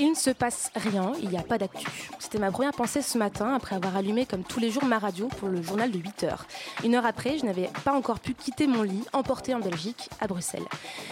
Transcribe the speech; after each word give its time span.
Il 0.00 0.10
ne 0.10 0.14
se 0.14 0.30
passe 0.30 0.70
rien, 0.74 1.12
il 1.22 1.28
n'y 1.28 1.38
a 1.38 1.42
pas 1.42 1.56
d'actu. 1.56 1.86
C'était 2.18 2.38
ma 2.38 2.50
première 2.50 2.72
pensée 2.72 3.00
ce 3.00 3.16
matin 3.16 3.54
après 3.54 3.76
avoir 3.76 3.96
allumé 3.96 4.26
comme 4.26 4.42
tous 4.42 4.58
les 4.58 4.70
jours 4.70 4.84
ma 4.84 4.98
radio 4.98 5.28
pour 5.28 5.48
le 5.48 5.62
journal 5.62 5.90
de 5.90 5.98
8 5.98 6.24
heures. 6.24 6.46
Une 6.82 6.96
heure 6.96 7.06
après, 7.06 7.38
je 7.38 7.44
n'avais 7.44 7.70
pas 7.84 7.92
encore 7.92 8.18
pu 8.18 8.34
quitter 8.34 8.66
mon 8.66 8.82
lit, 8.82 9.04
emporté 9.12 9.54
en 9.54 9.60
Belgique, 9.60 10.08
à 10.20 10.26
Bruxelles. 10.26 10.64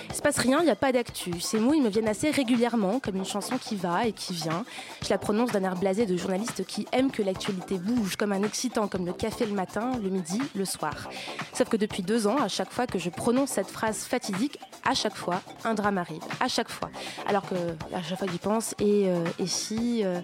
Il 0.09 0.15
se 0.17 0.21
passe 0.21 0.39
rien, 0.39 0.59
il 0.61 0.65
n'y 0.65 0.71
a 0.71 0.77
pas 0.77 0.91
d'actu. 0.91 1.41
Ces 1.41 1.61
mots, 1.61 1.75
ils 1.75 1.83
me 1.83 1.91
viennent 1.91 2.09
assez 2.09 2.31
régulièrement, 2.31 2.99
comme 2.99 3.17
une 3.17 3.25
chanson 3.25 3.57
qui 3.57 3.77
va 3.77 4.07
et 4.07 4.13
qui 4.13 4.33
vient. 4.33 4.65
Je 5.03 5.11
la 5.11 5.19
prononce 5.19 5.53
d'un 5.53 5.63
air 5.63 5.77
blasé 5.77 6.05
de 6.05 6.17
journaliste 6.17 6.65
qui 6.67 6.87
aime 6.93 7.13
que 7.13 7.23
l'actualité 7.23 7.79
bouge, 7.79 8.17
comme 8.17 8.33
un 8.33 8.43
excitant, 8.43 8.89
comme 8.89 9.07
le 9.07 9.13
café 9.13 9.47
le 9.47 9.55
matin, 9.55 9.93
le 10.03 10.11
midi, 10.11 10.41
le 10.55 10.65
soir. 10.65 11.09
Sauf 11.53 11.69
que 11.69 11.77
depuis 11.77 12.03
deux 12.03 12.27
ans, 12.27 12.39
à 12.39 12.49
chaque 12.49 12.73
fois 12.73 12.89
que 12.89 12.99
je 12.99 13.11
prononce 13.11 13.51
cette 13.51 13.71
phrase 13.71 13.99
fatidique, 13.99 14.59
à 14.85 14.95
chaque 14.95 15.15
fois, 15.15 15.41
un 15.65 15.75
drame 15.75 15.99
arrive. 15.99 16.23
À 16.41 16.49
chaque 16.49 16.69
fois. 16.69 16.91
Alors 17.29 17.49
que 17.49 17.55
à 17.95 18.03
chaque 18.03 18.19
fois 18.19 18.27
que 18.27 18.33
j'y 18.33 18.39
pense, 18.39 18.72
et, 18.79 19.09
euh, 19.09 19.25
et 19.39 19.47
si, 19.47 20.05
euh, 20.05 20.21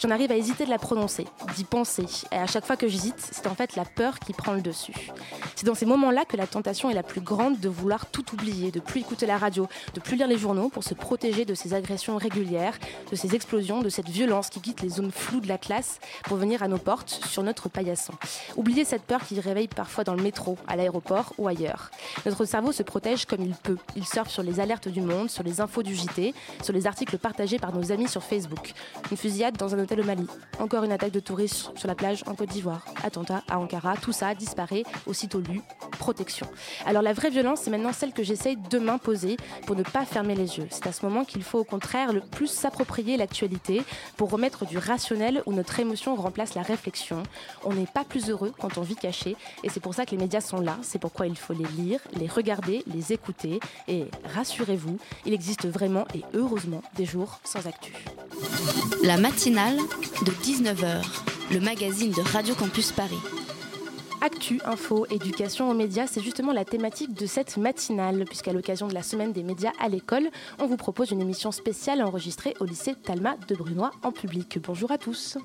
j'en 0.00 0.10
arrive 0.10 0.30
à 0.30 0.36
hésiter 0.36 0.64
de 0.64 0.70
la 0.70 0.78
prononcer, 0.78 1.26
d'y 1.56 1.64
penser. 1.64 2.06
Et 2.32 2.36
à 2.36 2.46
chaque 2.46 2.64
fois 2.64 2.76
que 2.76 2.88
j'hésite, 2.88 3.16
c'est 3.18 3.46
en 3.46 3.54
fait 3.54 3.76
la 3.76 3.84
peur 3.84 4.18
qui 4.18 4.32
prend 4.32 4.52
le 4.52 4.60
dessus. 4.60 5.10
C'est 5.56 5.66
dans 5.66 5.74
ces 5.74 5.86
moments-là 5.86 6.24
que 6.24 6.36
la 6.36 6.46
tentation 6.46 6.90
est 6.90 6.94
la 6.94 7.02
plus 7.02 7.20
grande 7.20 7.60
de 7.60 7.68
vouloir 7.68 8.06
tout 8.06 8.24
oublier, 8.32 8.70
de 8.70 8.80
plus 8.80 9.00
écouter 9.00 9.26
la 9.26 9.38
radio, 9.38 9.68
de 9.94 10.00
plus 10.00 10.16
lire 10.16 10.26
les 10.26 10.38
journaux 10.38 10.68
pour 10.68 10.84
se 10.84 10.94
protéger 10.94 11.44
de 11.44 11.54
ces 11.54 11.74
agressions 11.74 12.16
régulières, 12.16 12.78
de 13.10 13.16
ces 13.16 13.34
explosions, 13.34 13.82
de 13.82 13.88
cette 13.88 14.08
violence 14.08 14.48
qui 14.48 14.60
quitte 14.60 14.80
les 14.80 14.88
zones 14.88 15.12
floues 15.12 15.40
de 15.40 15.48
la 15.48 15.58
classe 15.58 15.98
pour 16.24 16.36
venir 16.36 16.62
à 16.62 16.68
nos 16.68 16.78
portes 16.78 17.20
sur 17.26 17.42
notre 17.42 17.68
paillasson. 17.68 18.14
Oublier 18.56 18.84
cette 18.84 19.02
peur 19.02 19.24
qui 19.24 19.38
réveille 19.40 19.68
parfois 19.68 20.04
dans 20.04 20.14
le 20.14 20.22
métro, 20.22 20.56
à 20.66 20.76
l'aéroport 20.76 21.32
ou 21.38 21.48
ailleurs. 21.48 21.90
Notre 22.24 22.44
cerveau 22.44 22.72
se 22.72 22.82
protège 22.82 23.26
comme 23.26 23.42
il 23.42 23.54
peut. 23.54 23.76
Il 23.96 24.06
surfe 24.06 24.30
sur 24.30 24.42
les 24.42 24.60
alertes 24.60 24.88
du 24.88 25.00
monde, 25.00 25.30
sur 25.30 25.42
les 25.42 25.60
infos 25.60 25.82
du 25.82 25.94
JT, 25.94 26.34
sur 26.62 26.72
les 26.72 26.86
articles 26.86 27.18
partagés 27.18 27.58
par 27.58 27.74
nos 27.74 27.89
amis 27.90 28.08
sur 28.08 28.22
Facebook. 28.22 28.72
Une 29.10 29.16
fusillade 29.16 29.56
dans 29.56 29.74
un 29.74 29.78
hôtel 29.78 30.00
au 30.00 30.04
Mali. 30.04 30.26
Encore 30.58 30.84
une 30.84 30.92
attaque 30.92 31.12
de 31.12 31.20
touristes 31.20 31.70
sur 31.76 31.88
la 31.88 31.94
plage 31.94 32.22
en 32.26 32.34
Côte 32.34 32.50
d'Ivoire. 32.50 32.84
Attentat 33.02 33.42
à 33.48 33.58
Ankara. 33.58 33.96
Tout 33.96 34.12
ça 34.12 34.34
disparaît 34.34 34.84
aussitôt 35.06 35.40
lu. 35.40 35.60
Protection. 35.98 36.46
Alors 36.86 37.02
la 37.02 37.12
vraie 37.12 37.30
violence, 37.30 37.60
c'est 37.62 37.70
maintenant 37.70 37.92
celle 37.92 38.12
que 38.12 38.22
j'essaye 38.22 38.56
de 38.56 38.78
m'imposer 38.78 39.36
pour 39.66 39.76
ne 39.76 39.82
pas 39.82 40.04
fermer 40.04 40.34
les 40.34 40.58
yeux. 40.58 40.66
C'est 40.70 40.86
à 40.86 40.92
ce 40.92 41.04
moment 41.04 41.24
qu'il 41.24 41.42
faut 41.42 41.58
au 41.58 41.64
contraire 41.64 42.12
le 42.12 42.20
plus 42.20 42.46
s'approprier 42.46 43.16
l'actualité 43.16 43.82
pour 44.16 44.30
remettre 44.30 44.66
du 44.66 44.78
rationnel 44.78 45.42
où 45.46 45.52
notre 45.52 45.78
émotion 45.80 46.14
remplace 46.14 46.54
la 46.54 46.62
réflexion. 46.62 47.22
On 47.64 47.72
n'est 47.72 47.86
pas 47.86 48.04
plus 48.04 48.30
heureux 48.30 48.52
quand 48.58 48.78
on 48.78 48.82
vit 48.82 48.96
caché 48.96 49.36
et 49.62 49.68
c'est 49.68 49.80
pour 49.80 49.94
ça 49.94 50.06
que 50.06 50.12
les 50.12 50.16
médias 50.16 50.40
sont 50.40 50.60
là. 50.60 50.78
C'est 50.82 50.98
pourquoi 50.98 51.26
il 51.26 51.36
faut 51.36 51.54
les 51.54 51.66
lire, 51.82 52.00
les 52.18 52.26
regarder, 52.26 52.82
les 52.86 53.12
écouter 53.12 53.60
et 53.88 54.06
rassurez-vous, 54.34 54.98
il 55.26 55.32
existe 55.32 55.66
vraiment 55.66 56.04
et 56.14 56.22
heureusement 56.34 56.82
des 56.96 57.04
jours 57.04 57.40
sans 57.44 57.66
actu. 57.66 57.79
La 59.02 59.16
matinale 59.16 59.76
de 59.76 60.30
19h, 60.32 61.02
le 61.52 61.60
magazine 61.60 62.12
de 62.12 62.20
Radio 62.20 62.54
Campus 62.54 62.92
Paris. 62.92 63.18
Actu, 64.20 64.60
info, 64.66 65.06
éducation 65.10 65.70
aux 65.70 65.74
médias, 65.74 66.06
c'est 66.06 66.22
justement 66.22 66.52
la 66.52 66.66
thématique 66.66 67.14
de 67.14 67.24
cette 67.26 67.56
matinale, 67.56 68.24
puisqu'à 68.26 68.52
l'occasion 68.52 68.86
de 68.86 68.94
la 68.94 69.02
semaine 69.02 69.32
des 69.32 69.42
médias 69.42 69.72
à 69.80 69.88
l'école, 69.88 70.28
on 70.58 70.66
vous 70.66 70.76
propose 70.76 71.10
une 71.10 71.22
émission 71.22 71.52
spéciale 71.52 72.02
enregistrée 72.02 72.54
au 72.60 72.64
lycée 72.64 72.94
Talma 72.94 73.36
de 73.48 73.54
Brunois 73.54 73.92
en 74.02 74.12
public. 74.12 74.58
Bonjour 74.62 74.90
à 74.92 74.98
tous. 74.98 75.38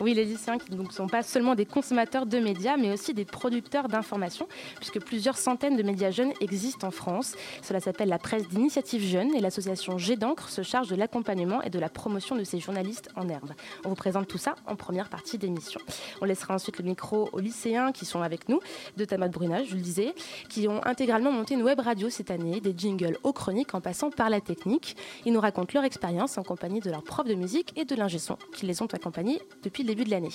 Oui, 0.00 0.14
les 0.14 0.24
lycéens 0.24 0.58
qui 0.58 0.72
ne 0.72 0.90
sont 0.90 1.06
pas 1.06 1.22
seulement 1.22 1.54
des 1.54 1.66
consommateurs 1.66 2.26
de 2.26 2.38
médias, 2.38 2.76
mais 2.76 2.92
aussi 2.92 3.14
des 3.14 3.24
producteurs 3.24 3.88
d'informations, 3.88 4.48
puisque 4.76 5.00
plusieurs 5.00 5.36
centaines 5.36 5.76
de 5.76 5.82
médias 5.82 6.10
jeunes 6.10 6.32
existent 6.40 6.86
en 6.86 6.90
France. 6.90 7.34
Cela 7.62 7.80
s'appelle 7.80 8.08
la 8.08 8.18
presse 8.18 8.48
d'initiative 8.48 9.02
jeune 9.02 9.34
et 9.34 9.40
l'association 9.40 9.98
G 9.98 10.16
d'encre 10.16 10.48
se 10.48 10.62
charge 10.62 10.88
de 10.88 10.96
l'accompagnement 10.96 11.62
et 11.62 11.70
de 11.70 11.78
la 11.78 11.88
promotion 11.88 12.36
de 12.36 12.44
ces 12.44 12.58
journalistes 12.58 13.10
en 13.16 13.28
herbe. 13.28 13.52
On 13.84 13.90
vous 13.90 13.94
présente 13.94 14.28
tout 14.28 14.38
ça 14.38 14.54
en 14.66 14.76
première 14.76 15.08
partie 15.08 15.38
d'émission. 15.38 15.80
On 16.20 16.24
laissera 16.24 16.54
ensuite 16.54 16.78
le 16.78 16.84
micro 16.84 17.28
aux 17.32 17.40
lycéens 17.40 17.92
qui 17.92 18.04
sont 18.04 18.22
avec 18.22 18.48
nous, 18.48 18.60
de 18.96 19.04
Tamat 19.04 19.28
Brunage, 19.28 19.68
je 19.68 19.74
le 19.74 19.80
disais, 19.80 20.14
qui 20.48 20.68
ont 20.68 20.84
intégralement 20.84 21.32
monté 21.32 21.54
une 21.54 21.62
web 21.62 21.80
radio 21.80 22.10
cette 22.10 22.30
année, 22.30 22.60
des 22.60 22.74
jingles 22.76 23.18
aux 23.22 23.32
chroniques 23.32 23.74
en 23.74 23.80
passant 23.80 24.10
par 24.10 24.30
la 24.30 24.40
technique. 24.40 24.96
Ils 25.24 25.32
nous 25.32 25.40
racontent 25.40 25.72
leur 25.74 25.84
expérience 25.84 26.38
en 26.38 26.42
compagnie 26.42 26.80
de 26.80 26.90
leurs 26.90 27.02
profs 27.02 27.26
de 27.26 27.34
musique 27.34 27.72
et 27.76 27.84
de 27.84 27.94
l'ingé 27.94 28.18
son 28.18 28.36
qui 28.54 28.66
les 28.66 28.82
ont 28.82 28.86
accompagnés 28.86 29.40
depuis 29.62 29.81
début 29.86 30.04
de 30.04 30.10
l'année. 30.10 30.30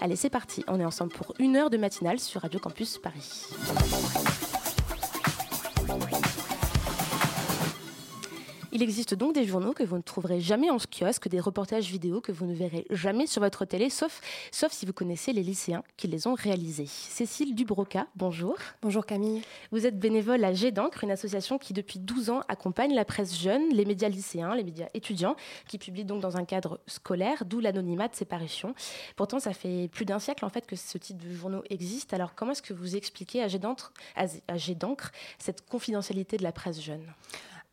Allez, 0.00 0.16
c'est 0.16 0.30
parti, 0.30 0.64
on 0.68 0.80
est 0.80 0.84
ensemble 0.84 1.12
pour 1.12 1.34
une 1.38 1.56
heure 1.56 1.70
de 1.70 1.76
matinale 1.76 2.18
sur 2.18 2.42
Radio 2.42 2.60
Campus 2.60 2.98
Paris. 2.98 3.46
Il 8.76 8.82
existe 8.82 9.14
donc 9.14 9.34
des 9.34 9.46
journaux 9.46 9.72
que 9.72 9.84
vous 9.84 9.96
ne 9.96 10.02
trouverez 10.02 10.38
jamais 10.38 10.68
en 10.68 10.76
kiosque, 10.76 11.28
des 11.28 11.40
reportages 11.40 11.88
vidéo 11.90 12.20
que 12.20 12.30
vous 12.30 12.44
ne 12.44 12.52
verrez 12.52 12.84
jamais 12.90 13.26
sur 13.26 13.40
votre 13.40 13.64
télé, 13.64 13.88
sauf, 13.88 14.20
sauf 14.52 14.70
si 14.70 14.84
vous 14.84 14.92
connaissez 14.92 15.32
les 15.32 15.42
lycéens 15.42 15.82
qui 15.96 16.08
les 16.08 16.26
ont 16.26 16.34
réalisés. 16.34 16.84
Cécile 16.84 17.54
Dubroca, 17.54 18.06
bonjour. 18.16 18.54
Bonjour 18.82 19.06
Camille. 19.06 19.40
Vous 19.72 19.86
êtes 19.86 19.98
bénévole 19.98 20.44
à 20.44 20.52
G 20.52 20.72
d'encre, 20.72 21.04
une 21.04 21.10
association 21.10 21.56
qui 21.56 21.72
depuis 21.72 21.98
12 21.98 22.28
ans 22.28 22.42
accompagne 22.48 22.94
la 22.94 23.06
presse 23.06 23.34
jeune, 23.40 23.66
les 23.72 23.86
médias 23.86 24.10
lycéens, 24.10 24.54
les 24.54 24.62
médias 24.62 24.88
étudiants, 24.92 25.36
qui 25.66 25.78
publient 25.78 26.04
donc 26.04 26.20
dans 26.20 26.36
un 26.36 26.44
cadre 26.44 26.78
scolaire, 26.86 27.46
d'où 27.46 27.60
l'anonymat 27.60 28.08
de 28.08 28.14
ces 28.14 28.26
parutions. 28.26 28.74
Pourtant, 29.16 29.38
ça 29.38 29.54
fait 29.54 29.88
plus 29.88 30.04
d'un 30.04 30.18
siècle 30.18 30.44
en 30.44 30.50
fait 30.50 30.66
que 30.66 30.76
ce 30.76 30.98
type 30.98 31.16
de 31.16 31.34
journaux 31.34 31.62
existe. 31.70 32.12
Alors 32.12 32.34
comment 32.34 32.52
est-ce 32.52 32.60
que 32.60 32.74
vous 32.74 32.94
expliquez 32.94 33.42
à 33.42 33.48
G 33.48 33.58
d'encre, 33.58 33.94
à 34.16 34.56
G 34.58 34.74
d'encre 34.74 35.12
cette 35.38 35.66
confidentialité 35.66 36.36
de 36.36 36.42
la 36.42 36.52
presse 36.52 36.82
jeune? 36.82 37.06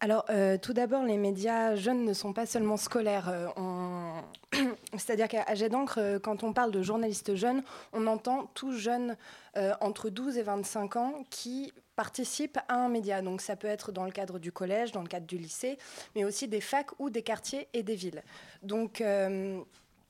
Alors, 0.04 0.26
euh, 0.30 0.58
tout 0.58 0.74
d'abord, 0.74 1.04
les 1.04 1.16
médias 1.16 1.78
jeunes 1.78 2.04
ne 2.04 2.12
sont 2.12 2.34
pas 2.34 2.46
seulement 2.46 2.76
scolaires. 2.76 3.30
Euh, 3.30 4.20
C'est-à-dire 4.98 5.30
qu'à 5.30 5.56
Jet 5.56 5.70
d'encre, 5.70 5.98
euh, 5.98 6.20
quand 6.20 6.44
on 6.44 6.52
parle 6.52 6.72
de 6.72 6.82
journalistes 6.82 7.36
jeunes, 7.36 7.64
on 7.94 8.06
entend 8.08 8.48
tout 8.54 8.74
jeunes 8.74 9.16
euh, 9.56 9.72
entre 9.80 10.10
12 10.10 10.38
et 10.38 10.44
25 10.44 10.98
ans 10.98 11.24
qui 11.30 11.72
participent 11.96 12.60
à 12.68 12.76
un 12.76 12.90
média. 12.90 13.22
Donc, 13.22 13.40
ça 13.40 13.56
peut 13.56 13.70
être 13.70 13.94
dans 13.94 14.04
le 14.04 14.12
cadre 14.12 14.40
du 14.40 14.52
collège, 14.52 14.92
dans 14.92 15.04
le 15.04 15.08
cadre 15.08 15.26
du 15.26 15.38
lycée, 15.38 15.78
mais 16.16 16.26
aussi 16.26 16.50
des 16.50 16.60
facs 16.60 17.00
ou 17.00 17.10
des 17.10 17.22
quartiers 17.22 17.70
et 17.74 17.82
des 17.82 17.96
villes. 17.96 18.24
Donc, 18.62 19.02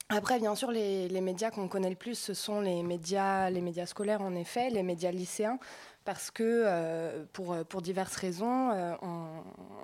après, 0.10 0.40
bien 0.40 0.56
sûr, 0.56 0.72
les, 0.72 1.08
les 1.08 1.22
médias 1.22 1.52
qu'on 1.52 1.68
connaît 1.68 1.90
le 1.90 1.96
plus, 1.96 2.16
ce 2.16 2.34
sont 2.34 2.62
les 2.62 2.82
médias, 2.82 3.50
les 3.52 3.62
médias 3.62 3.86
scolaires, 3.86 4.22
en 4.22 4.34
effet, 4.36 4.70
les 4.70 4.84
médias 4.84 5.12
lycéens, 5.12 5.60
parce 6.06 6.32
que 6.32 6.44
euh, 6.44 7.26
pour, 7.34 7.56
pour 7.66 7.82
diverses 7.82 8.16
raisons, 8.16 8.72
euh, 8.72 8.94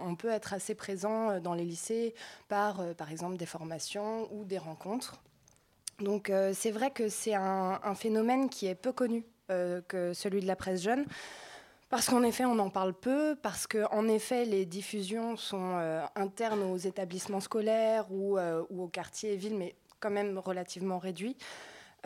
on, 0.01 0.15
peut 0.15 0.29
être 0.29 0.53
assez 0.53 0.75
présent 0.75 1.29
euh, 1.29 1.39
dans 1.39 1.53
les 1.53 1.63
lycées 1.63 2.13
par, 2.47 2.81
euh, 2.81 2.93
par 2.93 3.11
exemple, 3.11 3.37
des 3.37 3.45
formations 3.45 4.27
ou 4.33 4.43
des 4.43 4.57
rencontres. 4.57 5.21
Donc, 6.01 6.29
euh, 6.29 6.53
c'est 6.53 6.71
vrai 6.71 6.91
que 6.91 7.09
c'est 7.09 7.33
un, 7.33 7.95
phénomène 7.95 8.49
qui 8.49 8.67
est 8.67 8.75
peu 8.75 8.91
connu 8.91 9.25
euh, 9.51 9.81
que 9.87 10.13
celui 10.13 10.41
de 10.41 10.47
la 10.47 10.55
presse 10.55 10.81
jeune. 10.81 11.05
Parce 11.89 12.07
qu'en 12.07 12.21
effet, 12.23 12.45
on 12.45 12.59
en 12.59 12.69
parle 12.69 12.93
peu, 12.93 13.35
parce 13.41 13.65
qu'en 13.65 14.07
effet, 14.07 14.45
les 14.45 14.65
diffusions 14.65 15.37
sont 15.37 15.75
euh, 15.77 16.03
internes 16.15 16.61
aux 16.61 16.77
établissements 16.77 17.39
scolaires 17.39 18.05
ou, 18.11 18.37
euh, 18.37 18.63
ou 18.69 18.83
aux 18.83 18.87
quartiers 18.87 19.33
et 19.33 19.37
villes, 19.37 19.57
mais 19.57 19.75
quand 19.99 20.11
même 20.11 20.37
relativement 20.37 20.99
réduits. 20.99 21.35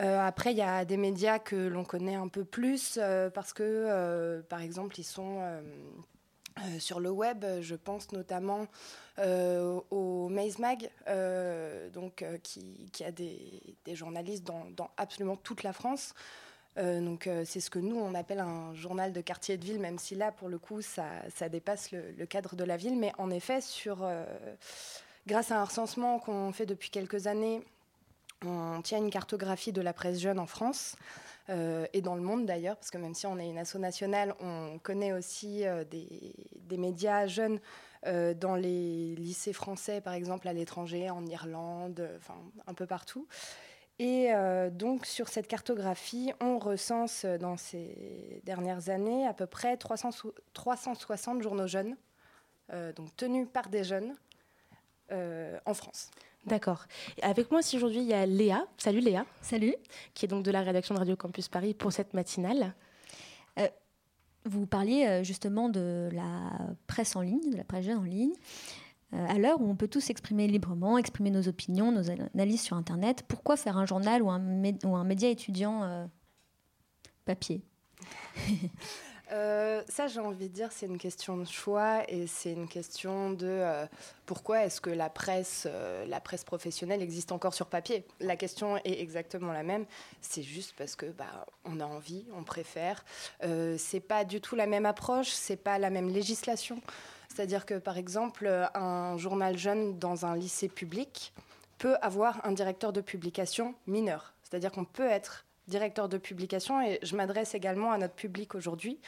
Euh, 0.00 0.20
après, 0.20 0.52
il 0.52 0.56
y 0.56 0.62
a 0.62 0.84
des 0.84 0.96
médias 0.96 1.38
que 1.38 1.56
l'on 1.56 1.84
connaît 1.84 2.16
un 2.16 2.28
peu 2.28 2.44
plus 2.44 2.98
euh, 3.00 3.30
parce 3.30 3.52
que, 3.52 3.62
euh, 3.62 4.42
par 4.42 4.60
exemple, 4.60 4.98
ils 4.98 5.04
sont 5.04 5.40
sur 6.78 7.00
le 7.00 7.10
web. 7.10 7.44
Je 7.60 7.74
pense 7.74 8.12
notamment 8.12 8.66
au 9.18 10.28
Maze 10.28 10.58
Mag, 10.58 10.90
donc, 11.92 12.24
qui, 12.42 13.04
a 13.04 13.10
des, 13.10 13.76
journalistes 13.92 14.44
dans, 14.44 14.90
absolument 14.96 15.36
toute 15.36 15.62
la 15.62 15.72
France. 15.72 16.14
Donc 16.76 17.28
c'est 17.44 17.60
ce 17.60 17.70
que 17.70 17.78
nous 17.78 17.96
on 17.96 18.14
appelle 18.14 18.40
un 18.40 18.74
journal 18.74 19.12
de 19.12 19.20
quartier 19.20 19.56
de 19.56 19.64
ville, 19.64 19.78
même 19.78 19.98
si 19.98 20.16
là 20.16 20.32
pour 20.32 20.48
le 20.48 20.58
coup 20.58 20.80
ça, 20.80 21.48
dépasse 21.48 21.90
le, 21.90 22.24
cadre 22.26 22.54
de 22.54 22.62
la 22.62 22.76
ville. 22.76 22.96
Mais 22.96 23.12
en 23.18 23.30
effet, 23.30 23.58
grâce 25.26 25.50
à 25.50 25.60
un 25.60 25.64
recensement 25.64 26.20
qu'on 26.20 26.52
fait 26.52 26.66
depuis 26.66 26.90
quelques 26.90 27.26
années, 27.26 27.64
on 28.46 28.82
tient 28.82 28.98
une 28.98 29.10
cartographie 29.10 29.72
de 29.72 29.80
la 29.80 29.92
presse 29.92 30.18
jeune 30.18 30.38
en 30.38 30.46
France 30.46 30.96
euh, 31.50 31.86
et 31.92 32.00
dans 32.00 32.14
le 32.14 32.22
monde 32.22 32.46
d'ailleurs, 32.46 32.76
parce 32.76 32.90
que 32.90 32.98
même 32.98 33.14
si 33.14 33.26
on 33.26 33.38
est 33.38 33.48
une 33.48 33.58
asso 33.58 33.76
nationale, 33.76 34.34
on 34.40 34.78
connaît 34.82 35.12
aussi 35.12 35.66
euh, 35.66 35.84
des, 35.84 36.78
médias 36.78 37.26
jeunes 37.26 37.60
dans 38.36 38.54
les 38.54 39.14
lycées 39.14 39.54
français, 39.54 40.02
par 40.02 40.12
exemple, 40.12 40.46
à 40.46 40.52
l'étranger, 40.52 41.08
en 41.08 41.24
Irlande, 41.24 42.06
un 42.66 42.74
peu 42.74 42.84
partout. 42.84 43.26
Et 43.98 44.28
donc 44.72 45.06
sur 45.06 45.28
cette 45.28 45.46
cartographie, 45.46 46.34
on 46.38 46.58
recense 46.58 47.24
dans 47.24 47.56
ces 47.56 48.42
dernières 48.44 48.90
années 48.90 49.26
à 49.26 49.32
peu 49.32 49.46
près 49.46 49.78
300, 49.78 50.10
360 50.52 51.40
journaux 51.40 51.66
jeunes, 51.66 51.96
donc 52.94 53.16
tenus 53.16 53.48
par 53.50 53.70
des 53.70 53.84
jeunes 53.84 54.14
en 55.10 55.72
France. 55.72 56.10
D'accord. 56.46 56.84
Avec 57.22 57.50
moi 57.50 57.60
aussi 57.60 57.76
aujourd'hui, 57.76 58.00
il 58.00 58.06
y 58.06 58.12
a 58.12 58.26
Léa. 58.26 58.66
Salut 58.76 59.00
Léa. 59.00 59.24
Salut. 59.40 59.74
Qui 60.12 60.26
est 60.26 60.28
donc 60.28 60.44
de 60.44 60.50
la 60.50 60.62
rédaction 60.62 60.94
de 60.94 60.98
Radio 60.98 61.16
Campus 61.16 61.48
Paris 61.48 61.72
pour 61.72 61.92
cette 61.92 62.12
matinale. 62.12 62.74
Euh, 63.58 63.68
vous 64.44 64.66
parliez 64.66 65.06
euh, 65.06 65.24
justement 65.24 65.70
de 65.70 66.10
la 66.12 66.50
presse 66.86 67.16
en 67.16 67.22
ligne, 67.22 67.50
de 67.50 67.56
la 67.56 67.64
presse 67.64 67.86
jeune 67.86 67.98
en 67.98 68.04
ligne. 68.04 68.34
Euh, 69.14 69.26
à 69.26 69.38
l'heure 69.38 69.60
où 69.60 69.70
on 69.70 69.76
peut 69.76 69.88
tous 69.88 70.00
s'exprimer 70.00 70.46
librement, 70.46 70.98
exprimer 70.98 71.30
nos 71.30 71.48
opinions, 71.48 71.92
nos 71.92 72.10
analyses 72.10 72.62
sur 72.62 72.76
Internet, 72.76 73.24
pourquoi 73.26 73.56
faire 73.56 73.78
un 73.78 73.86
journal 73.86 74.22
ou 74.22 74.30
un, 74.30 74.42
ou 74.84 74.96
un 74.96 75.04
média 75.04 75.30
étudiant 75.30 76.08
papier? 77.24 77.62
Euh, 79.32 79.82
ça, 79.88 80.06
j'ai 80.06 80.20
envie 80.20 80.48
de 80.48 80.54
dire, 80.54 80.70
c'est 80.70 80.86
une 80.86 80.98
question 80.98 81.36
de 81.36 81.44
choix 81.44 82.02
et 82.08 82.26
c'est 82.26 82.52
une 82.52 82.68
question 82.68 83.30
de 83.30 83.46
euh, 83.46 83.86
pourquoi 84.26 84.64
est-ce 84.64 84.80
que 84.80 84.90
la 84.90 85.08
presse, 85.08 85.66
euh, 85.70 86.04
la 86.06 86.20
presse 86.20 86.44
professionnelle 86.44 87.02
existe 87.02 87.32
encore 87.32 87.54
sur 87.54 87.66
papier? 87.66 88.04
La 88.20 88.36
question 88.36 88.76
est 88.78 89.00
exactement 89.00 89.52
la 89.52 89.62
même. 89.62 89.86
C'est 90.20 90.42
juste 90.42 90.74
parce 90.76 90.94
que 90.94 91.06
bah, 91.06 91.46
on 91.64 91.80
a 91.80 91.84
envie, 91.84 92.24
on 92.36 92.44
préfère. 92.44 93.04
c'est 93.78 94.00
pas 94.00 94.24
du 94.24 94.40
tout 94.40 94.56
la 94.56 94.66
même 94.66 94.86
approche, 94.86 95.30
c'est 95.30 95.56
pas 95.56 95.78
la 95.78 95.90
même 95.90 96.08
législation. 96.08 96.80
C'est-à-dire 97.28 97.66
que, 97.66 97.74
par 97.74 97.98
exemple, 97.98 98.46
un 98.74 99.16
journal 99.16 99.58
jeune 99.58 99.98
dans 99.98 100.24
un 100.24 100.36
lycée 100.36 100.68
public 100.68 101.32
peut 101.78 101.96
avoir 102.00 102.44
un 102.46 102.52
directeur 102.52 102.92
de 102.92 103.00
publication 103.00 103.74
mineur. 103.86 104.34
C'est-à-dire 104.42 104.70
qu'on 104.70 104.84
peut 104.84 105.08
être 105.08 105.43
directeur 105.68 106.08
de 106.08 106.18
publication, 106.18 106.80
et 106.82 106.98
je 107.02 107.16
m'adresse 107.16 107.54
également 107.54 107.92
à 107.92 107.98
notre 107.98 108.14
public 108.14 108.54
aujourd'hui. 108.54 109.00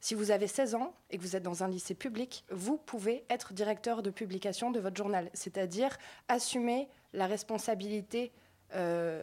Si 0.00 0.14
vous 0.14 0.30
avez 0.30 0.46
16 0.46 0.74
ans 0.76 0.94
et 1.10 1.18
que 1.18 1.22
vous 1.22 1.36
êtes 1.36 1.42
dans 1.42 1.62
un 1.62 1.68
lycée 1.68 1.94
public, 1.94 2.44
vous 2.50 2.78
pouvez 2.78 3.24
être 3.28 3.52
directeur 3.52 4.02
de 4.02 4.10
publication 4.10 4.70
de 4.70 4.80
votre 4.80 4.96
journal, 4.96 5.30
c'est-à-dire 5.34 5.96
assumer 6.28 6.88
la 7.12 7.26
responsabilité 7.26 8.32
euh, 8.74 9.22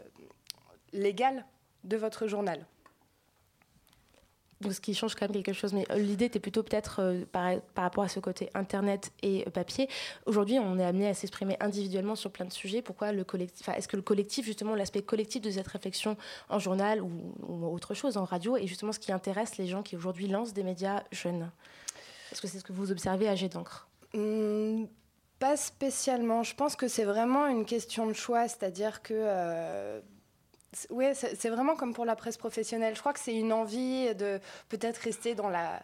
légale 0.94 1.46
de 1.84 1.98
votre 1.98 2.28
journal. 2.28 2.66
Ce 4.64 4.82
qui 4.82 4.96
change 4.96 5.14
quand 5.14 5.26
même 5.32 5.44
quelque 5.44 5.54
chose. 5.54 5.74
Mais 5.74 5.86
euh, 5.92 5.98
l'idée 6.00 6.26
était 6.26 6.40
plutôt 6.40 6.64
peut-être 6.64 7.02
euh, 7.02 7.26
par, 7.32 7.54
rapport 7.76 8.04
à 8.04 8.08
ce 8.08 8.20
côté 8.20 8.50
Internet 8.56 9.12
et 9.22 9.44
euh, 9.48 9.52
papier. 9.52 9.88
Aujourd'hui, 10.26 10.58
on 10.58 10.80
est 10.80 10.84
amené 10.84 11.08
à 11.08 11.14
s'exprimer 11.14 11.58
individuellement 11.60 12.16
sur 12.16 12.32
plein 12.32 12.46
de 12.46 12.52
sujets. 12.52 12.82
Pourquoi 12.82 13.12
le 13.12 13.24
collectif 13.24 13.70
Est-ce 13.70 13.88
que 13.88 13.96
le 13.96 14.02
collectif, 14.02 14.46
justement, 14.46 14.74
l'aspect 14.74 15.04
collectif 15.04 15.42
de 15.44 15.52
cette 15.52 15.68
réflexion 15.68 16.18
en 16.50 16.58
journal 16.58 17.02
ou, 17.02 17.12
autre 17.68 17.94
chose, 17.94 18.18
en 18.18 18.24
radio, 18.24 18.58
est 18.58 18.66
justement 18.66 18.92
ce 18.92 19.00
qui 19.00 19.12
intéresse 19.12 19.58
les 19.58 19.68
gens 19.68 19.84
qui 19.84 19.96
aujourd'hui 19.96 20.28
lancent 20.28 20.54
des 20.54 20.64
médias 20.64 21.04
jeunes? 21.12 21.52
Est-ce 22.32 22.42
que 22.42 22.48
c'est 22.48 22.60
ce 22.60 22.64
que 22.64 22.74
vous 22.74 22.92
observez 22.92 23.30
à 23.30 23.36
Jet 23.36 23.50
d'encre? 23.50 23.88
Mmh, 24.16 24.86
Pas 25.38 25.56
spécialement. 25.56 26.42
Je 26.42 26.56
pense 26.56 26.76
que 26.76 26.88
c'est 26.88 27.06
vraiment 27.06 27.46
une 27.46 27.66
question 27.66 28.08
de 28.08 28.14
choix. 28.14 28.48
C'est-à-dire 28.48 29.04
que. 29.04 30.02
Oui, 30.90 31.06
c'est 31.14 31.50
vraiment 31.50 31.76
comme 31.76 31.94
pour 31.94 32.06
la 32.06 32.16
presse 32.16 32.38
professionnelle. 32.38 32.96
Je 32.96 33.00
crois 33.00 33.14
que 33.14 33.20
c'est 33.20 33.36
une 33.36 33.54
envie 33.54 34.14
de 34.16 34.40
peut-être 34.70 34.98
rester 34.98 35.36
dans 35.36 35.50
la, 35.50 35.82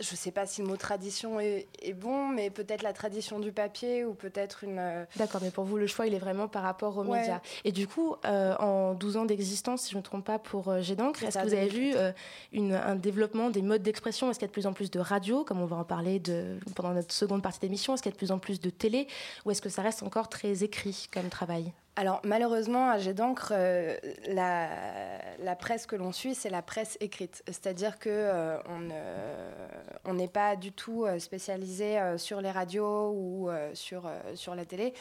je 0.00 0.12
ne 0.12 0.16
sais 0.16 0.30
pas 0.30 0.46
si 0.46 0.62
le 0.62 0.66
mot 0.66 0.76
tradition 0.76 1.40
est, 1.40 1.66
bon, 1.94 2.28
mais 2.28 2.50
peut-être 2.50 2.82
la 2.82 2.92
tradition 2.92 3.38
du 3.38 3.52
papier 3.52 4.04
ou 4.04 4.14
peut-être 4.14 4.64
une... 4.64 4.78
Euh, 4.78 5.04
D'accord, 5.16 5.40
mais 5.42 5.50
pour 5.50 5.64
vous, 5.64 5.76
le 5.76 5.86
choix, 5.86 6.06
il 6.06 6.14
est 6.14 6.18
vraiment 6.18 6.48
par 6.48 6.62
rapport 6.62 6.96
aux 6.96 7.04
médias. 7.04 7.40
Et 7.64 7.72
du 7.72 7.86
coup, 7.86 8.16
euh, 8.24 8.56
en 8.56 8.94
12 8.94 9.18
ans 9.18 9.24
d'existence, 9.24 9.82
si 9.82 9.90
je 9.90 9.96
ne 9.96 10.00
me 10.00 10.04
trompe 10.04 10.24
pas, 10.24 10.38
pour 10.38 10.68
euh, 10.68 10.80
est-ce 10.80 10.94
que 10.94 11.46
vous 11.46 11.54
avez 11.54 11.68
vu 11.68 11.92
euh, 11.94 12.12
une, 12.52 12.74
un 12.74 12.96
développement 12.96 13.50
des 13.50 13.62
modes 13.62 13.82
d'expression? 13.82 14.30
Est-ce 14.30 14.38
qu'il 14.38 14.46
y 14.46 14.48
a 14.48 14.52
de 14.52 14.52
plus 14.52 14.66
en 14.66 14.72
plus 14.72 14.90
de 14.90 15.00
radio, 15.00 15.44
comme 15.44 15.60
on 15.60 15.66
va 15.66 15.76
en 15.76 15.84
parler 15.84 16.18
de, 16.18 16.58
pendant 16.74 16.94
notre 16.94 17.12
seconde 17.12 17.42
partie 17.42 17.60
d'émission? 17.60 17.94
Est-ce 17.94 18.02
qu'il 18.02 18.10
y 18.10 18.14
a 18.14 18.16
de 18.16 18.18
plus 18.18 18.32
en 18.32 18.38
plus 18.38 18.60
de 18.60 18.70
télé? 18.70 19.06
Ou 19.44 19.50
est-ce 19.50 19.62
que 19.62 19.68
ça 19.68 19.82
reste 19.82 20.02
encore 20.02 20.28
très 20.28 20.64
écrit 20.64 21.08
comme 21.12 21.28
travail? 21.28 21.72
Alors 22.00 22.20
malheureusement, 22.24 22.88
à 22.88 22.98
Jet 22.98 23.14
d'encre, 23.14 23.52
la, 24.28 24.68
la, 25.38 25.56
presse 25.56 25.86
que 25.86 25.96
l'on 25.96 26.12
suit, 26.12 26.34
c'est 26.34 26.50
la 26.50 26.62
presse 26.62 26.96
écrite. 27.00 27.42
C'est-à-dire 27.46 27.98
que 27.98 28.56
on, 28.68 28.88
on 30.04 30.14
n'est 30.14 30.28
pas 30.28 30.56
du 30.56 30.72
tout 30.72 31.04
euh, 31.04 31.18
spécialisé 31.18 31.98
euh, 31.98 32.18
sur 32.18 32.40
les 32.40 32.50
radios 32.50 33.10
ou 33.10 33.48
euh, 33.48 33.70
sur, 33.74 34.10
sur 34.34 34.54
la 34.54 34.64
télé. 34.64 34.94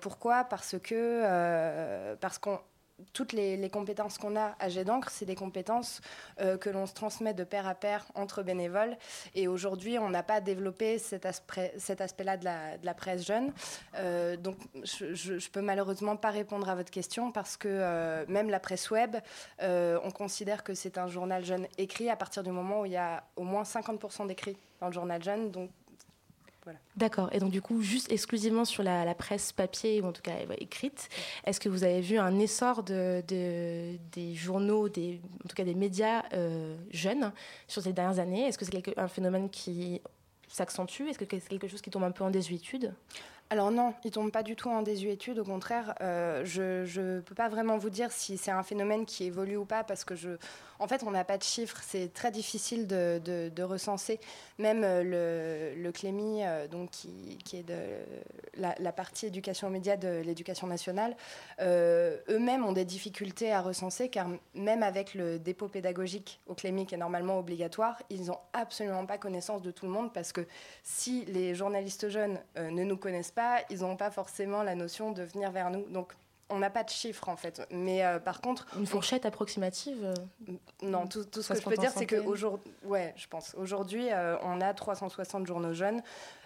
pourquoi? 0.00 0.44
Parce 0.44 0.76
que 0.82 2.14
parce 2.16 2.38
qu'on 2.38 2.58
toutes 3.12 3.32
les, 3.32 3.70
compétences 3.70 4.18
qu'on 4.18 4.36
a 4.36 4.54
à 4.58 4.68
Jet 4.68 4.84
d'encre, 4.84 5.10
c'est 5.10 5.24
des 5.24 5.34
compétences 5.34 6.00
que 6.38 6.70
l'on 6.70 6.86
se 6.86 6.94
transmet 6.94 7.32
de 7.32 7.44
pair 7.44 7.66
à 7.66 7.74
pair 7.74 8.04
entre 8.14 8.42
bénévoles. 8.42 8.96
Et 9.34 9.48
aujourd'hui, 9.48 9.98
on 9.98 10.10
n'a 10.10 10.22
pas 10.22 10.40
développé 10.40 10.98
cet, 10.98 11.24
aspect, 11.24 11.72
cet 11.78 12.00
aspect-là 12.00 12.36
de 12.36 12.44
la, 12.44 12.94
presse 12.94 13.26
jeune. 13.26 13.52
donc, 14.38 14.56
je 14.84 15.32
ne 15.32 15.50
peux 15.50 15.62
malheureusement 15.62 16.16
pas 16.16 16.30
répondre 16.30 16.68
à 16.68 16.74
votre 16.74 16.90
question 16.90 17.32
parce 17.32 17.56
que 17.56 18.24
même 18.28 18.50
la 18.50 18.60
presse 18.60 18.90
web, 18.90 19.16
on 19.60 20.10
considère 20.10 20.64
que 20.64 20.74
c'est 20.74 20.98
un 20.98 21.08
journal 21.08 21.44
jeune 21.44 21.66
écrit 21.78 22.10
à 22.10 22.16
partir 22.16 22.42
du 22.42 22.50
moment 22.50 22.82
où 22.82 22.86
il 22.86 22.92
y 22.92 22.96
a 22.96 23.24
au 23.36 23.44
moins 23.44 23.62
50% 23.62 24.26
d'écrits 24.26 24.56
dans 24.80 24.88
le 24.88 24.92
journal 24.92 25.22
jeune. 25.22 25.50
Donc, 25.50 25.70
D'accord. 26.96 27.28
Et 27.32 27.38
donc, 27.38 27.50
du 27.50 27.60
coup, 27.60 27.82
juste 27.82 28.10
exclusivement 28.12 28.64
sur 28.64 28.82
la, 28.82 29.14
presse 29.14 29.52
papier, 29.52 30.00
ou 30.00 30.06
en 30.06 30.12
tout 30.12 30.22
cas 30.22 30.34
écrite, 30.58 31.08
est-ce 31.44 31.60
que 31.60 31.68
vous 31.68 31.84
avez 31.84 32.00
vu 32.00 32.18
un 32.18 32.38
essor 32.38 32.82
de, 32.82 33.22
des 33.28 34.34
journaux, 34.34 34.88
des, 34.88 35.20
en 35.44 35.48
tout 35.48 35.54
cas 35.54 35.64
des 35.64 35.74
médias 35.74 36.22
euh, 36.32 36.76
jeunes 36.90 37.32
sur 37.66 37.82
ces 37.82 37.92
dernières 37.92 38.18
années? 38.18 38.46
Est-ce 38.46 38.58
que 38.58 38.64
c'est 38.64 38.98
un 38.98 39.08
phénomène 39.08 39.50
qui 39.50 40.00
s'accentue? 40.48 41.02
Est-ce 41.08 41.18
que 41.18 41.24
c'est 41.28 41.48
quelque 41.48 41.68
chose 41.68 41.82
qui 41.82 41.90
tombe 41.90 42.04
un 42.04 42.10
peu 42.10 42.24
en 42.24 42.30
désuétude? 42.30 42.92
Alors 43.52 43.70
non, 43.70 43.92
il 44.02 44.10
tombe 44.10 44.30
pas 44.30 44.42
du 44.42 44.56
tout 44.56 44.70
en 44.70 44.80
désuétude. 44.80 45.38
Au 45.38 45.44
contraire, 45.44 45.94
euh, 46.00 46.42
je 46.46 46.98
ne 46.98 47.20
peux 47.20 47.34
pas 47.34 47.50
vraiment 47.50 47.76
vous 47.76 47.90
dire 47.90 48.10
si 48.10 48.38
c'est 48.38 48.50
un 48.50 48.62
phénomène 48.62 49.04
qui 49.04 49.24
évolue 49.24 49.58
ou 49.58 49.66
pas 49.66 49.84
parce 49.84 50.04
que 50.04 50.14
je, 50.14 50.30
en 50.78 50.88
fait, 50.88 51.02
on 51.02 51.10
n'a 51.10 51.22
pas 51.22 51.36
de 51.36 51.42
chiffres, 51.42 51.78
c'est 51.86 52.14
très 52.14 52.30
difficile 52.30 52.86
de, 52.86 53.62
recenser. 53.62 54.20
Même 54.58 54.82
euh, 54.84 55.74
le, 55.74 55.82
le 55.82 55.92
CLEMI, 55.92 56.46
euh, 56.46 56.66
donc, 56.66 56.92
qui, 56.92 57.38
est 57.52 57.62
de 57.62 57.74
la, 58.56 58.92
partie 58.92 59.26
éducation 59.26 59.68
aux 59.68 59.70
de 59.70 60.22
l'éducation 60.22 60.66
nationale, 60.66 61.14
eux-mêmes 61.60 62.64
ont 62.64 62.72
des 62.72 62.86
difficultés 62.86 63.52
à 63.52 63.60
recenser, 63.60 64.08
car 64.08 64.28
même 64.54 64.82
avec 64.82 65.12
le 65.12 65.38
dépôt 65.38 65.68
pédagogique 65.68 66.40
au 66.46 66.54
CLEMI, 66.54 66.86
qui 66.86 66.94
est 66.94 66.98
normalement 66.98 67.38
obligatoire, 67.38 68.00
ils 68.08 68.24
n'ont 68.24 68.38
absolument 68.54 69.04
pas 69.04 69.18
connaissance 69.18 69.60
de 69.60 69.70
tout 69.70 69.84
le 69.84 69.92
monde, 69.92 70.10
parce 70.14 70.32
que 70.32 70.46
si 70.82 71.26
les 71.26 71.54
journalistes 71.54 72.08
jeunes 72.08 72.38
ne 72.56 72.82
nous 72.82 72.96
connaissent 72.96 73.30
pas, 73.30 73.41
ils 73.70 73.80
n'ont 73.80 73.96
pas 73.96 74.10
forcément 74.10 74.62
la 74.62 74.74
notion 74.74 75.12
de 75.12 75.22
venir 75.22 75.50
vers 75.50 75.70
nous. 75.70 75.84
Donc 75.88 76.14
on 76.52 76.58
n'a 76.58 76.70
pas 76.70 76.84
de 76.84 76.90
chiffres 76.90 77.28
en 77.28 77.36
fait. 77.36 77.62
Mais 77.70 78.04
euh, 78.04 78.18
par 78.18 78.40
contre. 78.40 78.66
Une 78.76 78.86
fourchette 78.86 79.26
approximative 79.26 80.04
euh, 80.04 80.52
Non, 80.82 81.06
tout, 81.06 81.24
ce 81.32 81.52
que 81.52 81.58
je 81.58 81.64
peux 81.64 81.76
dire, 81.76 81.90
c'est 81.90 82.06
qu'aujourd'hui, 82.06 82.72
ouais, 82.84 83.14
je 83.16 83.26
pense. 83.26 83.54
Aujourd'hui, 83.56 84.08
euh, 84.10 84.36
on 84.42 84.60
a 84.60 84.72
360 84.74 85.46
journaux 85.46 85.72
jeunes. 85.72 86.02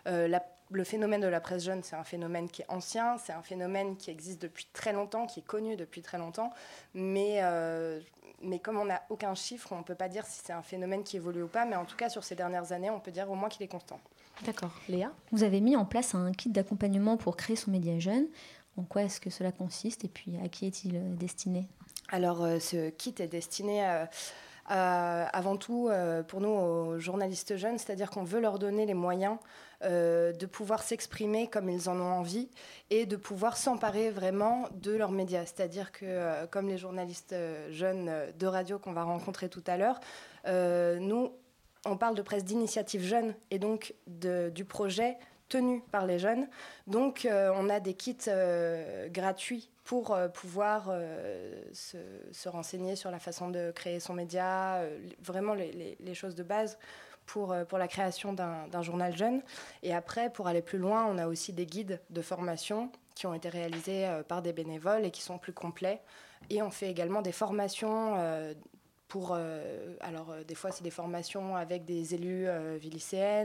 le 0.07 0.85
phénomène 0.85 1.21
de 1.21 1.29
la 1.29 1.41
presse 1.41 1.65
jeune, 1.65 1.83
c'est 1.83 1.97
un 1.97 2.05
phénomène 2.05 2.49
qui 2.49 2.63
est 2.63 2.67
ancien, 2.69 3.19
c'est 3.19 3.33
un 3.33 3.43
phénomène 3.43 3.97
qui 3.97 4.11
existe 4.11 4.43
depuis 4.43 4.67
très 4.73 4.93
longtemps, 4.93 5.27
qui 5.27 5.41
est 5.41 5.47
connu 5.47 5.77
depuis 5.77 6.03
très 6.03 6.19
longtemps. 6.19 6.53
Mais, 6.95 7.41
mais 8.43 8.59
comme 8.59 8.79
on 8.79 8.87
n'a 8.87 9.03
aucun 9.11 9.35
chiffre, 9.35 9.73
on 9.73 9.79
ne 9.79 9.85
peut 9.85 9.95
pas 9.95 10.09
dire 10.09 10.27
si 10.27 10.41
c'est 10.45 10.53
un 10.53 10.63
phénomène 10.63 11.03
qui 11.05 11.17
évolue 11.17 11.43
ou 11.43 11.49
pas. 11.49 11.65
Mais 11.65 11.77
en 11.77 11.85
tout 11.85 11.97
cas, 11.97 12.09
sur 12.09 12.25
ces 12.25 12.35
dernières 12.35 12.73
années, 12.73 12.91
on 12.91 13.01
peut 13.01 13.13
dire 13.13 13.31
au 13.31 13.35
moins 13.35 13.49
qu'il 13.49 13.63
est 13.63 13.69
constant. 13.69 14.01
D'accord. 14.45 14.73
Léa 14.89 15.13
Vous 15.33 15.45
avez 15.45 15.61
mis 15.61 15.77
en 15.77 15.85
place 15.85 16.15
un 16.15 16.33
kit 16.33 16.51
d'accompagnement 16.51 17.17
pour 17.17 17.37
créer 17.37 17.57
son 17.57 17.71
média 17.71 17.99
jeune. 17.99 18.27
En 18.77 18.83
quoi 18.83 19.03
est-ce 19.03 19.21
que 19.21 19.31
cela 19.31 19.53
consiste 19.53 20.05
et 20.05 20.09
puis 20.09 20.37
à 20.45 20.49
qui 20.49 20.67
est-il 20.67 20.97
euh, 20.97 21.15
destiné? 21.15 21.69
Alors, 22.11 22.45
euh, 22.45 22.59
ce 22.59 22.91
kit 22.91 23.15
est 23.19 23.27
destiné 23.27 23.83
avant 24.69 25.57
tout 25.57 25.89
euh, 25.89 26.23
pour 26.23 26.41
nous 26.41 26.49
aux 26.49 26.99
journalistes 26.99 27.57
jeunes, 27.57 27.79
c'est-à-dire 27.79 28.11
qu'on 28.11 28.25
veut 28.25 28.41
leur 28.41 28.59
donner 28.59 28.85
les 28.87 28.95
moyens 28.95 29.39
de 29.83 30.47
pouvoir 30.47 30.83
s'exprimer 30.83 31.49
comme 31.49 31.69
ils 31.69 31.91
en 31.91 32.01
ont 32.01 32.13
envie 32.19 32.49
et 32.89 33.05
de 33.05 33.15
pouvoir 33.15 33.59
s'emparer 33.59 34.11
vraiment 34.11 34.69
de 34.73 34.93
leurs 34.93 35.13
médias. 35.13 35.45
C'est-à-dire 35.45 35.93
que, 35.93 36.47
comme 36.47 36.67
les 36.67 36.79
journalistes 36.79 37.35
jeunes 37.71 38.11
de 38.39 38.47
radio 38.47 38.79
qu'on 38.79 38.95
va 38.95 39.05
rencontrer 39.05 39.51
tout 39.51 39.63
à 39.67 39.77
l'heure, 39.77 40.01
nous, 40.47 41.31
on 41.87 41.97
parle 41.97 42.15
de 42.15 42.23
presse 42.23 42.45
d'initiative 42.45 43.03
jeune 43.03 43.35
et 43.51 43.59
donc 43.59 43.95
du 44.07 44.65
projet 44.65 45.19
tenus 45.49 45.83
par 45.91 46.07
les 46.07 46.19
jeunes. 46.19 46.49
Donc, 46.87 47.25
euh, 47.25 47.53
on 47.55 47.69
a 47.69 47.81
des 47.81 47.95
kits 47.95 48.17
euh, 48.29 49.09
gratuits 49.09 49.71
pour 49.85 50.13
euh, 50.13 50.29
pouvoir 50.29 50.91
se, 51.73 52.49
renseigner 52.49 52.97
sur 52.97 53.11
la 53.11 53.19
façon 53.19 53.51
de 53.51 53.71
créer 53.71 54.01
son 54.01 54.15
média, 54.15 54.83
vraiment 55.23 55.55
les, 55.55 56.15
choses 56.15 56.35
de 56.35 56.43
base 56.43 56.79
pour, 57.25 57.55
pour 57.69 57.79
la 57.79 57.89
création 57.89 58.33
d'un 58.33 58.83
journal 58.83 59.17
jeune. 59.17 59.43
Et 59.83 59.95
après, 59.95 60.31
pour 60.31 60.49
aller 60.49 60.63
plus 60.63 60.79
loin, 60.79 61.07
on 61.07 61.19
a 61.19 61.27
aussi 61.27 61.53
des 61.53 61.67
guides 61.67 62.01
de 62.11 62.23
formation 62.23 62.91
qui 63.15 63.27
ont 63.27 63.35
été 63.35 63.49
réalisés 63.49 64.09
par 64.29 64.43
des 64.43 64.53
bénévoles 64.53 65.05
et 65.05 65.11
qui 65.11 65.23
sont 65.23 65.39
plus 65.39 65.53
complets. 65.53 66.01
Et 66.51 66.63
on 66.63 66.71
fait 66.71 66.91
également 66.91 67.23
des 67.23 67.33
formations 67.33 68.17
pour, 69.09 69.33
euh, 69.33 69.95
alors 70.01 70.31
euh, 70.31 70.43
des 70.43 70.55
fois 70.55 70.73
c'est 70.73 70.83
des 70.83 70.91
formations 70.91 71.57
avec 71.57 71.85
des 71.85 72.15
élus 72.15 72.47
euh, 72.49 72.79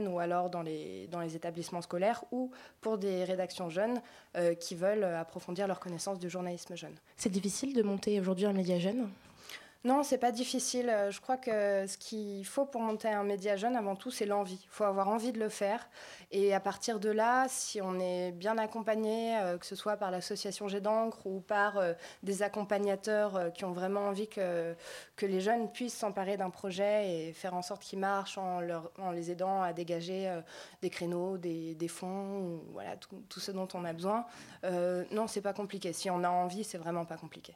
ou 0.08 0.18
alors 0.18 0.50
dans 0.50 0.62
les, 0.62 1.06
dans 1.08 1.20
les 1.20 1.36
établissements 1.36 1.82
scolaires 1.82 2.24
ou 2.32 2.50
pour 2.80 2.98
des 2.98 3.24
rédactions 3.24 3.68
jeunes 3.70 4.00
qui 4.60 4.74
veulent 4.74 5.04
approfondir 5.04 5.66
leur 5.66 5.78
connaissance 5.78 6.18
du 6.18 6.30
journalisme 6.30 6.74
jeune. 6.74 6.94
C'est 7.16 7.30
difficile 7.30 7.74
de 7.74 7.82
monter 7.82 8.18
aujourd'hui 8.18 8.46
un 8.46 8.52
média 8.52 8.78
jeune? 8.78 9.08
Non, 9.84 10.04
c'est 10.04 10.18
pas 10.18 10.30
difficile. 10.30 10.88
Euh, 10.88 11.10
je 11.10 11.20
crois 11.20 11.36
que 11.36 11.88
ce 11.88 11.98
qu'il 11.98 12.46
faut 12.46 12.64
pour 12.64 12.80
monter 12.80 13.08
un 13.08 13.24
média 13.24 13.56
jeune, 13.56 13.74
avant 13.74 13.96
tout, 13.96 14.12
c'est 14.12 14.26
l'envie. 14.26 14.60
Il 14.62 14.68
faut 14.70 14.84
avoir 14.84 15.08
envie 15.08 15.32
de 15.32 15.40
le 15.40 15.48
faire. 15.48 15.88
Et 16.30 16.54
à 16.54 16.60
partir 16.60 17.00
de 17.00 17.10
là, 17.10 17.46
si 17.48 17.80
on 17.82 17.98
est 17.98 18.30
bien 18.30 18.58
accompagné, 18.58 19.36
euh, 19.40 19.58
que 19.58 19.66
ce 19.66 19.74
soit 19.74 19.96
par 19.96 20.12
l'association 20.12 20.68
Jet 20.68 20.80
d'encre 20.80 21.26
ou 21.26 21.40
par 21.40 21.78
euh, 21.78 21.94
des 22.22 22.44
accompagnateurs 22.44 23.52
qui 23.54 23.64
ont 23.64 23.72
vraiment 23.72 24.02
envie 24.02 24.28
que, 24.28 24.76
les 25.20 25.40
jeunes 25.40 25.70
puissent 25.70 25.96
s'emparer 25.96 26.36
d'un 26.36 26.50
projet 26.50 27.28
et 27.28 27.32
faire 27.32 27.54
en 27.54 27.62
sorte 27.62 27.82
qu'il 27.82 27.98
marche 27.98 28.38
en, 28.38 28.60
les 29.12 29.30
aidant 29.30 29.62
à 29.62 29.72
dégager 29.72 30.32
des 30.80 30.90
créneaux, 30.90 31.38
des, 31.38 31.88
fonds, 31.88 32.60
voilà, 32.72 32.96
tout, 32.96 33.40
ce 33.40 33.52
dont 33.52 33.68
on 33.74 33.84
a 33.84 33.92
besoin. 33.92 34.26
non, 35.12 35.28
c'est 35.28 35.40
pas 35.40 35.52
compliqué. 35.52 35.92
Si 35.92 36.10
on 36.10 36.24
a 36.24 36.28
envie, 36.28 36.64
c'est 36.64 36.78
vraiment 36.78 37.04
pas 37.04 37.16
compliqué. 37.16 37.54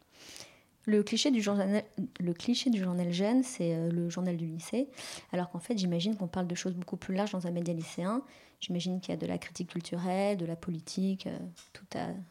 Le 0.87 1.03
cliché 1.03 1.31
du 1.31 1.43
journal, 1.43 1.83
le 2.21 2.33
cliché 2.33 2.71
du 2.71 2.83
journal 2.83 3.13
jeune, 3.13 3.43
c'est 3.43 3.75
euh, 3.75 3.91
le 3.91 4.09
journal 4.09 4.37
du 4.37 4.47
lycée, 4.47 4.89
alors 5.33 5.51
qu'en 5.51 5.59
fait, 5.59 5.77
j'imagine 5.77 6.17
qu'on 6.17 6.29
parle 6.29 6.47
de 6.47 6.55
choses 6.55 6.75
beaucoup 6.75 6.97
plus 6.97 7.15
larges 7.15 7.33
dans 7.33 7.47
un 7.47 7.51
média 7.51 7.75
lycéen. 7.75 8.23
J'imagine 8.61 9.01
qu'il 9.01 9.11
y 9.11 9.17
a 9.17 9.21
de 9.21 9.27
la 9.27 9.37
critique 9.37 9.71
culturelle, 9.71 10.37
de 10.37 10.47
la 10.47 10.57
politique, 10.57 11.27
euh, 11.27 11.39
tout, 11.73 11.85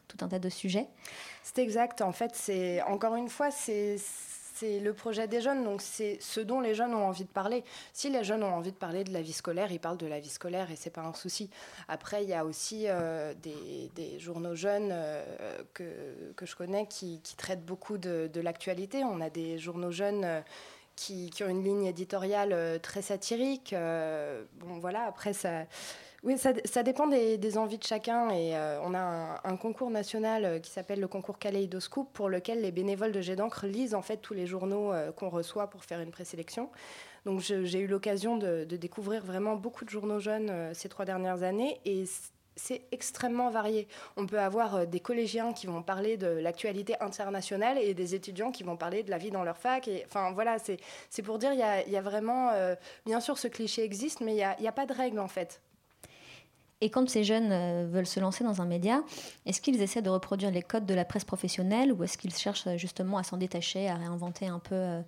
tout 0.08 0.24
un 0.24 0.28
tas 0.28 0.38
de 0.38 0.48
sujets. 0.48 0.88
C'est 1.42 1.62
exact. 1.62 2.00
En 2.02 2.12
fait, 2.12 2.32
c'est 2.34 2.82
encore 2.82 3.14
une 3.14 3.28
fois, 3.28 3.50
c'est 3.50 3.96
c'est 4.58 4.80
le 4.80 4.94
projet 4.94 5.28
des 5.28 5.42
jeunes, 5.42 5.64
donc 5.64 5.82
c'est 5.82 6.16
ce 6.20 6.40
dont 6.40 6.60
les 6.60 6.74
jeunes 6.74 6.94
ont 6.94 7.06
envie 7.06 7.24
de 7.24 7.30
parler. 7.30 7.62
Si 7.92 8.08
les 8.08 8.24
jeunes 8.24 8.42
ont 8.42 8.54
envie 8.54 8.72
de 8.72 8.76
parler 8.76 9.04
de 9.04 9.12
la 9.12 9.20
vie 9.20 9.34
scolaire, 9.34 9.70
ils 9.70 9.78
parlent 9.78 9.98
de 9.98 10.06
la 10.06 10.18
vie 10.18 10.30
scolaire 10.30 10.70
et 10.70 10.76
c'est 10.76 10.90
pas 10.90 11.02
un 11.02 11.12
souci. 11.12 11.50
Après, 11.88 12.24
il 12.24 12.30
y 12.30 12.34
a 12.34 12.44
aussi 12.44 12.84
euh, 12.86 13.34
des, 13.34 14.18
journaux 14.18 14.54
jeunes 14.54 14.88
euh, 14.92 15.22
que, 15.74 16.32
que, 16.36 16.46
je 16.46 16.56
connais 16.56 16.86
qui, 16.86 17.20
traitent 17.36 17.66
beaucoup 17.66 17.98
de, 17.98 18.30
l'actualité. 18.40 19.04
On 19.04 19.20
a 19.20 19.28
des 19.28 19.58
journaux 19.58 19.92
jeunes. 19.92 20.24
Euh, 20.24 20.40
qui, 20.94 21.28
qui, 21.28 21.44
ont 21.44 21.50
une 21.50 21.62
ligne 21.62 21.84
éditoriale 21.84 22.80
très 22.80 23.02
satirique. 23.02 23.74
bon, 23.74 24.78
voilà, 24.78 25.02
après, 25.02 25.34
ça, 25.34 25.66
oui, 26.22 26.36
ça, 26.38 26.82
dépend 26.82 27.06
des, 27.06 27.58
envies 27.58 27.78
de 27.78 27.84
chacun. 27.84 28.30
Et 28.30 28.56
euh, 28.56 28.80
on 28.82 28.94
a 28.94 29.40
un, 29.44 29.56
concours 29.56 29.90
national 29.90 30.44
euh, 30.44 30.58
qui 30.58 30.70
s'appelle 30.70 31.00
le 31.00 31.08
concours 31.08 31.38
Kaleidoscope, 31.38 32.12
pour 32.12 32.28
lequel 32.28 32.62
les 32.62 32.72
bénévoles 32.72 33.12
de 33.12 33.20
Jet 33.20 33.36
d'encre 33.36 33.66
lisent 33.66 33.94
en 33.94 34.02
fait 34.02 34.16
tous 34.18 34.34
les 34.34 34.46
journaux 34.46 34.92
euh, 34.92 35.12
qu'on 35.12 35.28
reçoit 35.28 35.68
pour 35.68 35.84
faire 35.84 36.00
une 36.00 36.10
présélection. 36.10 36.70
Donc 37.26 37.40
j'ai 37.40 37.80
eu 37.80 37.86
l'occasion 37.88 38.36
de, 38.36 38.64
découvrir 38.64 39.24
vraiment 39.24 39.56
beaucoup 39.56 39.84
de 39.84 39.90
journaux 39.90 40.20
jeunes 40.20 40.72
ces 40.74 40.88
trois 40.88 41.04
dernières 41.04 41.42
années. 41.42 41.80
Et 41.84 42.04
c'est 42.54 42.82
extrêmement 42.92 43.50
varié. 43.50 43.88
On 44.16 44.26
peut 44.26 44.38
avoir 44.38 44.86
des 44.86 45.00
collégiens 45.00 45.52
qui 45.52 45.66
vont 45.66 45.82
parler 45.82 46.16
de 46.16 46.28
l'actualité 46.28 46.94
internationale 47.00 47.78
et 47.78 47.94
des 47.94 48.14
étudiants 48.14 48.52
qui 48.52 48.62
vont 48.62 48.76
parler 48.76 49.02
de 49.02 49.10
la 49.10 49.18
vie 49.18 49.32
dans 49.32 49.42
leur 49.42 49.58
fac. 49.58 49.90
Enfin 50.04 50.30
voilà, 50.32 50.58
c'est 50.60 51.22
pour 51.22 51.38
dire, 51.38 51.52
il 51.52 51.92
y 51.92 51.96
a, 51.96 52.00
vraiment, 52.00 52.52
bien 53.04 53.18
sûr, 53.18 53.38
ce 53.38 53.48
cliché 53.48 53.82
existe, 53.82 54.20
mais 54.20 54.32
il 54.32 54.36
n'y 54.36 54.44
a, 54.44 54.56
a, 54.68 54.72
pas 54.72 54.86
de 54.86 54.92
règle 54.92 55.18
en 55.18 55.28
fait. 55.28 55.60
Et 56.82 56.90
quand 56.90 57.08
ces 57.08 57.24
jeunes 57.24 57.52
euh, 57.52 57.86
veulent 57.88 58.06
se 58.06 58.20
lancer 58.20 58.44
dans 58.44 58.60
un 58.60 58.66
média, 58.66 59.02
est-ce 59.46 59.62
qu'ils 59.62 59.80
essaient 59.80 60.02
de 60.02 60.10
reproduire 60.10 60.50
les 60.50 60.62
codes 60.62 60.84
de 60.84 60.92
la 60.92 61.06
presse 61.06 61.24
professionnelle 61.24 61.90
ou 61.90 62.04
est-ce 62.04 62.18
qu'ils 62.18 62.34
cherchent 62.34 62.66
euh, 62.66 62.76
justement 62.76 63.16
à 63.16 63.22
s'en 63.22 63.38
détacher, 63.38 63.88
à 63.88 63.94
réinventer 63.94 64.46
un 64.46 64.58
peu 64.58 64.74
euh, 64.74 65.00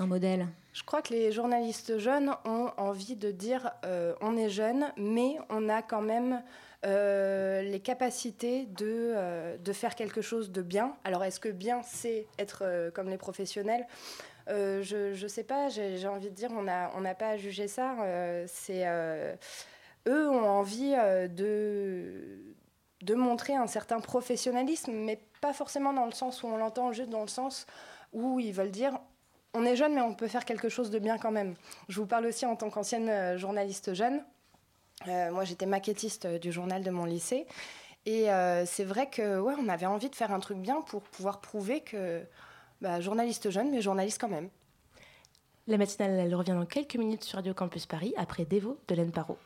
un 0.00 0.06
modèle? 0.06 0.48
Je 0.72 0.82
crois 0.82 1.00
que 1.00 1.14
les 1.14 1.30
journalistes 1.30 1.98
jeunes 1.98 2.34
ont 2.44 2.70
envie 2.76 3.14
de 3.14 3.30
dire 3.32 3.72
on 4.20 4.36
est 4.36 4.48
jeune, 4.48 4.92
mais 4.96 5.36
on 5.50 5.68
a 5.68 5.82
quand 5.82 6.02
même 6.02 6.40
les 6.84 7.80
capacités 7.82 8.66
de, 8.66 9.56
de 9.56 9.72
faire 9.72 9.96
quelque 9.96 10.20
chose 10.20 10.52
de 10.52 10.62
bien. 10.62 10.94
Alors 11.02 11.24
est-ce 11.24 11.40
que 11.40 11.48
bien 11.48 11.80
c'est 11.82 12.28
être 12.38 12.92
comme 12.94 13.08
les 13.08 13.16
professionnels? 13.16 13.88
Je 14.46 15.20
ne 15.20 15.28
sais 15.28 15.42
pas, 15.42 15.68
j'ai 15.68 16.06
envie 16.06 16.30
de 16.30 16.34
dire 16.34 16.50
on 16.52 16.62
n'a 16.62 16.92
on 16.94 17.02
pas 17.14 17.30
à 17.30 17.36
juger 17.36 17.66
ça. 17.66 17.96
c'est 18.46 18.84
eux 20.08 20.28
ont 20.28 20.48
envie 20.48 20.94
euh, 20.96 21.28
de, 21.28 22.54
de 23.02 23.14
montrer 23.14 23.54
un 23.54 23.66
certain 23.66 24.00
professionnalisme, 24.00 24.92
mais 24.92 25.20
pas 25.40 25.52
forcément 25.52 25.92
dans 25.92 26.06
le 26.06 26.12
sens 26.12 26.42
où 26.42 26.46
on 26.46 26.56
l'entend, 26.56 26.92
juste 26.92 27.10
dans 27.10 27.22
le 27.22 27.28
sens 27.28 27.66
où 28.12 28.40
ils 28.40 28.52
veulent 28.52 28.70
dire 28.70 28.98
on 29.54 29.64
est 29.64 29.76
jeune, 29.76 29.94
mais 29.94 30.00
on 30.00 30.14
peut 30.14 30.28
faire 30.28 30.44
quelque 30.44 30.68
chose 30.68 30.90
de 30.90 30.98
bien 30.98 31.18
quand 31.18 31.30
même. 31.30 31.54
Je 31.88 32.00
vous 32.00 32.06
parle 32.06 32.26
aussi 32.26 32.44
en 32.44 32.54
tant 32.54 32.70
qu'ancienne 32.70 33.08
euh, 33.08 33.38
journaliste 33.38 33.94
jeune. 33.94 34.22
Euh, 35.06 35.30
moi, 35.30 35.44
j'étais 35.44 35.66
maquettiste 35.66 36.26
du 36.26 36.52
journal 36.52 36.82
de 36.82 36.90
mon 36.90 37.04
lycée. 37.04 37.46
Et 38.04 38.28
c'est 38.64 38.84
vrai 38.84 39.10
que 39.10 39.38
ouais, 39.38 39.52
on 39.58 39.68
avait 39.68 39.84
envie 39.84 40.08
de 40.08 40.14
faire 40.14 40.32
un 40.32 40.40
truc 40.40 40.56
bien 40.56 40.80
pour 40.80 41.02
pouvoir 41.02 41.42
prouver 41.42 41.82
que 41.82 42.22
bah, 42.80 43.02
journaliste 43.02 43.50
jeune, 43.50 43.70
mais 43.70 43.82
journaliste 43.82 44.18
quand 44.18 44.30
même. 44.30 44.48
La 45.66 45.76
matinale, 45.76 46.12
elle 46.12 46.34
revient 46.34 46.52
dans 46.52 46.64
quelques 46.64 46.96
minutes 46.96 47.24
sur 47.24 47.36
Radio 47.36 47.52
Campus 47.52 47.84
Paris, 47.84 48.14
après 48.16 48.46
Dévo 48.46 48.78
de 48.88 48.94
Laine 48.94 49.12
Parot. 49.12 49.36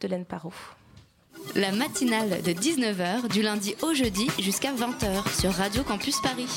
De 0.00 0.08
Laine 0.08 0.24
Parot. 0.24 0.52
La 1.54 1.72
matinale 1.72 2.42
de 2.42 2.52
19h 2.52 3.28
du 3.28 3.42
lundi 3.42 3.76
au 3.82 3.94
jeudi 3.94 4.28
jusqu'à 4.38 4.72
20h 4.72 5.40
sur 5.40 5.52
Radio 5.52 5.82
Campus 5.82 6.20
Paris. 6.20 6.48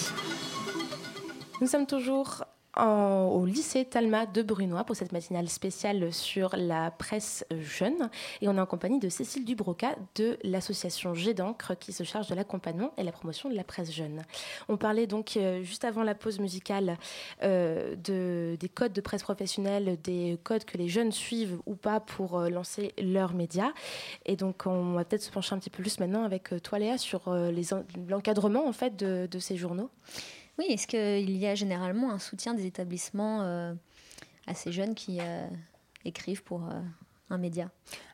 Nous 1.61 1.67
sommes 1.67 1.85
toujours 1.85 2.43
au 2.79 3.45
lycée 3.45 3.85
Talma 3.85 4.25
de 4.25 4.41
Brunois 4.41 4.83
pour 4.83 4.95
cette 4.95 5.11
matinale 5.11 5.49
spéciale 5.49 6.13
sur 6.13 6.55
la 6.55 6.91
presse 6.91 7.45
jeune. 7.59 8.09
Et 8.41 8.47
on 8.47 8.55
est 8.55 8.59
en 8.59 8.65
compagnie 8.65 8.99
de 8.99 9.09
Cécile 9.09 9.45
Dubroca 9.45 9.95
de 10.15 10.37
l'association 10.43 11.13
G 11.13 11.33
d'encre 11.33 11.75
qui 11.77 11.93
se 11.93 12.03
charge 12.03 12.27
de 12.27 12.35
l'accompagnement 12.35 12.91
et 12.97 13.03
la 13.03 13.11
promotion 13.11 13.49
de 13.49 13.55
la 13.55 13.63
presse 13.63 13.91
jeune. 13.91 14.23
On 14.69 14.77
parlait 14.77 15.07
donc 15.07 15.37
euh, 15.37 15.61
juste 15.63 15.85
avant 15.85 16.03
la 16.03 16.15
pause 16.15 16.39
musicale 16.39 16.97
euh, 17.43 17.95
de, 17.95 18.55
des 18.59 18.69
codes 18.69 18.93
de 18.93 19.01
presse 19.01 19.23
professionnelle, 19.23 19.97
des 20.03 20.39
codes 20.43 20.65
que 20.65 20.77
les 20.77 20.89
jeunes 20.89 21.11
suivent 21.11 21.59
ou 21.65 21.75
pas 21.75 21.99
pour 21.99 22.37
euh, 22.37 22.49
lancer 22.49 22.93
leurs 23.01 23.33
médias. 23.33 23.71
Et 24.25 24.35
donc 24.35 24.65
on 24.65 24.93
va 24.93 25.05
peut-être 25.05 25.23
se 25.23 25.31
pencher 25.31 25.55
un 25.55 25.59
petit 25.59 25.69
peu 25.69 25.81
plus 25.81 25.99
maintenant 25.99 26.23
avec 26.23 26.53
toi 26.63 26.79
Léa 26.79 26.97
sur 26.97 27.33
l'encadrement 28.07 28.67
en 28.67 28.73
fait 28.73 28.95
de 28.95 29.39
ces 29.39 29.57
journaux. 29.57 29.89
Oui, 30.57 30.65
est-ce 30.69 30.87
qu'il 30.87 31.37
y 31.37 31.45
a 31.45 31.55
généralement 31.55 32.11
un 32.11 32.19
soutien 32.19 32.53
des 32.55 32.65
établissements 32.65 33.41
euh, 33.43 33.73
à 34.47 34.55
ces 34.55 34.71
jeunes 34.71 34.95
qui 34.95 35.19
euh, 35.21 35.47
écrivent 36.03 36.43
pour 36.43 36.65
euh, 36.65 36.81
un 37.29 37.37
média? 37.37 37.69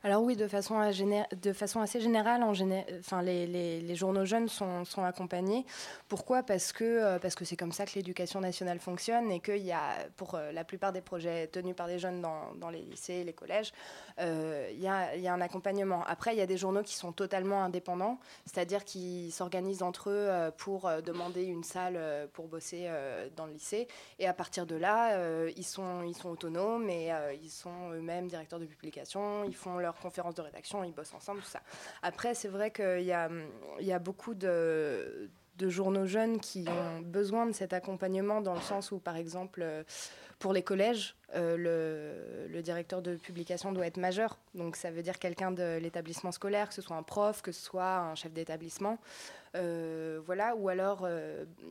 Alors 0.05 0.21
oui, 0.21 0.35
de 0.35 0.49
façon, 0.49 0.77
assez 0.79 2.01
générale, 2.01 2.43
en 2.43 2.51
enfin, 2.99 3.21
les, 3.21 3.95
journaux 3.95 4.25
jeunes 4.25 4.49
sont, 4.49 4.83
accompagnés. 4.97 5.65
Pourquoi? 6.09 6.43
Parce 6.43 6.73
que 6.73 6.83
euh, 6.83 7.19
parce 7.19 7.35
que 7.35 7.45
c'est 7.45 7.55
comme 7.55 7.71
ça 7.71 7.85
que 7.85 7.93
l'éducation 7.95 8.41
nationale 8.41 8.79
fonctionne 8.79 9.31
et 9.31 9.39
qu'il 9.39 9.63
y 9.63 9.71
a, 9.71 9.95
pour 10.17 10.35
euh, 10.35 10.51
la 10.51 10.65
plupart 10.65 10.91
des 10.91 10.99
projets 10.99 11.47
tenus 11.47 11.73
par 11.73 11.87
des 11.87 11.99
jeunes 11.99 12.21
dans, 12.21 12.69
les 12.69 12.81
lycées, 12.81 13.23
les 13.23 13.31
collèges, 13.31 13.71
euh, 14.19 14.69
il, 14.73 14.81
y 14.81 14.87
a, 14.87 15.33
un 15.33 15.41
accompagnement. 15.41 16.03
Après, 16.05 16.35
il 16.35 16.37
y 16.37 16.41
a 16.41 16.45
des 16.45 16.57
journaux 16.57 16.83
qui 16.83 16.95
sont 16.95 17.13
totalement 17.13 17.63
indépendants, 17.63 18.19
c'est-à-dire 18.45 18.83
qui 18.83 19.31
s'organisent 19.31 19.83
entre 19.83 20.09
eux 20.09 20.51
pour 20.57 20.89
demander 21.05 21.43
une 21.43 21.63
salle 21.63 22.27
pour 22.33 22.47
bosser 22.47 22.89
dans 23.35 23.45
le 23.45 23.53
lycée. 23.53 23.87
Et 24.19 24.27
à 24.27 24.33
partir 24.33 24.65
de 24.65 24.75
là, 24.75 25.17
ils, 25.55 25.63
sont, 25.63 26.03
ils 26.03 26.15
sont 26.15 26.29
autonomes 26.29 26.89
et 26.89 27.11
ils 27.41 27.49
sont 27.49 27.91
eux-mêmes 27.91 28.27
directeurs 28.27 28.59
de 28.59 28.65
publication, 28.65 29.43
leur 29.79 29.95
conférences 29.95 30.35
de 30.35 30.41
rédaction, 30.41 30.83
ils 30.83 30.93
bossent 30.93 31.13
ensemble, 31.13 31.41
tout 31.41 31.47
ça. 31.47 31.61
Après, 32.01 32.33
c'est 32.33 32.47
vrai 32.47 32.71
qu'il 32.71 33.03
y 33.03 33.11
a, 33.13 33.99
beaucoup 33.99 34.33
de, 34.33 35.29
journaux 35.61 36.05
jeunes 36.05 36.39
qui 36.39 36.65
ont 36.67 37.01
besoin 37.01 37.45
de 37.45 37.53
cet 37.53 37.73
accompagnement 37.73 38.41
dans 38.41 38.53
le 38.53 38.61
sens 38.61 38.91
où, 38.91 38.99
par 38.99 39.15
exemple, 39.15 39.61
euh, 39.63 39.83
pour 40.39 40.51
les 40.51 40.63
collèges, 40.63 41.15
euh, 41.35 42.47
le, 42.49 42.61
directeur 42.61 43.01
de 43.01 43.15
publication 43.15 43.71
doit 43.71 43.87
être 43.87 43.97
majeur. 43.97 44.37
Donc 44.55 44.75
ça 44.75 44.91
veut 44.91 45.01
dire 45.01 45.19
quelqu'un 45.19 45.51
de 45.51 45.77
l'établissement 45.77 46.31
scolaire, 46.31 46.69
que 46.69 46.73
ce 46.73 46.81
soit 46.81 46.97
un 46.97 47.03
prof, 47.03 47.41
que 47.41 47.51
ce 47.51 47.61
soit 47.61 47.97
un 47.97 48.15
chef 48.15 48.33
d'établissement. 48.33 48.97
Euh, 49.55 50.19
voilà. 50.25 50.55
Ou 50.55 50.69
alors, 50.69 51.07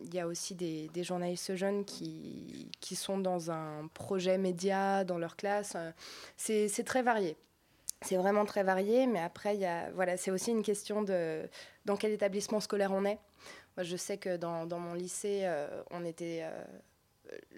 il 0.05 0.15
y 0.15 0.21
a 0.21 0.27
aussi 0.27 0.55
des, 0.55 0.91
journalistes 1.03 1.55
jeunes 1.55 1.85
qui 1.85 2.71
sont 2.95 3.19
dans 3.19 3.51
un 3.51 3.89
projet 3.95 4.39
média 4.39 5.05
dans 5.05 5.19
leur 5.19 5.37
classe. 5.37 5.77
C'est 6.37 6.85
très 6.85 7.03
varié. 7.03 7.37
C'est 8.03 8.17
vraiment 8.17 8.45
très 8.45 8.63
varié, 8.63 9.07
mais 9.07 9.21
après, 9.21 9.59
voilà, 9.95 10.17
c'est 10.17 10.31
aussi 10.31 10.51
une 10.51 10.63
question 10.63 11.03
de 11.03 11.43
dans 11.85 11.97
quel 11.97 12.13
établissement 12.13 12.61
scolaire 12.61 12.93
on 12.93 13.05
est. 13.05 13.19
Moi, 13.77 13.85
je 13.85 13.97
sais 13.97 14.19
que 14.19 14.37
dans, 14.37 14.67
mon 14.67 14.95
lycée, 14.95 15.43
euh, 15.45 15.83
on 15.91 16.05
était, 16.05 16.45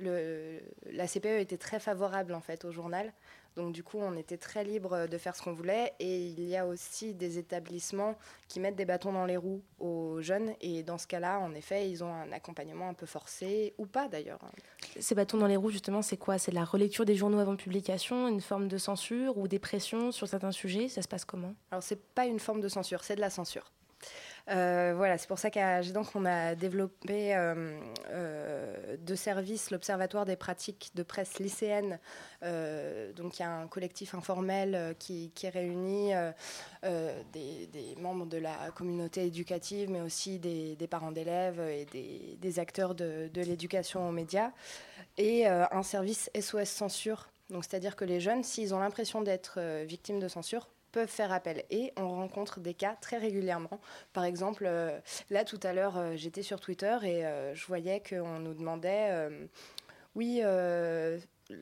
euh, 0.01 0.61
la 0.93 1.07
CPE 1.09 1.41
était 1.41 1.57
très 1.57 1.81
favorable 1.81 2.35
en 2.35 2.41
fait 2.41 2.65
au 2.65 2.71
journal. 2.71 3.13
Donc 3.57 3.73
du 3.73 3.85
coup, 3.85 3.99
on 4.01 4.17
était 4.17 4.37
très 4.37 4.65
libre 4.65 5.07
de 5.07 5.19
faire 5.19 5.37
ce 5.37 5.43
qu'on 5.43 5.53
voulait. 5.53 5.93
Et 6.01 6.27
il 6.27 6.49
y 6.49 6.57
a 6.57 6.67
aussi 6.67 7.15
des 7.15 7.39
établissements 7.39 8.17
qui 8.49 8.61
mettent 8.61 8.77
des 8.77 8.85
bâtons 8.85 9.13
dans 9.13 9.27
les 9.27 9.37
roues 9.37 9.63
aux 9.79 10.21
jeunes. 10.21 10.55
Et 10.61 10.83
dans 10.83 10.99
ce 10.99 11.07
cas-là, 11.07 11.39
en 11.39 11.55
effet, 11.55 11.91
ils 11.91 12.03
ont 12.03 12.13
un 12.13 12.33
accompagnement 12.33 12.89
un 12.89 12.95
peu 12.95 13.07
forcé, 13.07 13.75
ou 13.79 13.87
pas 13.87 14.09
d'ailleurs. 14.09 14.41
Ces 14.99 15.15
bâtons 15.15 15.39
dans 15.39 15.47
les 15.47 15.57
roues, 15.57 15.71
justement, 15.71 16.03
c'est 16.03 16.17
quoi? 16.17 16.39
C'est 16.39 16.53
la 16.53 16.65
relecture 16.65 17.05
des 17.05 17.15
journaux 17.15 17.39
avant 17.39 17.57
publication, 17.57 18.29
une 18.29 18.41
forme 18.41 18.69
de 18.69 18.79
censure 18.79 19.39
ou 19.39 19.49
des 19.49 19.59
pressions 19.59 20.13
sur 20.13 20.29
certains 20.29 20.53
sujets? 20.53 20.89
Ça 20.89 21.03
se 21.03 21.09
passe 21.09 21.25
comment? 21.25 21.55
Alors, 21.71 21.83
c'est 21.83 22.03
pas 22.15 22.27
une 22.27 22.41
forme 22.41 22.61
de 22.61 22.69
censure, 22.69 23.05
c'est 23.05 23.17
de 23.17 23.21
la 23.21 23.31
censure. 23.31 23.71
Euh, 24.51 24.93
voilà, 24.95 25.17
c'est 25.17 25.27
pour 25.27 25.39
ça 25.39 25.51
qu'à 25.51 25.81
on 26.15 26.25
a 26.27 26.55
développé 26.55 27.35
euh, 27.35 27.81
euh, 28.11 28.97
deux 28.99 29.17
services, 29.17 29.71
l'Observatoire 29.71 30.27
des 30.27 30.37
pratiques 30.37 30.91
de 30.95 31.03
presse 31.03 31.39
lycéenne. 31.39 31.99
donc, 33.17 33.39
il 33.39 33.43
y 33.43 33.43
a 33.43 33.51
un 33.51 33.67
collectif 33.69 34.15
informel 34.15 34.95
qui, 34.99 35.31
réunit 35.45 36.13
des, 36.83 37.95
membres 37.99 38.27
de 38.27 38.39
la 38.39 38.71
communauté 38.75 39.25
éducative, 39.25 39.91
mais 39.91 40.01
aussi 40.01 40.39
des, 40.39 40.89
parents 40.91 41.13
d'élèves 41.13 41.61
et 41.61 41.87
des, 42.37 42.59
acteurs 42.59 42.95
de, 42.95 43.31
de 43.33 43.41
l'éducation 43.41 44.09
aux 44.09 44.13
médias. 44.13 44.51
Et 45.17 45.47
un 45.47 45.83
service 45.83 46.31
SOS 46.39 46.69
Censure. 46.69 47.29
Donc, 47.51 47.65
c'est-à-dire 47.65 47.97
que 47.97 48.05
les 48.05 48.21
jeunes, 48.21 48.43
s'ils 48.43 48.75
ont 48.75 48.79
l'impression 48.79 49.23
d'être 49.23 49.59
victimes 49.85 50.21
de 50.21 50.29
censure, 50.29 50.69
peuvent 50.95 51.09
faire 51.09 51.33
appel. 51.33 51.65
Et 51.71 51.93
on 51.97 52.09
rencontre 52.09 52.61
des 52.61 52.73
cas 52.73 52.97
très 53.01 53.19
régulièrement. 53.19 53.81
Par 54.13 54.25
exemple, 54.25 54.65
euh, 54.65 54.97
là 55.29 55.45
tout 55.45 55.59
à 55.65 55.73
l'heure, 55.73 55.99
euh, 55.99 56.13
j'étais 56.15 56.43
sur 56.43 56.61
Twitter 56.61 56.97
et 57.03 57.27
euh, 57.27 57.53
je 57.53 57.67
voyais 57.67 58.01
qu'on 58.01 58.39
nous 58.39 58.55
demandait, 58.55 59.29
oui, 60.15 60.41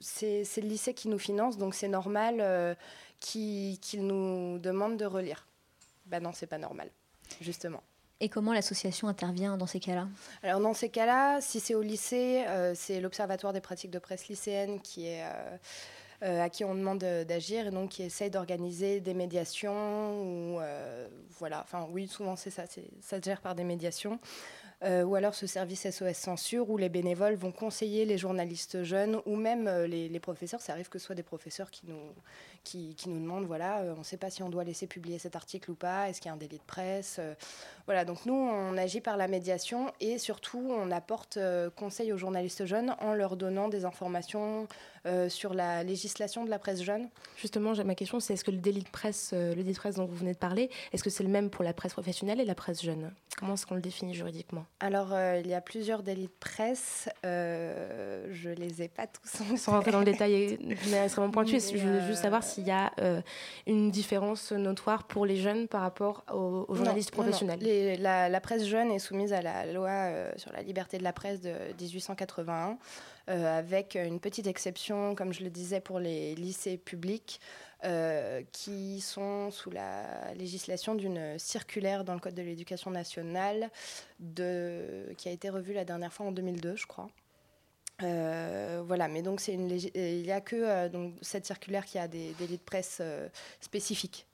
c'est 0.01 0.45
le 0.59 0.69
lycée 0.69 0.93
qui 0.93 1.09
nous 1.09 1.19
finance, 1.19 1.57
donc 1.57 1.75
c'est 1.75 1.89
normal 1.89 2.77
qu'il 3.21 4.07
nous 4.07 4.59
demande 4.59 4.99
de 4.99 5.07
relire. 5.07 5.47
Ben 6.07 6.23
non, 6.23 6.33
c'est 6.35 6.47
pas 6.47 6.59
normal, 6.59 6.91
justement. 7.41 7.83
Et 8.21 8.29
comment 8.29 8.53
l'association 8.53 9.09
intervient 9.09 9.57
dans 9.57 9.67
ces 9.67 9.81
cas-là? 9.81 10.07
Alors 10.43 10.61
dans 10.61 10.75
ces 10.75 10.91
cas-là, 10.91 11.41
si 11.41 11.59
c'est 11.59 11.75
au 11.75 11.83
lycée, 11.83 12.45
c'est 12.75 13.01
l'Observatoire 13.01 13.55
des 13.55 13.63
pratiques 13.63 13.91
de 13.91 13.99
presse 13.99 14.29
lycéenne 14.29 14.81
qui 14.81 15.07
est 15.07 15.25
euh, 15.25 15.57
à 16.23 16.49
qui 16.49 16.65
on 16.65 16.75
demande 16.75 16.99
d'agir 16.99 17.67
et 17.67 17.71
donc 17.71 17.91
qui 17.91 18.03
essaye 18.03 18.31
d'organiser 18.31 19.01
des 19.01 19.15
médiations 19.15 20.23
ou 20.23 20.61
euh, 20.61 21.09
voilà, 21.39 21.61
enfin 21.63 21.89
oui, 21.91 22.07
souvent 22.07 22.37
c'est 22.37 22.51
ça, 22.51 22.65
ça 23.01 23.19
se 23.19 23.25
gère 23.25 23.41
par 23.41 23.55
des 23.55 23.65
médiations. 23.65 24.19
Euh, 24.85 25.05
ou 25.05 25.15
alors 25.15 25.35
ce 25.35 25.47
service 25.47 25.89
SOS 25.89 26.15
Censure 26.15 26.69
où 26.69 26.77
les 26.77 26.89
bénévoles 26.89 27.35
vont 27.35 27.53
conseiller 27.53 28.05
les 28.05 28.19
journalistes 28.19 28.83
jeunes 28.83 29.21
ou 29.27 29.37
même 29.37 29.69
les, 29.87 30.09
les, 30.09 30.21
professeurs. 30.21 30.61
Ça 30.61 30.73
arrive 30.73 30.89
que 30.89 30.99
ce 30.99 31.07
soit 31.07 31.15
des 31.15 31.23
professeurs 31.23 31.71
qui 31.71 31.83
nous, 31.87 32.01
qui, 32.65 32.97
nous 33.07 33.21
demandent 33.21 33.47
voilà, 33.47 33.83
on 33.97 34.01
ne 34.01 34.05
sait 34.05 34.17
pas 34.17 34.31
si 34.31 34.43
on 34.43 34.51
doit 34.51 34.65
laisser 34.65 34.87
publier 34.87 35.19
cet 35.19 35.37
article 35.37 35.71
ou 35.71 35.75
pas, 35.75 36.09
est-ce 36.09 36.21
qu'il 36.21 36.29
y 36.29 36.31
a 36.31 36.35
un 36.35 36.37
délit 36.39 36.59
de 36.59 36.65
presse 36.67 37.21
Voilà, 37.87 38.05
donc 38.05 38.27
nous, 38.27 38.35
on 38.35 38.77
agit 38.77 39.01
par 39.01 39.17
la 39.17 39.29
médiation 39.29 39.93
et 40.01 40.19
surtout, 40.19 40.65
on 40.71 40.91
apporte 40.91 41.39
conseil 41.77 42.13
aux 42.13 42.19
journalistes 42.19 42.67
jeunes 42.67 42.97
en 43.01 43.15
leur 43.15 43.37
donnant 43.37 43.69
des 43.69 43.85
informations 43.85 44.67
euh, 45.05 45.29
sur 45.29 45.53
la 45.53 45.83
législation 45.83 46.45
de 46.45 46.51
la 46.51 46.61
presse 46.61 46.81
jeune. 46.81 47.09
Justement, 47.37 47.73
ma 47.85 47.97
question, 47.97 48.21
c'est 48.21 48.35
est-ce 48.35 48.45
que 48.45 48.53
le 48.53 48.59
délit 48.59 48.85
de 48.85 48.89
presse, 48.89 49.33
euh, 49.33 49.49
le 49.49 49.57
délit 49.57 49.73
de 49.73 49.79
presse 49.79 49.97
dont 49.97 50.05
vous 50.05 50.15
venez 50.15 50.33
de 50.33 50.39
parler, 50.39 50.71
est-ce 50.93 51.03
que 51.03 51.11
c'est 51.11 51.25
le 51.25 51.29
même 51.29 51.51
pour 51.51 51.65
la 51.65 51.73
presse 51.73 51.93
professionnelle 51.93 52.41
et 52.41 52.45
la 52.45 52.55
presse 52.55 52.81
jeune? 52.83 53.11
Comment 53.39 53.55
est-ce 53.55 53.67
qu'on 53.67 53.75
le 53.75 53.81
définit 53.81 54.15
juridiquement? 54.15 54.67
Alors, 54.79 55.13
euh, 55.13 55.41
il 55.43 55.49
y 55.49 55.55
a 55.55 55.61
plusieurs 55.61 56.03
délits 56.03 56.27
de 56.27 56.39
presse. 56.39 57.09
je 57.25 58.49
ne 58.49 58.55
les 58.55 58.83
ai 58.83 58.89
pas 58.89 59.07
tous. 59.07 59.57
Sans 59.57 59.73
rentrer 59.73 59.91
dans 59.91 59.99
le 59.99 60.05
détail, 60.05 60.59
mais 60.91 61.05
extrêmement 61.05 61.31
pointu, 61.31 61.59
je 61.59 61.77
veux 61.77 62.07
juste 62.07 62.23
savoir 62.23 62.43
s'il 62.43 62.67
y 62.67 62.71
a 62.71 62.93
une 63.67 63.91
différence 63.91 64.53
notoire 64.53 65.05
pour 65.05 65.27
les 65.27 65.37
jeunes 65.37 65.67
par 65.67 65.81
rapport 65.81 66.25
aux, 66.33 66.75
journalistes 66.75 67.11
professionnels. 67.11 67.61
la, 68.01 68.29
la, 68.29 68.41
presse 68.41 68.65
jeune 68.65 68.91
est 68.91 68.99
soumise 68.99 69.33
à 69.33 69.43
la 69.43 69.67
loi 69.67 70.11
sur 70.37 70.53
la 70.53 70.63
liberté 70.63 70.99
de 70.99 71.05
la 71.05 71.13
presse 71.13 71.41
de 71.41 71.53
1881. 71.81 72.79
Euh, 73.29 73.59
avec 73.59 73.95
une 73.95 74.19
petite 74.19 74.49
exception, 74.49 75.15
comme 75.15 75.33
je 75.33 75.45
le 75.45 75.51
disais, 75.51 75.81
pour 75.81 76.01
les 76.01 76.35
lycées 76.35 76.77
publics. 76.77 77.41
Euh, 77.85 78.43
qui 78.53 79.01
sont 79.01 79.51
sous 79.51 79.71
la 79.71 80.33
législation 80.35 80.95
d'une 80.95 81.37
circulaire 81.37 82.05
dans 82.05 82.15
le 82.15 82.21
Code 82.21 82.35
de 82.35 82.43
l'éducation 82.43 82.93
nationale 82.93 83.71
qui 84.37 85.29
a 85.29 85.33
été 85.33 85.51
revue 85.51 85.73
la 85.73 85.85
dernière 85.85 86.13
fois 86.13 86.27
en 86.27 86.33
2002, 86.33 86.77
je 86.77 86.87
crois. 86.87 87.09
Euh, 88.05 88.85
voilà, 88.87 89.09
mais 89.09 89.23
donc 89.23 89.41
c'est 89.41 89.55
une 89.55 89.69
il 89.71 90.23
n'y 90.23 90.31
a 90.31 90.41
que 90.41 90.87
donc, 90.89 91.15
cette 91.23 91.45
circulaire 91.45 91.85
qui 91.85 91.99
a 91.99 92.07
des 92.07 92.35
délits 92.35 92.59
de 92.59 92.63
presse 92.63 93.03
spécifiques. 93.61 94.29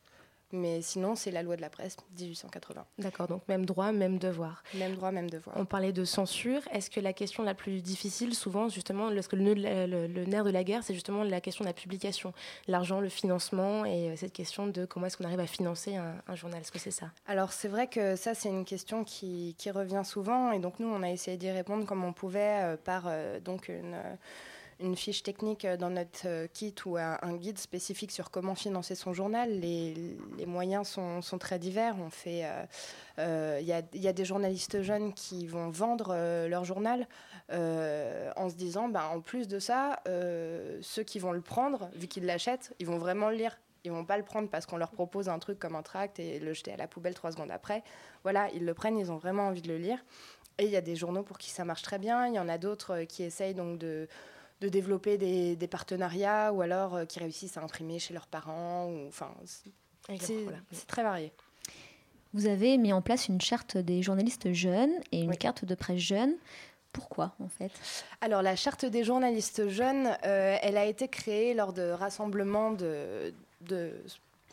Mais 0.52 0.80
sinon, 0.80 1.14
c'est 1.14 1.30
la 1.30 1.42
loi 1.42 1.56
de 1.56 1.60
la 1.60 1.68
presse 1.68 1.96
1880. 2.18 2.86
D'accord, 2.98 3.28
donc 3.28 3.46
même 3.48 3.66
droit, 3.66 3.92
même 3.92 4.18
devoir. 4.18 4.62
Même 4.74 4.94
droit, 4.94 5.10
même 5.10 5.28
devoir. 5.28 5.56
On 5.58 5.66
parlait 5.66 5.92
de 5.92 6.04
censure. 6.04 6.62
Est-ce 6.72 6.88
que 6.88 7.00
la 7.00 7.12
question 7.12 7.42
la 7.42 7.54
plus 7.54 7.82
difficile, 7.82 8.34
souvent, 8.34 8.68
justement, 8.68 9.10
lorsque 9.10 9.34
le, 9.34 9.54
le, 9.54 10.24
nerf 10.24 10.44
de 10.44 10.50
la 10.50 10.64
guerre, 10.64 10.82
c'est 10.82 10.94
justement 10.94 11.22
la 11.22 11.40
question 11.40 11.64
de 11.64 11.68
la 11.68 11.74
publication, 11.74 12.32
l'argent, 12.66 13.00
le 13.00 13.10
financement 13.10 13.84
et 13.84 14.10
euh, 14.10 14.16
cette 14.16 14.32
question 14.32 14.66
de 14.66 14.86
comment 14.86 15.06
est-ce 15.06 15.18
qu'on 15.18 15.24
arrive 15.24 15.40
à 15.40 15.46
financer 15.46 15.96
un, 15.96 16.34
journal? 16.34 16.60
Est-ce 16.60 16.72
que 16.72 16.78
c'est 16.78 16.90
ça? 16.90 17.10
Alors, 17.26 17.52
c'est 17.52 17.68
vrai 17.68 17.86
que 17.86 18.16
ça, 18.16 18.34
c'est 18.34 18.48
une 18.48 18.64
question 18.64 19.04
qui, 19.04 19.54
qui, 19.58 19.70
revient 19.70 20.02
souvent. 20.04 20.52
Et 20.52 20.60
donc, 20.60 20.80
nous, 20.80 20.88
on 20.88 21.02
a 21.02 21.10
essayé 21.10 21.36
d'y 21.36 21.50
répondre 21.50 21.84
comme 21.84 22.04
on 22.04 22.14
pouvait 22.14 22.62
euh, 22.62 22.76
par 22.82 23.04
euh, 23.06 23.38
donc 23.38 23.68
une 23.68 23.96
une 24.80 24.96
fiche 24.96 25.22
technique 25.22 25.66
dans 25.66 25.90
notre 25.90 26.46
kit 26.46 26.74
ou 26.86 26.96
un, 26.96 27.36
guide 27.36 27.58
spécifique 27.58 28.12
sur 28.12 28.30
comment 28.30 28.54
financer 28.54 28.94
son 28.94 29.12
journal. 29.12 29.50
Les, 29.50 30.16
moyens 30.46 30.88
sont, 30.88 31.38
très 31.38 31.58
divers. 31.58 31.96
On 32.00 32.10
fait, 32.10 32.44
il 33.18 33.64
y, 33.64 33.72
a, 34.08 34.12
des 34.12 34.24
journalistes 34.24 34.82
jeunes 34.82 35.12
qui 35.14 35.46
vont 35.46 35.70
vendre 35.70 36.14
leur 36.46 36.64
journal 36.64 37.08
en 37.50 38.48
se 38.48 38.54
disant, 38.54 38.88
bah, 38.88 39.10
en 39.12 39.20
plus 39.20 39.48
de 39.48 39.58
ça, 39.58 40.00
ceux 40.06 41.02
qui 41.02 41.18
vont 41.18 41.32
le 41.32 41.40
prendre, 41.40 41.90
vu 41.94 42.06
qu'ils 42.06 42.26
l'achètent, 42.26 42.72
ils 42.78 42.86
vont 42.86 42.98
vraiment 42.98 43.30
le 43.30 43.36
lire. 43.36 43.58
Ils 43.84 43.92
vont 43.92 44.04
pas 44.04 44.18
le 44.18 44.24
prendre 44.24 44.48
parce 44.50 44.66
qu'on 44.66 44.76
leur 44.76 44.90
propose 44.90 45.28
un 45.28 45.38
truc 45.38 45.58
comme 45.58 45.76
un 45.76 45.82
tract 45.82 46.18
et 46.18 46.40
le 46.40 46.52
jeter 46.52 46.72
à 46.72 46.76
la 46.76 46.88
poubelle 46.88 47.14
trois 47.14 47.32
secondes 47.32 47.50
après. 47.50 47.82
Voilà, 48.22 48.50
ils 48.52 48.64
le 48.64 48.74
prennent, 48.74 48.98
ils 48.98 49.12
ont 49.12 49.16
vraiment 49.16 49.46
envie 49.46 49.62
de 49.62 49.68
le 49.68 49.78
lire. 49.78 50.04
Et 50.58 50.64
il 50.64 50.70
y 50.70 50.76
a 50.76 50.80
des 50.80 50.96
journaux 50.96 51.22
pour 51.22 51.38
qui 51.38 51.50
ça 51.50 51.64
marche 51.64 51.82
très 51.82 51.98
bien. 51.98 52.26
Il 52.26 52.34
y 52.34 52.38
en 52.38 52.48
a 52.48 52.58
d'autres 52.58 53.02
euh, 53.02 53.04
qui 53.04 53.22
essayent 53.22 53.54
donc 53.54 53.78
de, 53.78 54.08
de 54.60 54.68
développer 54.68 55.18
des, 55.18 55.56
des, 55.56 55.68
partenariats 55.68 56.52
ou 56.52 56.62
alors 56.62 56.96
euh, 56.96 57.04
qui 57.04 57.18
réussissent 57.18 57.56
à 57.56 57.62
imprimer 57.62 57.98
chez 57.98 58.14
leurs 58.14 58.26
parents. 58.26 58.92
Enfin, 59.08 59.30
c'est 60.18 60.86
très 60.86 61.02
varié. 61.02 61.32
Vous 62.34 62.46
avez 62.46 62.76
mis 62.76 62.92
en 62.92 63.00
place 63.00 63.28
une 63.28 63.40
charte 63.40 63.76
des 63.76 64.02
journalistes 64.02 64.52
jeunes 64.52 64.92
et 65.12 65.20
une 65.20 65.36
carte 65.36 65.64
de 65.64 65.74
presse 65.74 66.00
jeune. 66.00 66.34
Pourquoi 66.92 67.34
en 67.40 67.48
fait? 67.48 67.70
Alors 68.20 68.42
la 68.42 68.56
charte 68.56 68.84
des 68.84 69.04
journalistes 69.04 69.68
jeunes, 69.68 70.16
euh, 70.24 70.56
elle 70.62 70.76
a 70.76 70.86
été 70.86 71.08
créée 71.08 71.54
lors 71.54 71.72
de 71.72 71.90
rassemblements 71.90 72.72
de, 72.72 73.32
de 73.62 73.92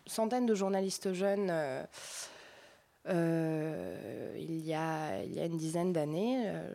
centaines 0.06 0.46
de 0.46 0.56
journalistes 0.56 1.14
jeunes 1.14 1.52
euh, 3.08 4.36
il, 4.40 4.66
y 4.66 4.74
a, 4.74 5.24
il 5.24 5.34
y 5.34 5.40
a 5.40 5.46
une 5.46 5.58
dizaine 5.58 5.94
d'années, 5.94 6.44
euh, 6.48 6.68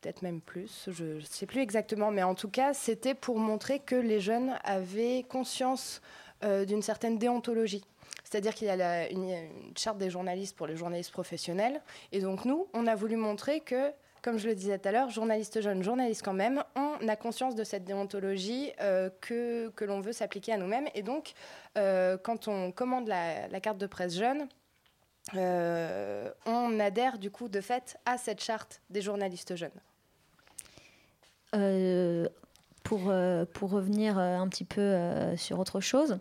peut-être 0.00 0.22
même 0.22 0.40
plus, 0.40 0.88
je 0.90 1.04
ne 1.04 1.20
sais 1.20 1.46
plus 1.46 1.60
exactement, 1.60 2.10
mais 2.10 2.22
en 2.22 2.34
tout 2.34 2.48
cas, 2.48 2.74
c'était 2.74 3.14
pour 3.14 3.38
montrer 3.38 3.80
que 3.80 3.94
les 3.94 4.20
jeunes 4.20 4.58
avaient 4.64 5.24
conscience 5.28 6.00
euh, 6.44 6.64
d'une 6.64 6.82
certaine 6.82 7.18
déontologie. 7.18 7.84
C'est-à-dire 8.24 8.54
qu'il 8.54 8.68
y 8.68 8.70
a 8.70 9.10
une, 9.10 9.48
charte 9.76 9.98
des 9.98 10.10
journalistes 10.10 10.56
pour 10.56 10.66
les 10.66 10.76
journalistes 10.76 11.12
professionnels. 11.12 11.80
Et 12.12 12.20
donc 12.20 12.44
nous, 12.44 12.68
on 12.74 12.86
a 12.86 12.94
voulu 12.94 13.16
montrer 13.16 13.60
que, 13.60 13.90
comme 14.22 14.38
je 14.38 14.48
le 14.48 14.54
disais 14.54 14.78
tout 14.78 14.88
à 14.88 14.92
l'heure, 14.92 15.10
journalistes 15.10 15.60
jeunes, 15.60 15.82
journalistes 15.82 16.22
quand 16.22 16.34
même, 16.34 16.62
on 16.76 17.08
a 17.08 17.16
conscience 17.16 17.54
de 17.54 17.64
cette 17.64 17.84
déontologie 17.84 18.72
que, 19.20 19.70
que 19.70 19.84
l'on 19.84 20.00
veut 20.00 20.12
s'appliquer 20.12 20.52
à 20.52 20.58
nous-mêmes. 20.58 20.88
Et 20.94 21.02
donc, 21.02 21.32
quand 21.74 22.48
on 22.48 22.70
commande 22.70 23.08
la, 23.08 23.60
carte 23.60 23.78
de 23.78 23.86
presse 23.86 24.14
jeune, 24.14 24.46
euh, 25.34 26.30
on 26.46 26.78
adhère 26.80 27.18
du 27.18 27.30
coup 27.30 27.48
de 27.48 27.60
fait 27.60 27.98
à 28.06 28.18
cette 28.18 28.42
charte 28.42 28.80
des 28.90 29.02
journalistes 29.02 29.56
jeunes. 29.56 29.70
Euh, 31.54 32.28
pour, 32.82 33.08
euh, 33.08 33.44
pour 33.52 33.70
revenir 33.70 34.18
un 34.18 34.46
petit 34.48 34.64
peu 34.64 34.96
sur 35.36 35.58
autre 35.58 35.80
chose, 35.80 36.18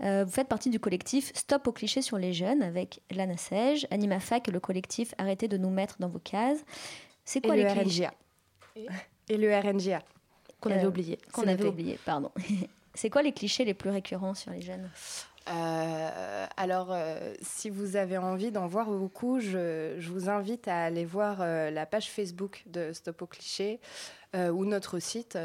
vous 0.00 0.30
faites 0.30 0.48
partie 0.48 0.70
du 0.70 0.80
collectif 0.80 1.32
Stop 1.34 1.66
aux 1.68 1.72
clichés 1.72 2.02
sur 2.02 2.18
les 2.18 2.32
jeunes 2.32 2.62
avec 2.62 3.00
Lana 3.10 3.36
Sej, 3.36 3.86
Anima 3.90 4.20
Fac 4.20 4.48
et 4.48 4.50
le 4.50 4.60
collectif 4.60 5.14
Arrêtez 5.18 5.48
de 5.48 5.56
nous 5.56 5.70
mettre 5.70 5.96
dans 6.00 6.08
vos 6.08 6.18
cases. 6.18 6.64
C'est 7.24 7.40
quoi 7.40 7.56
les 7.56 7.66
clichés 7.66 8.08
et, 9.28 9.36
le 9.36 9.54
RNGA 9.54 10.02
qu'on 10.60 10.70
avait 10.70 10.86
oublié. 10.86 11.18
Qu'on 11.32 11.46
avait 11.46 11.66
oublié, 11.66 11.98
pardon. 12.04 12.30
C'est 12.94 13.10
quoi 13.10 13.22
les 13.22 13.32
clichés 13.32 13.64
les 13.64 13.74
plus 13.74 13.90
récurrents 13.90 14.34
sur 14.34 14.52
les 14.52 14.60
jeunes? 14.60 14.88
Euh, 15.48 16.46
alors, 16.56 16.88
euh, 16.92 17.34
si 17.42 17.70
vous 17.70 17.96
avez 17.96 18.16
envie 18.16 18.52
d'en 18.52 18.66
voir 18.66 18.86
beaucoup, 18.86 19.40
je, 19.40 19.98
vous 20.08 20.28
invite 20.28 20.68
à 20.68 20.84
aller 20.84 21.04
voir 21.04 21.38
euh, 21.40 21.70
la 21.70 21.86
page 21.86 22.10
Facebook 22.10 22.62
de 22.66 22.92
Stop 22.92 23.22
au 23.22 23.26
cliché 23.26 23.80
ou 24.34 24.64
notre 24.64 24.98
site 24.98 25.36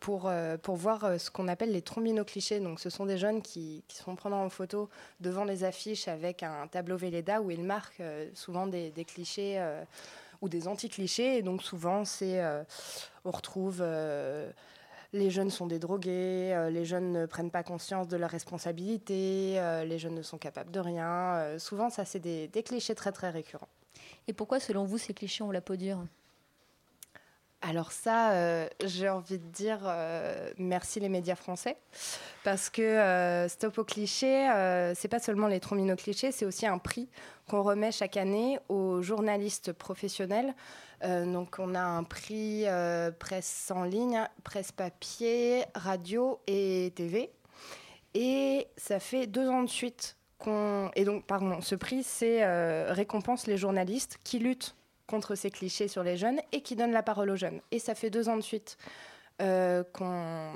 pour, 0.00 0.28
pour 0.62 0.74
voir 0.74 1.20
ce 1.20 1.30
qu'on 1.30 1.46
appelle 1.46 1.70
les 1.70 1.82
trombino 1.82 2.24
clichés. 2.24 2.58
Donc, 2.58 2.80
ce 2.80 2.90
sont 2.90 3.06
des 3.06 3.16
jeunes 3.16 3.42
qui, 3.42 3.84
qui 3.86 3.96
se 3.96 4.02
font 4.02 4.16
prendre 4.16 4.34
en 4.34 4.48
photo 4.48 4.88
devant 5.20 5.44
les 5.44 5.62
affiches 5.62 6.08
avec 6.08 6.42
un 6.42 6.66
tableau 6.66 6.96
Véleda 6.96 7.40
où 7.40 7.52
ils 7.52 7.62
marquent 7.62 8.02
souvent 8.34 8.66
des, 8.66 8.90
des 8.90 9.04
clichés 9.04 9.64
ou 10.42 10.48
des 10.48 10.66
anti-clichés. 10.66 11.36
Et 11.36 11.42
donc, 11.42 11.62
souvent, 11.62 12.04
c'est 12.04 12.42
on 13.24 13.30
retrouve 13.30 13.80
les 15.12 15.30
jeunes 15.30 15.50
sont 15.50 15.66
des 15.66 15.78
drogués, 15.78 16.52
euh, 16.54 16.70
les 16.70 16.84
jeunes 16.84 17.12
ne 17.12 17.26
prennent 17.26 17.50
pas 17.50 17.62
conscience 17.62 18.08
de 18.08 18.16
leurs 18.16 18.30
responsabilités, 18.30 19.54
euh, 19.58 19.84
les 19.84 19.98
jeunes 19.98 20.14
ne 20.14 20.22
sont 20.22 20.38
capables 20.38 20.70
de 20.70 20.80
rien. 20.80 21.36
Euh, 21.36 21.58
souvent, 21.58 21.90
ça, 21.90 22.04
c'est 22.04 22.20
des, 22.20 22.48
clichés 22.64 22.94
très, 22.94 23.12
très 23.12 23.30
récurrents. 23.30 23.68
Et 24.28 24.32
pourquoi, 24.32 24.60
selon 24.60 24.84
vous, 24.84 24.98
ces 24.98 25.14
clichés 25.14 25.44
ont 25.44 25.50
la 25.50 25.60
peau 25.60 25.76
dure? 25.76 26.04
Alors 27.62 27.90
ça, 27.90 28.68
j'ai 28.84 29.08
envie 29.08 29.38
de 29.38 29.46
dire 29.46 29.80
merci 30.58 31.00
les 31.00 31.08
médias 31.08 31.34
français, 31.34 31.76
parce 32.44 32.70
que 32.70 33.46
Stop 33.48 33.78
aux 33.78 33.84
clichés, 33.84 34.48
c'est 34.94 35.08
pas 35.08 35.18
seulement 35.18 35.48
les 35.48 35.58
trombino 35.58 35.96
clichés, 35.96 36.32
c'est 36.32 36.44
aussi 36.44 36.66
un 36.66 36.78
prix 36.78 37.08
qu'on 37.48 37.62
remet 37.62 37.92
chaque 37.92 38.16
année 38.16 38.58
aux 38.68 39.02
journalistes 39.02 39.72
professionnels 39.72 40.54
euh, 41.04 41.30
donc 41.30 41.56
on 41.58 41.74
a 41.74 41.82
un 41.82 42.04
prix 42.04 42.66
euh, 42.66 43.10
presse 43.10 43.70
en 43.74 43.84
ligne, 43.84 44.20
presse 44.44 44.72
papier, 44.72 45.64
radio 45.74 46.40
et 46.46 46.92
TV. 46.94 47.30
Et 48.14 48.66
ça 48.76 48.98
fait 48.98 49.26
deux 49.26 49.48
ans 49.48 49.62
de 49.62 49.68
suite 49.68 50.16
qu'on... 50.38 50.90
Et 50.94 51.04
donc, 51.04 51.26
pardon, 51.26 51.60
ce 51.60 51.74
prix, 51.74 52.02
c'est 52.02 52.42
euh, 52.42 52.92
récompense 52.92 53.46
les 53.46 53.58
journalistes 53.58 54.18
qui 54.24 54.38
luttent 54.38 54.74
contre 55.06 55.34
ces 55.34 55.50
clichés 55.50 55.88
sur 55.88 56.02
les 56.02 56.16
jeunes 56.16 56.40
et 56.52 56.62
qui 56.62 56.76
donnent 56.76 56.92
la 56.92 57.02
parole 57.02 57.30
aux 57.30 57.36
jeunes. 57.36 57.60
Et 57.70 57.78
ça 57.78 57.94
fait 57.94 58.10
deux 58.10 58.28
ans 58.28 58.36
de 58.36 58.42
suite 58.42 58.76
qu'on 59.38 60.52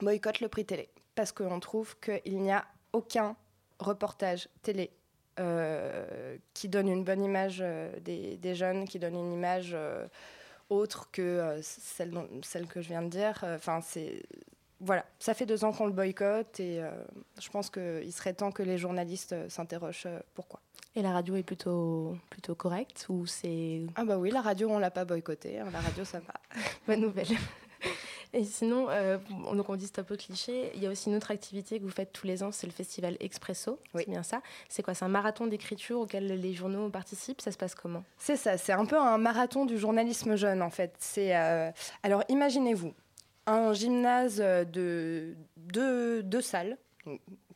boycotte 0.00 0.40
le 0.40 0.48
prix 0.48 0.64
télé 0.64 0.88
parce 1.14 1.32
qu'on 1.32 1.60
trouve 1.60 1.96
qu'il 1.98 2.40
n'y 2.40 2.52
a 2.52 2.64
aucun 2.92 3.36
reportage 3.78 4.48
télé 4.62 4.90
euh, 5.38 6.36
qui 6.54 6.68
donne 6.68 6.88
une 6.88 7.04
bonne 7.04 7.22
image 7.22 7.60
euh, 7.62 7.90
des, 8.00 8.54
jeunes, 8.54 8.86
qui 8.86 8.98
donne 8.98 9.14
une 9.14 9.32
image 9.32 9.70
euh, 9.74 10.06
autre 10.68 11.08
que 11.10 11.58
celle, 11.62 12.12
celle 12.42 12.66
que 12.66 12.82
je 12.82 12.88
viens 12.88 13.02
de 13.02 13.08
dire. 13.08 13.38
Enfin, 13.42 13.80
c'est 13.80 14.22
voilà, 14.80 15.04
ça 15.18 15.34
fait 15.34 15.46
deux 15.46 15.64
ans 15.64 15.72
qu'on 15.72 15.86
le 15.86 15.92
boycotte 15.92 16.58
et 16.58 16.80
je 17.38 17.48
pense 17.50 17.68
qu'il 17.68 18.12
serait 18.14 18.32
temps 18.32 18.50
que 18.50 18.62
les 18.62 18.78
journalistes 18.78 19.34
s'interrogent 19.50 20.08
pourquoi. 20.34 20.60
Et 20.96 21.02
la 21.02 21.12
radio 21.12 21.36
est 21.36 21.42
plutôt, 21.42 22.16
plutôt 22.30 22.54
correcte 22.54 23.06
ou 23.08 23.26
c'est... 23.26 23.82
Ah 23.94 24.04
bah 24.04 24.18
oui, 24.18 24.30
la 24.30 24.40
radio, 24.40 24.68
on 24.70 24.78
l'a 24.78 24.90
pas 24.90 25.04
boycottée. 25.04 25.60
Hein. 25.60 25.68
La 25.72 25.80
radio, 25.80 26.04
ça 26.04 26.18
va. 26.20 26.34
Bonne 26.86 27.00
nouvelle. 27.00 27.28
Et 28.32 28.44
sinon, 28.44 28.86
euh, 28.90 29.18
donc 29.54 29.68
on 29.68 29.76
dit 29.76 29.86
stop 29.86 30.10
au 30.12 30.16
cliché. 30.16 30.70
Il 30.74 30.82
y 30.82 30.86
a 30.86 30.90
aussi 30.90 31.10
une 31.10 31.16
autre 31.16 31.32
activité 31.32 31.78
que 31.80 31.84
vous 31.84 31.90
faites 31.90 32.12
tous 32.12 32.26
les 32.26 32.42
ans, 32.42 32.52
c'est 32.52 32.66
le 32.66 32.72
festival 32.72 33.16
Expresso. 33.18 33.80
C'est 33.94 34.08
bien 34.08 34.22
ça. 34.22 34.40
C'est 34.68 34.82
quoi 34.82 34.94
C'est 34.94 35.04
un 35.04 35.08
marathon 35.08 35.46
d'écriture 35.46 36.00
auquel 36.00 36.26
les 36.26 36.54
journaux 36.54 36.90
participent? 36.90 37.40
Ça 37.40 37.50
se 37.50 37.58
passe 37.58 37.74
comment? 37.74 38.04
C'est 38.18 38.36
ça. 38.36 38.56
C'est 38.56 38.72
un 38.72 38.84
peu 38.84 38.96
un 38.96 39.18
marathon 39.18 39.66
du 39.66 39.78
journalisme 39.78 40.36
jeune 40.36 40.62
en 40.62 40.70
fait. 40.70 40.94
C'est 40.98 41.36
euh, 41.36 41.70
alors 42.04 42.22
imaginez-vous 42.28 42.94
un 43.46 43.72
gymnase 43.72 44.38
de 44.38 45.34
deux, 45.56 46.40
salles, 46.40 46.76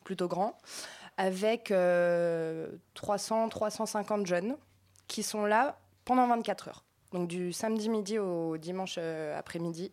plutôt 0.03 0.27
grand, 0.27 0.57
avec 1.17 1.65
300, 1.65 1.73
euh, 1.73 3.49
350 3.49 4.25
jeunes 4.25 4.57
qui 5.07 5.23
sont 5.23 5.45
là 5.45 5.79
pendant 6.03 6.27
24 6.27 6.67
heures. 6.69 6.83
Donc 7.13 7.27
du 7.27 7.53
samedi 7.53 7.89
midi 7.89 8.19
au 8.19 8.57
dimanche 8.57 8.97
après-midi. 8.97 9.91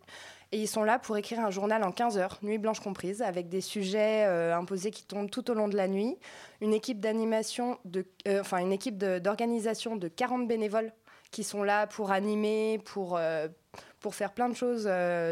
Et 0.52 0.58
ils 0.58 0.68
sont 0.68 0.84
là 0.84 0.98
pour 0.98 1.16
écrire 1.16 1.40
un 1.40 1.50
journal 1.50 1.82
en 1.82 1.90
15 1.90 2.18
heures, 2.18 2.38
nuit 2.42 2.58
blanche 2.58 2.80
comprise, 2.80 3.22
avec 3.22 3.48
des 3.48 3.62
sujets 3.62 4.26
euh, 4.26 4.54
imposés 4.54 4.90
qui 4.90 5.02
tombent 5.02 5.30
tout 5.30 5.50
au 5.50 5.54
long 5.54 5.66
de 5.66 5.76
la 5.76 5.88
nuit. 5.88 6.18
Une 6.60 6.74
équipe 6.74 7.00
d'animation, 7.00 7.78
de, 7.86 8.04
euh, 8.28 8.42
enfin 8.42 8.58
une 8.58 8.72
équipe 8.72 8.98
d'organisation 8.98 9.96
de, 9.96 10.08
40 10.08 10.46
bénévoles 10.46 10.92
qui 11.32 11.42
sont 11.42 11.64
là 11.64 11.88
pour 11.88 12.12
animer, 12.12 12.78
pour, 12.84 13.16
euh, 13.16 13.48
pour 13.98 14.14
faire 14.14 14.32
plein 14.32 14.48
de 14.48 14.54
choses 14.54 14.88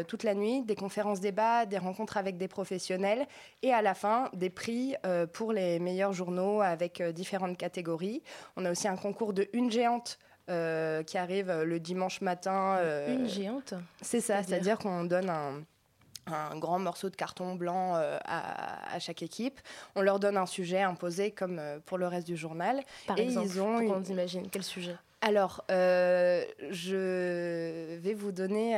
toute 0.07 0.23
la 0.23 0.35
nuit, 0.35 0.63
des 0.63 0.75
conférences 0.75 1.21
débats, 1.21 1.65
des 1.65 1.77
rencontres 1.77 2.17
avec 2.17 2.37
des 2.37 2.49
professionnels 2.49 3.25
et 3.61 3.73
à 3.73 3.81
la 3.81 3.93
fin 3.93 4.29
des 4.33 4.49
prix 4.49 4.95
pour 5.31 5.53
les 5.53 5.79
meilleurs 5.79 6.13
journaux 6.13 6.61
avec 6.61 7.01
différentes 7.01 7.57
catégories. 7.57 8.23
On 8.55 8.65
a 8.65 8.71
aussi 8.71 8.87
un 8.87 8.97
concours 8.97 9.33
de 9.33 9.47
une 9.53 9.71
géante 9.71 10.17
euh, 10.51 11.03
qui 11.03 11.17
arrive 11.17 11.49
euh, 11.49 11.63
le 11.63 11.79
dimanche 11.79 12.19
matin. 12.19 12.75
Euh, 12.79 13.15
Une 13.15 13.29
géante 13.29 13.73
C'est 14.01 14.19
ça, 14.19 14.43
c'est-à-dire 14.43 14.77
qu'on 14.79 15.05
donne 15.05 15.29
un, 15.29 16.57
grand 16.57 16.79
morceau 16.79 17.09
de 17.09 17.15
carton 17.15 17.55
blanc 17.55 17.95
à, 18.25 18.99
chaque 18.99 19.21
équipe. 19.21 19.59
On 19.95 20.01
leur 20.01 20.19
donne 20.19 20.37
un 20.37 20.45
sujet 20.45 20.81
imposé 20.81 21.31
comme 21.31 21.61
pour 21.85 21.97
le 21.97 22.07
reste 22.07 22.27
du 22.27 22.35
journal. 22.35 22.81
Par 23.07 23.17
et 23.17 23.23
exemple, 23.23 23.47
ils 23.47 23.61
ont 23.61 23.85
pour 23.85 23.97
une... 23.97 24.07
imagine 24.07 24.47
quel 24.49 24.63
sujet? 24.63 24.95
Alors, 25.21 25.63
je 25.69 27.97
vais 27.97 28.13
vous 28.13 28.31
donner 28.31 28.75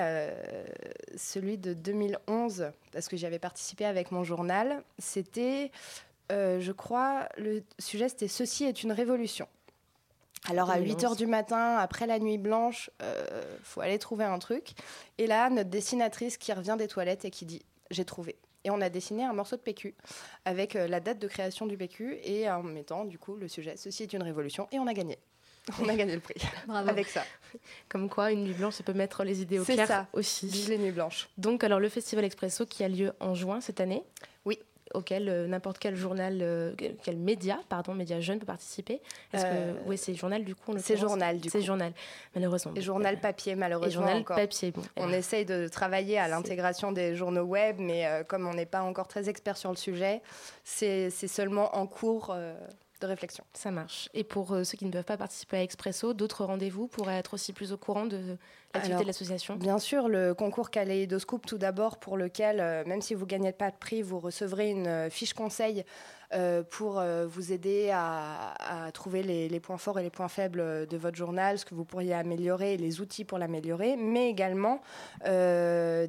celui 1.16 1.58
de 1.58 1.74
2011, 1.74 2.72
parce 2.92 3.08
que 3.08 3.16
j'y 3.16 3.26
avais 3.26 3.40
participé 3.40 3.86
avec 3.86 4.12
mon 4.12 4.26
journal. 4.26 4.84
C'était, 5.00 5.72
je 6.30 6.72
crois, 6.72 7.30
le 7.38 7.64
sujet 7.80 8.10
c'était 8.10 8.28
Ceci 8.28 8.66
est 8.66 8.84
une 8.84 8.92
révolution. 8.92 9.48
Alors 10.50 10.70
à 10.70 10.78
2011. 10.78 11.02
8 11.02 11.08
h 11.08 11.18
du 11.18 11.28
matin, 11.28 11.78
après 11.78 12.06
la 12.06 12.20
nuit 12.20 12.38
blanche, 12.38 12.90
euh, 13.02 13.44
faut 13.64 13.82
aller 13.82 13.98
trouver 13.98 14.26
un 14.26 14.40
truc. 14.40 14.74
Et 15.18 15.28
là, 15.28 15.50
notre 15.50 15.70
dessinatrice 15.70 16.38
qui 16.38 16.52
revient 16.52 16.76
des 16.78 16.88
toilettes 16.88 17.26
et 17.26 17.32
qui 17.32 17.46
dit 17.46 17.62
J'ai 17.92 18.04
trouvé. 18.04 18.36
Et 18.66 18.70
on 18.70 18.82
a 18.82 18.90
dessiné 18.90 19.24
un 19.24 19.34
morceau 19.34 19.56
de 19.56 19.62
PQ 19.62 19.96
avec 20.46 20.76
euh, 20.76 20.88
la 20.88 21.00
date 21.00 21.20
de 21.20 21.28
création 21.28 21.66
du 21.66 21.78
PQ 21.78 22.20
et 22.24 22.50
en 22.50 22.64
mettant 22.64 23.06
du 23.06 23.20
coup 23.20 23.36
le 23.36 23.48
sujet 23.48 23.76
Ceci 23.78 24.04
est 24.04 24.14
une 24.14 24.24
révolution. 24.24 24.68
Et 24.72 24.80
on 24.80 24.88
a 24.88 24.94
gagné. 24.94 25.18
On 25.82 25.88
a 25.90 25.96
gagné 25.96 26.16
le 26.16 26.20
prix 26.20 26.36
Bravo. 26.68 26.90
avec 26.90 27.08
ça. 27.08 27.24
Comme 27.88 28.10
quoi, 28.10 28.32
une 28.32 28.44
nuit 28.44 28.54
blanche, 28.54 28.74
ça 28.76 28.84
peut 28.84 28.94
mettre 28.94 29.24
les 29.24 29.42
idées 29.42 29.60
au 29.60 29.64
C'est 29.64 29.74
clair 29.74 29.88
ça. 29.88 30.08
aussi. 30.14 30.48
Vive 30.48 30.70
les 30.70 30.78
nuits 30.78 30.92
blanches. 30.92 31.30
Donc, 31.38 31.64
alors, 31.64 31.80
le 31.80 31.88
Festival 31.90 32.26
Expresso 32.26 32.66
qui 32.66 32.84
a 32.84 32.90
lieu 32.90 33.14
en 33.20 33.34
juin 33.36 33.62
cette 33.62 33.80
année 33.80 34.04
Oui. 34.46 34.60
Auquel 34.94 35.28
euh, 35.30 35.48
n'importe 35.48 35.80
quel 35.80 35.96
journal, 35.96 36.40
euh, 36.42 36.74
quel 37.02 37.18
média, 37.18 37.60
pardon, 37.70 37.96
média 37.96 38.20
jeune 38.20 38.38
peut 38.38 38.46
participer. 38.46 39.02
Est-ce 39.32 39.44
Euh, 39.46 39.74
que, 39.74 39.80
oui, 39.90 39.98
c'est 39.98 40.14
journal 40.14 40.44
du 40.44 40.54
coup. 40.54 40.72
C'est 40.78 40.98
journal 40.98 41.40
du 41.40 41.50
C'est 41.50 41.60
coup. 41.60 41.66
journal, 41.66 41.94
malheureusement. 42.36 42.74
Et 42.76 42.82
journal 42.82 43.20
papier, 43.20 43.54
Et 43.54 43.56
malheureusement. 43.56 44.02
journal 44.02 44.18
encore. 44.20 44.36
papier. 44.38 44.70
Bon, 44.72 44.84
On 44.98 45.12
essaye 45.12 45.46
de 45.46 45.68
travailler 45.68 46.20
à 46.20 46.28
l'intégration 46.28 46.92
des 46.92 47.16
journaux 47.16 47.42
web, 47.46 47.78
mais 47.80 48.06
euh, 48.06 48.24
comme 48.24 48.46
on 48.46 48.54
n'est 48.54 48.68
pas 48.68 48.82
encore 48.84 49.08
très 49.08 49.30
expert 49.30 49.58
sur 49.58 49.72
le 49.72 49.78
sujet, 49.78 50.22
c'est 50.64 51.10
c'est 51.10 51.28
seulement 51.30 51.76
en 51.76 51.88
cours 51.88 52.32
euh, 52.32 52.54
de 53.04 53.08
réflexion. 53.08 53.44
Ça 53.54 53.72
marche. 53.72 54.10
Et 54.14 54.24
pour 54.24 54.54
euh, 54.54 54.64
ceux 54.64 54.78
qui 54.78 54.86
ne 54.86 54.92
peuvent 54.92 55.04
pas 55.04 55.18
participer 55.18 55.58
à 55.58 55.64
Expresso, 55.64 56.14
d'autres 56.14 56.46
rendez-vous 56.46 56.88
pourraient 56.88 57.18
être 57.18 57.36
aussi 57.36 57.54
plus 57.54 57.72
au 57.72 57.78
courant 57.78 58.06
de 58.06 58.38
l'activité 58.74 59.04
de 59.04 59.08
l'association? 59.08 59.56
Bien 59.56 59.80
sûr, 59.80 60.10
le 60.10 60.34
concours 60.34 60.70
Kaléidoscope, 60.70 61.46
tout 61.46 61.58
d'abord, 61.58 61.98
pour 61.98 62.18
lequel, 62.18 62.60
euh, 62.60 62.84
même 62.86 63.02
si 63.02 63.14
vous 63.14 63.26
ne 63.26 63.30
gagnez 63.30 63.52
pas 63.52 63.72
de 63.72 63.76
prix, 63.76 64.02
vous 64.02 64.20
recevrez 64.20 64.70
une 64.70 64.88
euh, 64.88 65.10
fiche 65.10 65.34
conseil 65.34 65.84
pour 66.70 67.00
euh, 67.00 67.26
vous 67.28 67.52
aider 67.52 67.92
à, 67.94 68.54
trouver 68.94 69.24
les, 69.24 69.60
points 69.60 69.78
forts 69.78 70.00
et 70.00 70.04
les 70.04 70.10
points 70.10 70.28
faibles 70.28 70.60
euh, 70.60 70.86
de 70.86 70.98
votre 70.98 71.16
journal, 71.16 71.58
ce 71.60 71.66
que 71.66 71.76
vous 71.76 71.86
pourriez 71.86 72.14
améliorer, 72.14 72.78
les 72.78 73.02
outils 73.02 73.24
pour 73.26 73.38
l'améliorer, 73.38 73.96
mais 73.96 74.30
également, 74.30 74.82
euh, 75.26 76.08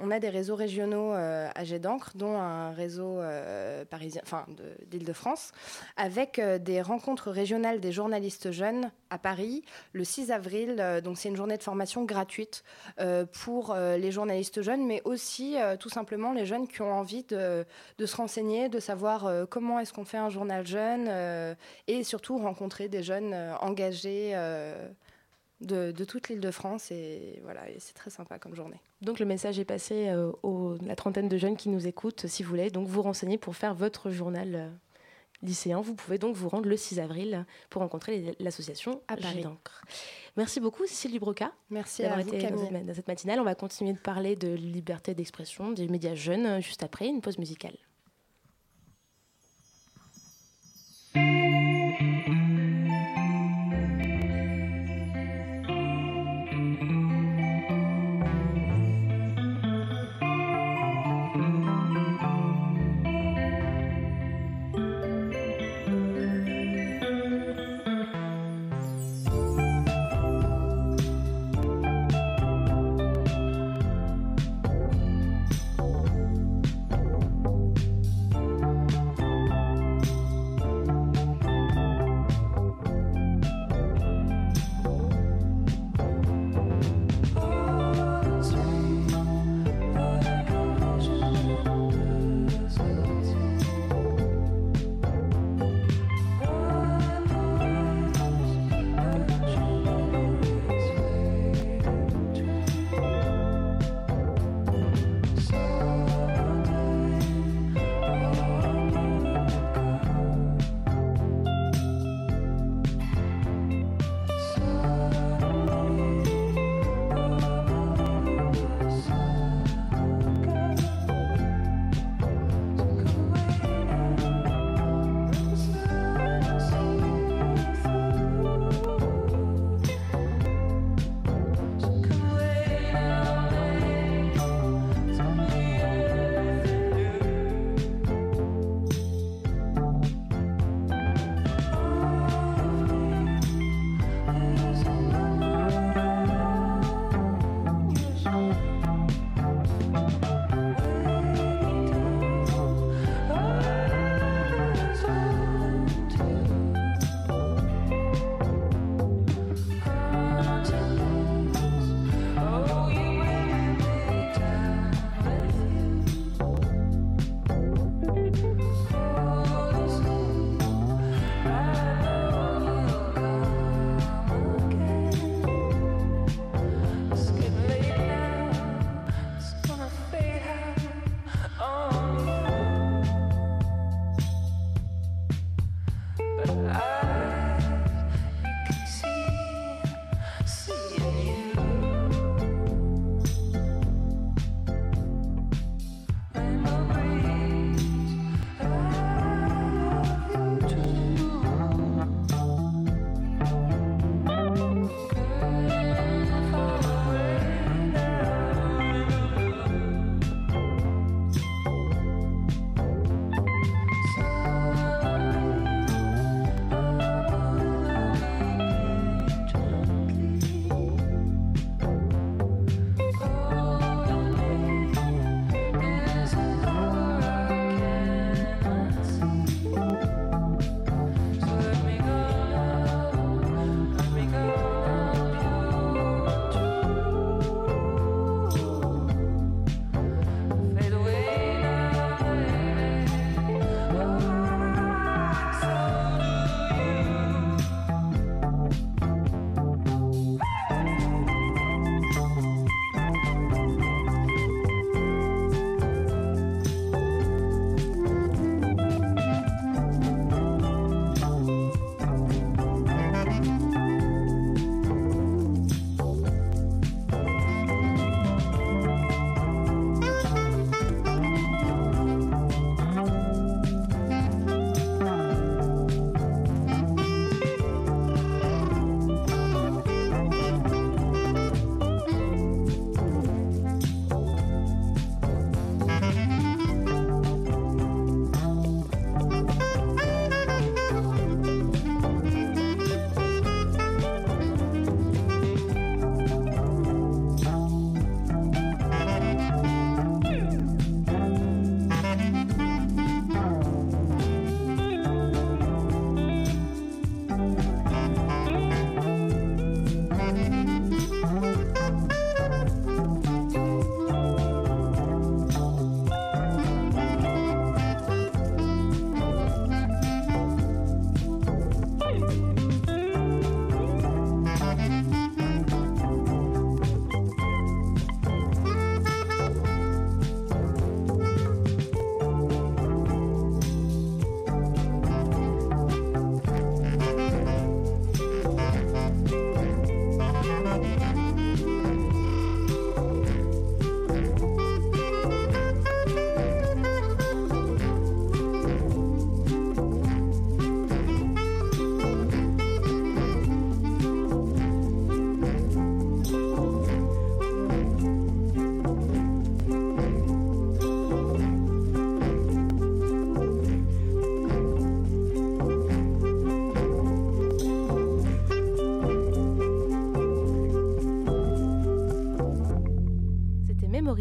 on, 0.00 0.10
a 0.10 0.20
des 0.20 0.28
réseaux 0.28 0.56
régionaux 0.56 1.14
euh, 1.14 1.48
à 1.54 1.64
Jet 1.64 1.78
d'encre, 1.78 2.12
dont 2.14 2.36
un 2.38 2.72
réseau 2.72 3.18
euh, 3.18 3.84
parisien, 3.84 4.20
enfin 4.24 4.44
de- 4.48 4.84
d'Île-de-France, 4.86 5.52
avec 5.96 6.38
euh, 6.38 6.58
des 6.58 6.82
rencontres 6.82 7.30
régionales 7.30 7.80
des 7.80 7.92
journalistes 7.92 8.50
jeunes 8.50 8.90
à 9.10 9.18
Paris 9.18 9.62
le 9.92 10.04
6 10.04 10.30
avril. 10.30 10.76
euh, 10.80 11.00
donc 11.00 11.18
c'est 11.18 11.28
une 11.28 11.36
journée 11.36 11.56
de 11.56 11.62
formation 11.62 12.04
gratuite 12.04 12.62
euh, 13.00 13.24
pour 13.44 13.72
euh, 13.72 13.96
les 13.96 14.12
journalistes 14.12 14.62
jeunes, 14.62 14.86
mais 14.86 15.00
aussi 15.04 15.56
euh, 15.58 15.76
tout 15.76 15.88
simplement 15.88 16.32
les 16.32 16.44
jeunes 16.46 16.68
qui 16.68 16.82
ont 16.82 16.92
envie 16.92 17.24
de 17.24 17.64
se 18.04 18.16
renseigner, 18.16 18.68
de 18.68 18.78
savoir 18.80 18.97
euh, 19.04 19.46
comment 19.46 19.78
est-ce 19.78 19.92
qu'on 19.92 20.04
fait 20.04 20.18
un 20.18 20.28
journal 20.30 20.66
jeune, 20.66 21.06
euh, 21.08 21.54
et 21.86 22.04
surtout 22.04 22.38
rencontrer 22.38 22.88
des 22.88 23.02
jeunes 23.02 23.32
euh, 23.32 23.56
engagés. 23.58 24.34
de, 25.60 25.90
de 25.90 26.04
toute 26.04 26.28
l'île 26.28 26.38
de 26.40 26.52
France 26.52 26.92
et 26.92 27.40
voilà 27.42 27.68
et 27.68 27.80
c'est 27.80 27.92
très 27.94 28.10
sympa 28.10 28.38
comme 28.38 28.54
journée. 28.54 28.80
Donc 29.02 29.18
le 29.18 29.26
message 29.26 29.58
est 29.58 29.64
passé 29.64 30.08
euh, 30.08 30.30
aux 30.44 30.76
la 30.86 30.94
trentaine 30.94 31.28
de 31.28 31.36
jeunes 31.36 31.56
qui 31.56 31.68
nous 31.68 31.86
écoutent, 31.88 32.26
si 32.28 32.42
vous 32.42 32.50
voulez. 32.50 32.70
Donc 32.70 32.86
vous 32.86 33.02
renseigner 33.02 33.38
pour 33.38 33.56
faire 33.56 33.74
votre 33.74 34.10
journal 34.10 34.54
euh, 34.54 34.68
lycéen. 35.42 35.80
Vous 35.80 35.94
pouvez 35.94 36.18
donc 36.18 36.36
vous 36.36 36.48
rendre 36.48 36.68
le 36.68 36.76
6 36.76 37.00
avril 37.00 37.44
pour 37.70 37.82
rencontrer 37.82 38.36
l'association 38.38 39.00
À 39.08 39.16
Paris. 39.16 39.42
D'encre. 39.42 39.84
Merci 40.36 40.60
beaucoup 40.60 40.86
Cécile 40.86 41.10
Dubroca 41.10 41.52
Merci 41.70 42.02
d'avoir 42.02 42.20
à 42.20 42.22
vous 42.22 42.28
été 42.28 42.38
Camille. 42.38 42.84
dans 42.84 42.94
cette 42.94 43.08
matinale. 43.08 43.40
On 43.40 43.44
va 43.44 43.56
continuer 43.56 43.92
de 43.92 43.98
parler 43.98 44.36
de 44.36 44.48
liberté 44.54 45.14
d'expression, 45.14 45.72
des 45.72 45.88
médias 45.88 46.14
jeunes, 46.14 46.60
juste 46.62 46.84
après 46.84 47.08
une 47.08 47.20
pause 47.20 47.38
musicale. 47.38 47.76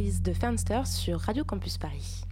De 0.08 0.32
Fenster 0.32 0.88
sur 0.88 1.20
Radio 1.20 1.43
Campus 1.43 1.78
Paris. 1.78 2.26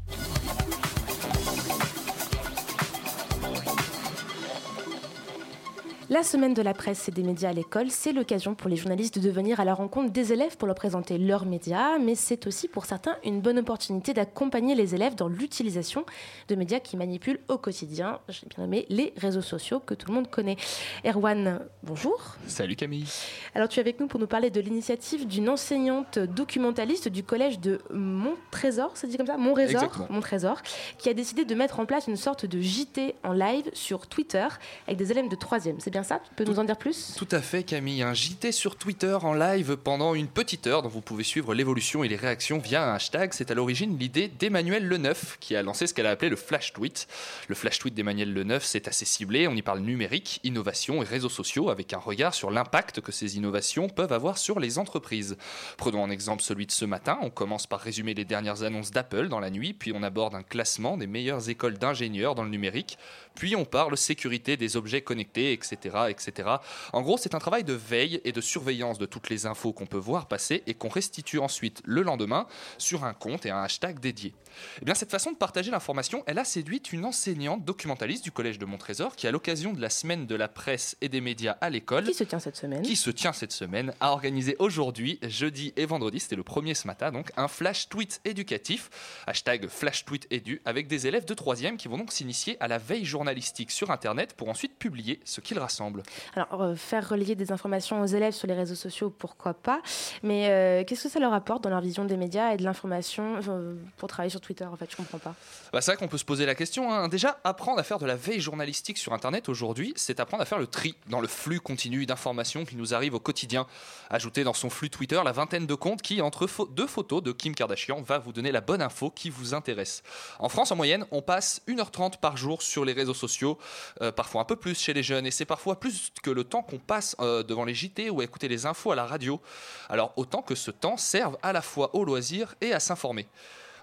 La 6.12 6.22
semaine 6.22 6.54
de 6.54 6.62
la 6.62 6.76
presse 6.76 7.10
et 7.10 7.12
des 7.12 7.24
médias 7.24 7.50
à 7.50 7.54
l'école, 7.54 7.90
c'est 7.90 8.14
l'occasion 8.14 8.54
pour 8.54 8.70
les 8.70 8.76
journalistes 8.76 9.18
de 9.18 9.28
devenir 9.28 9.60
à 9.60 9.66
la 9.66 9.74
rencontre 9.74 10.12
des 10.12 10.34
élèves 10.34 10.56
pour 10.56 10.68
leur 10.68 10.76
présenter 10.76 11.18
leurs 11.18 11.48
médias, 11.48 11.98
mais 11.98 12.14
c'est 12.14 12.46
aussi 12.46 12.68
pour 12.68 12.86
certains 12.86 13.18
une 13.24 13.42
bonne 13.42 13.58
opportunité 13.58 14.14
d'accompagner 14.14 14.76
les 14.76 14.94
élèves 14.94 15.16
dans 15.16 15.28
l'utilisation 15.28 16.06
de 16.48 16.54
médias 16.54 16.80
qui 16.80 16.96
manipulent 16.96 17.40
au 17.48 17.58
quotidien, 17.58 18.20
j'ai 18.30 18.46
bien 18.46 18.66
nommé 18.66 18.86
les 18.90 19.16
réseaux 19.18 19.42
sociaux 19.42 19.80
que 19.80 19.96
tout 19.96 20.08
le 20.10 20.14
monde 20.14 20.30
connaît. 20.30 20.58
Erwan, 21.04 21.62
bonjour. 21.82 22.36
Salut 22.46 22.76
Camille. 22.76 23.12
Alors 23.56 23.68
tu 23.68 23.80
es 23.80 23.82
avec 23.82 24.00
nous 24.00 24.06
pour 24.06 24.20
nous 24.20 24.28
parler 24.28 24.52
de 24.52 24.62
l'initiative 24.62 25.26
d'une 25.26 25.50
enseignante 25.50 26.20
documentaliste 26.20 27.08
du 27.08 27.24
collège 27.24 27.60
de 27.60 27.80
Montrésor, 27.90 28.92
c'est 28.94 29.08
dit 29.08 29.18
comme 29.18 29.26
ça? 29.26 29.38
Montrésor, 29.38 30.06
Montrésor, 30.12 30.62
qui 31.00 31.10
a 31.10 31.16
décidé 31.16 31.46
de 31.46 31.56
mettre 31.56 31.80
en 31.80 31.88
place 31.88 32.06
une 32.06 32.16
sorte 32.16 32.46
de 32.46 32.62
JT 32.62 33.16
en 33.24 33.34
live 33.34 33.72
sur 33.74 34.06
Twitter 34.06 34.48
avec 34.86 35.00
des 35.00 35.10
élèves 35.10 35.30
de 35.30 35.36
3e 35.36 35.80
ça 36.04 36.20
Tu 36.20 36.36
peux 36.36 36.44
nous 36.44 36.60
en 36.60 36.64
dire 36.64 36.78
plus? 36.78 37.14
Tout 37.18 37.28
à 37.32 37.42
fait, 37.42 37.64
Camille. 37.64 38.04
Un 38.04 38.14
JT 38.14 38.52
sur 38.52 38.76
Twitter 38.76 39.18
en 39.22 39.34
live 39.34 39.78
pendant 39.78 40.16
une 40.16 40.28
petite 40.28 40.68
heure 40.68 40.82
dont 40.82 40.90
vous 40.90 41.02
pouvez 41.02 41.24
suivre 41.24 41.54
l'évolution 41.54 42.04
et 42.04 42.08
les 42.08 42.16
réactions 42.16 42.58
via 42.58 42.90
un 42.90 42.96
hashtag. 42.96 43.34
C'est 43.34 43.52
à 43.52 43.54
l'origine 43.54 43.98
l'idée 43.98 44.28
d'Emmanuel 44.28 44.88
Leneuf 44.88 45.38
qui 45.40 45.56
a 45.56 45.64
lancé 45.64 45.88
ce 45.88 45.94
qu'elle 45.94 46.08
a 46.08 46.12
appelé 46.12 46.30
le 46.30 46.36
flash 46.36 46.74
tweet. 46.74 47.08
Le 47.48 47.56
flash 47.56 47.80
tweet 47.80 47.94
d'Emmanuel 47.94 48.34
Leneuf, 48.34 48.66
c'est 48.66 48.88
assez 48.88 49.06
ciblé. 49.06 49.48
On 49.48 49.56
y 49.56 49.62
parle 49.62 49.80
numérique, 49.80 50.40
innovation 50.44 51.02
et 51.02 51.06
réseaux 51.06 51.30
sociaux 51.30 51.70
avec 51.70 51.94
un 51.94 52.00
regard 52.00 52.34
sur 52.34 52.52
l'impact 52.52 53.02
que 53.02 53.12
ces 53.12 53.38
innovations 53.38 53.90
peuvent 53.90 54.14
avoir 54.14 54.38
sur 54.38 54.60
les 54.60 54.78
entreprises. 54.80 55.38
Prenons 55.78 56.02
en 56.02 56.10
exemple 56.10 56.42
celui 56.42 56.66
de 56.66 56.72
ce 56.72 56.86
matin. 56.86 57.18
On 57.22 57.30
commence 57.30 57.68
par 57.68 57.80
résumer 57.80 58.14
les 58.14 58.26
dernières 58.26 58.64
annonces 58.64 58.92
d'Apple 58.92 59.28
dans 59.28 59.40
la 59.40 59.50
nuit, 59.50 59.74
puis 59.74 59.92
on 59.94 60.04
aborde 60.04 60.36
un 60.36 60.44
classement 60.44 60.98
des 60.98 61.08
meilleures 61.08 61.50
écoles 61.50 61.78
d'ingénieurs 61.78 62.36
dans 62.36 62.44
le 62.44 62.50
numérique, 62.50 62.98
puis 63.36 63.56
on 63.56 63.66
parle 63.66 63.98
sécurité 63.98 64.58
des 64.58 64.78
objets 64.78 65.02
connectés, 65.02 65.54
etc 65.54 65.76
etc. 66.10 66.50
En 66.94 67.02
gros, 67.02 67.18
c'est 67.18 67.36
un 67.36 67.40
travail 67.40 67.64
de 67.64 67.74
veille 67.74 68.22
et 68.24 68.32
de 68.32 68.42
surveillance 68.42 68.98
de 68.98 69.06
toutes 69.06 69.30
les 69.30 69.46
infos 69.46 69.74
qu'on 69.74 69.86
peut 69.86 69.98
voir 69.98 70.28
passer 70.28 70.64
et 70.68 70.74
qu'on 70.74 70.90
restitue 70.90 71.40
ensuite 71.40 71.82
le 71.86 72.02
lendemain 72.02 72.48
sur 72.78 73.04
un 73.04 73.14
compte 73.14 73.46
et 73.46 73.52
un 73.52 73.62
hashtag 73.62 74.00
dédié. 74.00 74.34
Eh 74.82 74.86
bien, 74.86 74.94
cette 74.94 75.12
façon 75.12 75.32
de 75.32 75.38
partager 75.38 75.72
l'information, 75.72 76.24
elle 76.28 76.40
a 76.40 76.46
séduit 76.46 76.82
une 76.92 77.06
enseignante 77.06 77.66
documentaliste 77.66 78.24
du 78.24 78.32
Collège 78.32 78.60
de 78.60 78.66
Montrésor 78.66 79.16
qui, 79.16 79.28
à 79.28 79.32
l'occasion 79.32 79.74
de 79.74 79.82
la 79.82 79.90
semaine 79.90 80.28
de 80.28 80.36
la 80.36 80.48
presse 80.48 80.98
et 81.02 81.10
des 81.10 81.22
médias 81.22 81.58
à 81.62 81.70
l'école, 81.70 82.06
qui 82.06 82.14
se 82.14 82.24
tient 82.24 82.40
cette 82.40 82.58
semaine, 82.58 82.82
qui 82.84 82.96
se 82.96 83.10
tient 83.10 83.34
cette 83.34 83.52
semaine, 83.52 83.94
a 84.00 84.12
organisé 84.12 84.56
aujourd'hui, 84.60 85.20
jeudi 85.24 85.74
et 85.76 85.86
vendredi, 85.86 86.20
c'était 86.20 86.36
le 86.36 86.44
premier 86.44 86.76
ce 86.76 86.86
matin, 86.86 87.12
donc 87.12 87.32
un 87.38 87.48
flash 87.48 87.90
tweet 87.90 88.22
éducatif, 88.26 88.90
hashtag 89.26 89.68
flash 89.68 90.06
tweet 90.06 90.28
édu, 90.30 90.62
avec 90.66 90.88
des 90.88 91.08
élèves 91.08 91.26
de 91.26 91.34
3 91.34 91.56
qui 91.78 91.88
vont 91.88 91.98
donc 91.98 92.12
s'initier 92.12 92.58
à 92.60 92.68
la 92.68 92.78
veille 92.78 93.06
journalistique 93.06 93.72
sur 93.72 93.92
Internet 93.92 94.34
pour 94.34 94.50
ensuite 94.50 94.78
publier 94.78 95.20
ce 95.24 95.42
qu'ils 95.42 95.60
rassemblent. 95.60 96.04
Alors, 96.36 96.62
euh, 96.62 96.76
faire 96.76 97.08
relayer 97.08 97.36
des 97.36 97.52
informations 97.52 98.02
aux 98.02 98.06
élèves 98.06 98.34
sur 98.34 98.48
les 98.48 98.54
réseaux 98.54 98.76
sociaux, 98.76 99.10
pourquoi 99.10 99.54
pas, 99.54 99.82
mais 100.24 100.50
euh, 100.50 100.84
qu'est-ce 100.84 101.04
que 101.04 101.10
ça 101.10 101.20
leur 101.20 101.34
apporte 101.34 101.64
dans 101.64 101.70
leur 101.70 101.82
vision 101.82 102.06
des 102.06 102.18
médias 102.18 102.54
et 102.54 102.58
de 102.58 102.64
l'information 102.64 103.40
euh, 103.48 103.76
pour 103.98 104.10
travailler 104.10 104.30
sur 104.30 104.42
Twitter, 104.46 104.66
en 104.66 104.76
fait, 104.76 104.90
je 104.92 104.96
comprends 104.96 105.18
pas. 105.18 105.36
Bah, 105.74 105.82
c'est 105.82 105.92
vrai 105.92 105.98
qu'on 105.98 106.08
peut 106.08 106.18
se 106.18 106.26
poser 106.26 106.46
la 106.46 106.54
question. 106.54 106.94
Hein. 106.94 107.08
Déjà, 107.08 107.40
apprendre 107.44 107.80
à 107.80 107.84
faire 107.84 107.98
de 107.98 108.06
la 108.06 108.16
veille 108.16 108.40
journalistique 108.40 108.98
sur 108.98 109.14
Internet 109.14 109.50
aujourd'hui, 109.50 109.94
c'est 109.96 110.20
apprendre 110.20 110.44
à 110.44 110.46
faire 110.46 110.60
le 110.60 110.68
tri 110.68 110.96
dans 111.08 111.20
le 111.20 111.28
flux 111.28 111.60
continu 111.60 112.06
d'informations 112.06 112.64
qui 112.64 112.76
nous 112.76 112.94
arrivent 112.94 113.16
au 113.16 113.20
quotidien. 113.20 113.66
Ajouter 114.10 114.44
dans 114.44 114.54
son 114.54 114.70
flux 114.70 114.90
Twitter 114.90 115.20
la 115.26 115.32
vingtaine 115.32 115.66
de 115.66 115.74
comptes 115.74 116.04
qui, 116.04 116.22
entre 116.22 116.48
deux 116.70 116.86
photos 116.86 117.24
de 117.24 117.32
Kim 117.32 117.56
Kardashian, 117.56 118.02
va 118.02 118.20
vous 118.20 118.34
donner 118.34 118.52
la 118.52 118.62
bonne 118.62 118.82
info 118.82 119.10
qui 119.10 119.32
vous 119.32 119.56
intéresse. 119.56 120.04
En 120.40 120.50
France, 120.50 120.72
en 120.72 120.76
moyenne, 120.76 121.06
on 121.12 121.24
passe 121.24 121.62
1h30 121.68 122.20
par 122.20 122.38
jour 122.38 122.62
sur 122.62 122.86
les 122.86 122.94
réseaux 122.94 123.16
sociaux, 123.16 123.58
euh, 124.02 124.12
parfois 124.12 124.42
un 124.42 124.46
peu 124.46 124.56
plus 124.56 124.80
chez 124.80 124.94
les 124.94 125.04
jeunes, 125.04 125.26
et 125.26 125.32
c'est 125.32 125.46
parfois 125.46 125.80
plus 125.80 126.12
que 126.22 126.30
le 126.30 126.44
temps 126.44 126.62
qu'on 126.62 126.78
passe 126.78 127.16
euh, 127.20 127.42
devant 127.42 127.66
les 127.66 127.74
JT 127.74 128.12
ou 128.12 128.22
à 128.22 128.24
écouter 128.24 128.48
les 128.48 128.68
infos 128.68 128.92
à 128.92 128.96
la 128.96 129.06
radio. 129.06 129.42
Alors 129.90 130.14
autant 130.18 130.44
que 130.44 130.54
ce 130.54 130.70
temps 130.70 130.98
serve 130.98 131.38
à 131.42 131.52
la 131.52 131.64
fois 131.64 131.96
au 131.96 132.06
loisir 132.06 132.56
et 132.62 132.74
à 132.74 132.80
s'informer. 132.80 133.28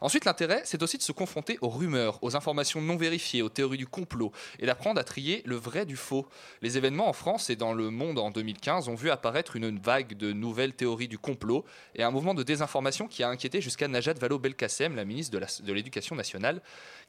Ensuite, 0.02 0.24
l'intérêt, 0.24 0.62
c'est 0.64 0.82
aussi 0.82 0.98
de 0.98 1.02
se 1.02 1.12
confronter 1.12 1.58
aux 1.60 1.68
rumeurs, 1.68 2.18
aux 2.22 2.34
informations 2.34 2.82
non 2.82 2.96
vérifiées, 2.96 3.40
aux 3.40 3.48
théories 3.48 3.78
du 3.78 3.86
complot, 3.86 4.32
et 4.58 4.66
d'apprendre 4.66 5.00
à 5.00 5.04
trier 5.04 5.42
le 5.46 5.54
vrai 5.54 5.86
du 5.86 5.94
faux. 5.94 6.26
Les 6.60 6.76
événements 6.76 7.08
en 7.08 7.12
France 7.12 7.50
et 7.50 7.56
dans 7.56 7.72
le 7.72 7.88
monde 7.88 8.18
en 8.18 8.32
2015 8.32 8.88
ont 8.88 8.96
vu 8.96 9.10
apparaître 9.10 9.54
une 9.54 9.78
vague 9.78 10.16
de 10.16 10.32
nouvelles 10.32 10.72
théories 10.72 11.06
du 11.06 11.18
complot 11.18 11.64
et 11.94 12.02
un 12.02 12.10
mouvement 12.10 12.34
de 12.34 12.42
désinformation 12.42 13.06
qui 13.06 13.22
a 13.22 13.28
inquiété 13.28 13.60
jusqu'à 13.60 13.86
Najat 13.86 14.14
Vallaud-Belkacem, 14.14 14.96
la 14.96 15.04
ministre 15.04 15.38
de 15.38 15.72
l'Éducation 15.72 16.16
nationale, 16.16 16.62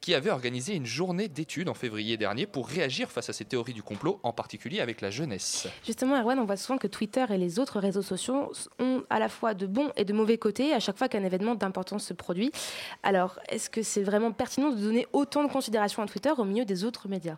qui 0.03 0.13
avait 0.13 0.31
organisé 0.31 0.75
une 0.75 0.85
journée 0.85 1.29
d'études 1.29 1.69
en 1.69 1.73
février 1.73 2.17
dernier 2.17 2.45
pour 2.45 2.67
réagir 2.67 3.09
face 3.09 3.29
à 3.29 3.33
ces 3.33 3.45
théories 3.45 3.71
du 3.71 3.83
complot, 3.83 4.19
en 4.23 4.33
particulier 4.33 4.81
avec 4.81 4.99
la 4.99 5.09
jeunesse. 5.09 5.65
Justement, 5.85 6.19
Erwan, 6.19 6.37
on 6.39 6.43
voit 6.43 6.57
souvent 6.57 6.77
que 6.77 6.87
Twitter 6.87 7.23
et 7.29 7.37
les 7.37 7.57
autres 7.57 7.79
réseaux 7.79 8.01
sociaux 8.01 8.51
ont 8.79 9.03
à 9.09 9.17
la 9.17 9.29
fois 9.29 9.53
de 9.53 9.65
bons 9.65 9.93
et 9.95 10.03
de 10.03 10.11
mauvais 10.11 10.37
côtés 10.37 10.73
à 10.73 10.81
chaque 10.81 10.97
fois 10.97 11.07
qu'un 11.07 11.23
événement 11.23 11.55
d'importance 11.55 12.03
se 12.03 12.13
produit. 12.13 12.51
Alors, 13.01 13.39
est-ce 13.47 13.69
que 13.69 13.81
c'est 13.81 14.03
vraiment 14.03 14.33
pertinent 14.33 14.71
de 14.71 14.75
donner 14.75 15.07
autant 15.13 15.41
de 15.41 15.49
considération 15.49 16.03
à 16.03 16.05
Twitter 16.05 16.31
au 16.37 16.43
milieu 16.43 16.65
des 16.65 16.83
autres 16.83 17.07
médias? 17.07 17.37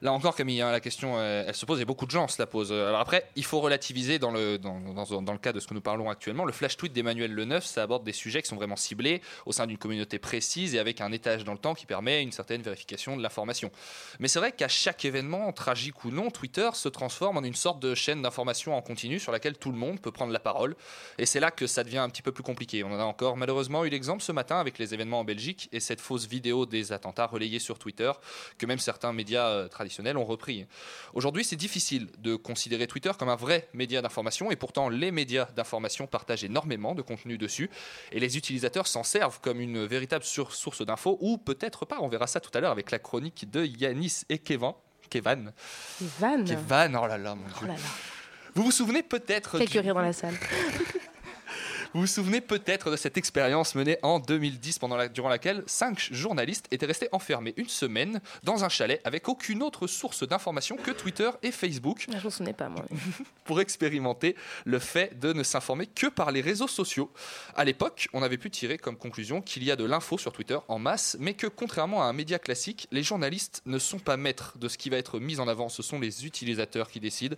Là 0.00 0.14
encore, 0.14 0.36
Camille, 0.36 0.62
hein, 0.62 0.72
la 0.72 0.80
question, 0.80 1.18
euh, 1.18 1.44
elle, 1.46 1.54
se 1.54 1.66
pose 1.66 1.82
et 1.82 1.84
beaucoup 1.84 2.06
de 2.06 2.12
gens 2.12 2.28
se 2.28 2.40
la 2.40 2.46
posent. 2.46 2.72
Alors 2.72 3.00
après, 3.00 3.28
il 3.36 3.44
faut 3.44 3.60
relativiser 3.60 4.18
dans 4.18 4.30
le, 4.30 4.56
dans, 4.56 4.80
dans, 5.20 5.32
le 5.32 5.38
cas 5.38 5.52
de 5.52 5.60
ce 5.60 5.66
que 5.66 5.74
nous 5.74 5.82
parlons 5.82 6.08
actuellement. 6.08 6.46
Le 6.46 6.52
flash 6.52 6.78
tweet 6.78 6.94
d'Emmanuel 6.94 7.34
Leneuf, 7.34 7.66
ça 7.66 7.82
aborde 7.82 8.04
des 8.04 8.12
sujets 8.12 8.40
qui 8.40 8.48
sont 8.48 8.56
vraiment 8.56 8.76
ciblés 8.76 9.20
au 9.44 9.52
sein 9.52 9.66
d'une 9.66 9.76
communauté 9.76 10.18
précise 10.18 10.74
et 10.74 10.78
avec 10.78 11.02
un 11.02 11.12
étage 11.12 11.44
dans 11.44 11.52
le 11.52 11.58
temps 11.58 11.74
qui 11.74 11.84
permet 11.84 12.05
une 12.06 12.32
certaine 12.32 12.62
vérification 12.62 13.16
de 13.16 13.22
l'information. 13.22 13.70
Mais 14.18 14.28
c'est 14.28 14.38
vrai 14.38 14.52
qu'à 14.52 14.68
chaque 14.68 15.04
événement, 15.04 15.52
tragique 15.52 16.04
ou 16.04 16.10
non, 16.10 16.30
Twitter 16.30 16.70
se 16.74 16.88
transforme 16.88 17.36
en 17.36 17.42
une 17.42 17.54
sorte 17.54 17.80
de 17.80 17.94
chaîne 17.94 18.22
d'information 18.22 18.76
en 18.76 18.82
continu 18.82 19.18
sur 19.18 19.32
laquelle 19.32 19.58
tout 19.58 19.70
le 19.70 19.78
monde 19.78 20.00
peut 20.00 20.12
prendre 20.12 20.32
la 20.32 20.40
parole. 20.40 20.76
Et 21.18 21.26
c'est 21.26 21.40
là 21.40 21.50
que 21.50 21.66
ça 21.66 21.84
devient 21.84 21.98
un 21.98 22.08
petit 22.08 22.22
peu 22.22 22.32
plus 22.32 22.42
compliqué. 22.42 22.84
On 22.84 22.92
en 22.92 22.98
a 22.98 23.04
encore 23.04 23.36
malheureusement 23.36 23.84
eu 23.84 23.88
l'exemple 23.88 24.22
ce 24.22 24.32
matin 24.32 24.58
avec 24.58 24.78
les 24.78 24.94
événements 24.94 25.20
en 25.20 25.24
Belgique 25.24 25.68
et 25.72 25.80
cette 25.80 26.00
fausse 26.00 26.26
vidéo 26.26 26.66
des 26.66 26.92
attentats 26.92 27.26
relayés 27.26 27.58
sur 27.58 27.78
Twitter 27.78 28.12
que 28.58 28.66
même 28.66 28.78
certains 28.78 29.12
médias 29.12 29.48
euh, 29.48 29.68
traditionnels 29.68 30.16
ont 30.16 30.24
repris. 30.24 30.66
Aujourd'hui, 31.14 31.44
c'est 31.44 31.56
difficile 31.56 32.08
de 32.18 32.36
considérer 32.36 32.86
Twitter 32.86 33.10
comme 33.18 33.28
un 33.28 33.36
vrai 33.36 33.68
média 33.72 34.02
d'information 34.02 34.50
et 34.50 34.56
pourtant 34.56 34.88
les 34.88 35.10
médias 35.10 35.46
d'information 35.56 36.06
partagent 36.06 36.44
énormément 36.44 36.94
de 36.94 37.02
contenu 37.02 37.38
dessus 37.38 37.70
et 38.12 38.20
les 38.20 38.36
utilisateurs 38.36 38.86
s'en 38.86 39.02
servent 39.02 39.40
comme 39.40 39.60
une 39.60 39.84
véritable 39.84 40.24
source 40.24 40.82
d'infos 40.82 41.18
ou 41.20 41.38
peut-être 41.38 41.84
pas, 41.84 41.95
on 42.00 42.08
verra 42.08 42.26
ça 42.26 42.40
tout 42.40 42.50
à 42.54 42.60
l'heure 42.60 42.72
avec 42.72 42.90
la 42.90 42.98
chronique 42.98 43.50
de 43.50 43.64
Yanis 43.64 44.22
et 44.28 44.38
Kevin. 44.38 44.72
Kevin. 45.08 45.52
Kevin. 45.98 46.44
Kevin, 46.44 46.96
oh 46.96 47.06
là 47.06 47.18
là, 47.18 47.34
mon 47.34 47.44
oh 47.46 47.64
Dieu. 47.64 47.74
Vous 48.54 48.64
vous 48.64 48.70
souvenez 48.70 49.02
peut-être. 49.02 49.58
Quelques 49.58 49.72
rires 49.72 49.94
dans 49.94 50.00
la 50.00 50.12
salle. 50.12 50.34
Vous 51.96 52.02
vous 52.02 52.06
souvenez 52.06 52.42
peut-être 52.42 52.90
de 52.90 52.96
cette 52.96 53.16
expérience 53.16 53.74
menée 53.74 53.96
en 54.02 54.18
2010 54.20 54.80
pendant 54.80 54.98
la, 54.98 55.08
durant 55.08 55.30
laquelle 55.30 55.62
cinq 55.64 56.08
journalistes 56.12 56.68
étaient 56.70 56.84
restés 56.84 57.08
enfermés 57.10 57.54
une 57.56 57.70
semaine 57.70 58.20
dans 58.42 58.64
un 58.64 58.68
chalet 58.68 59.00
avec 59.04 59.30
aucune 59.30 59.62
autre 59.62 59.86
source 59.86 60.22
d'information 60.22 60.76
que 60.76 60.90
Twitter 60.90 61.30
et 61.42 61.50
Facebook. 61.50 62.04
Je 62.06 62.12
m'en 62.12 62.30
souvenais 62.30 62.52
pas 62.52 62.68
moi. 62.68 62.84
pour 63.44 63.62
expérimenter 63.62 64.36
le 64.66 64.78
fait 64.78 65.18
de 65.18 65.32
ne 65.32 65.42
s'informer 65.42 65.86
que 65.86 66.08
par 66.08 66.32
les 66.32 66.42
réseaux 66.42 66.68
sociaux. 66.68 67.10
À 67.54 67.64
l'époque, 67.64 68.08
on 68.12 68.22
avait 68.22 68.36
pu 68.36 68.50
tirer 68.50 68.76
comme 68.76 68.98
conclusion 68.98 69.40
qu'il 69.40 69.64
y 69.64 69.70
a 69.70 69.76
de 69.76 69.84
l'info 69.84 70.18
sur 70.18 70.34
Twitter 70.34 70.58
en 70.68 70.78
masse, 70.78 71.16
mais 71.18 71.32
que 71.32 71.46
contrairement 71.46 72.02
à 72.02 72.06
un 72.06 72.12
média 72.12 72.38
classique, 72.38 72.88
les 72.92 73.02
journalistes 73.02 73.62
ne 73.64 73.78
sont 73.78 74.00
pas 74.00 74.18
maîtres 74.18 74.58
de 74.58 74.68
ce 74.68 74.76
qui 74.76 74.90
va 74.90 74.98
être 74.98 75.18
mis 75.18 75.40
en 75.40 75.48
avant, 75.48 75.70
ce 75.70 75.82
sont 75.82 75.98
les 75.98 76.26
utilisateurs 76.26 76.90
qui 76.90 77.00
décident. 77.00 77.36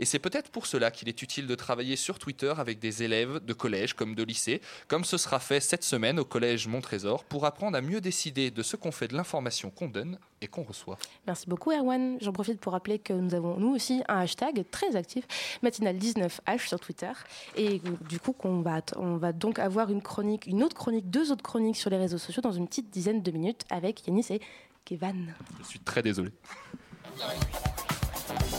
Et 0.00 0.06
c'est 0.06 0.18
peut-être 0.18 0.50
pour 0.50 0.66
cela 0.66 0.90
qu'il 0.90 1.08
est 1.08 1.22
utile 1.22 1.46
de 1.46 1.54
travailler 1.54 1.94
sur 1.94 2.18
Twitter 2.18 2.52
avec 2.58 2.80
des 2.80 3.04
élèves 3.04 3.38
de 3.44 3.52
collège 3.52 3.91
comme 3.94 4.14
de 4.14 4.22
lycée, 4.22 4.60
comme 4.88 5.04
ce 5.04 5.16
sera 5.16 5.40
fait 5.40 5.60
cette 5.60 5.84
semaine 5.84 6.18
au 6.18 6.24
collège 6.24 6.66
Montrésor, 6.66 7.24
pour 7.24 7.44
apprendre 7.44 7.76
à 7.76 7.80
mieux 7.80 8.00
décider 8.00 8.50
de 8.50 8.62
ce 8.62 8.76
qu'on 8.76 8.92
fait 8.92 9.08
de 9.08 9.16
l'information 9.16 9.70
qu'on 9.70 9.88
donne 9.88 10.18
et 10.40 10.48
qu'on 10.48 10.62
reçoit. 10.62 10.98
Merci 11.26 11.48
beaucoup 11.48 11.70
Erwan. 11.70 12.18
J'en 12.20 12.32
profite 12.32 12.60
pour 12.60 12.72
rappeler 12.72 12.98
que 12.98 13.12
nous 13.12 13.34
avons 13.34 13.56
nous 13.58 13.74
aussi 13.74 14.02
un 14.08 14.18
hashtag 14.18 14.64
très 14.70 14.96
actif, 14.96 15.24
matinal19h 15.62 16.66
sur 16.66 16.80
Twitter. 16.80 17.12
Et 17.56 17.80
du 18.08 18.18
coup, 18.18 18.34
va, 18.62 18.80
on 18.96 19.16
va 19.16 19.32
donc 19.32 19.58
avoir 19.58 19.90
une 19.90 20.02
chronique, 20.02 20.46
une 20.46 20.62
autre 20.62 20.76
chronique, 20.76 21.10
deux 21.10 21.32
autres 21.32 21.42
chroniques 21.42 21.76
sur 21.76 21.90
les 21.90 21.96
réseaux 21.96 22.18
sociaux 22.18 22.42
dans 22.42 22.52
une 22.52 22.66
petite 22.66 22.90
dizaine 22.90 23.22
de 23.22 23.30
minutes 23.30 23.64
avec 23.70 24.06
Yanis 24.06 24.26
et 24.30 24.40
Kevin. 24.84 25.34
Je 25.60 25.66
suis 25.66 25.80
très 25.80 26.02
désolé. 26.02 26.30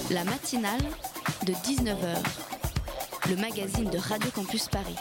La 0.09 0.23
matinale 0.23 0.81
de 1.45 1.53
19h, 1.53 2.17
le 3.29 3.37
magazine 3.37 3.89
de 3.89 3.97
Radio 3.97 4.29
Campus 4.31 4.67
Paris 4.67 4.97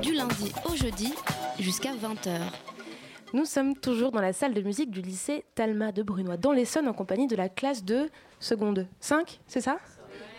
du 0.00 0.14
lundi 0.14 0.52
au 0.70 0.76
jeudi 0.76 1.12
jusqu'à 1.58 1.90
20h. 1.92 2.38
Nous 3.32 3.44
sommes 3.44 3.74
toujours 3.76 4.12
dans 4.12 4.20
la 4.20 4.32
salle 4.32 4.54
de 4.54 4.60
musique 4.60 4.90
du 4.90 5.02
lycée 5.02 5.44
Talma 5.56 5.90
de 5.90 6.02
Brunois, 6.04 6.36
dans 6.36 6.52
l'Essonne, 6.52 6.86
en 6.86 6.92
compagnie 6.92 7.26
de 7.26 7.34
la 7.34 7.48
classe 7.48 7.84
de 7.84 8.08
seconde 8.38 8.86
5, 9.00 9.40
c'est 9.48 9.60
ça? 9.60 9.78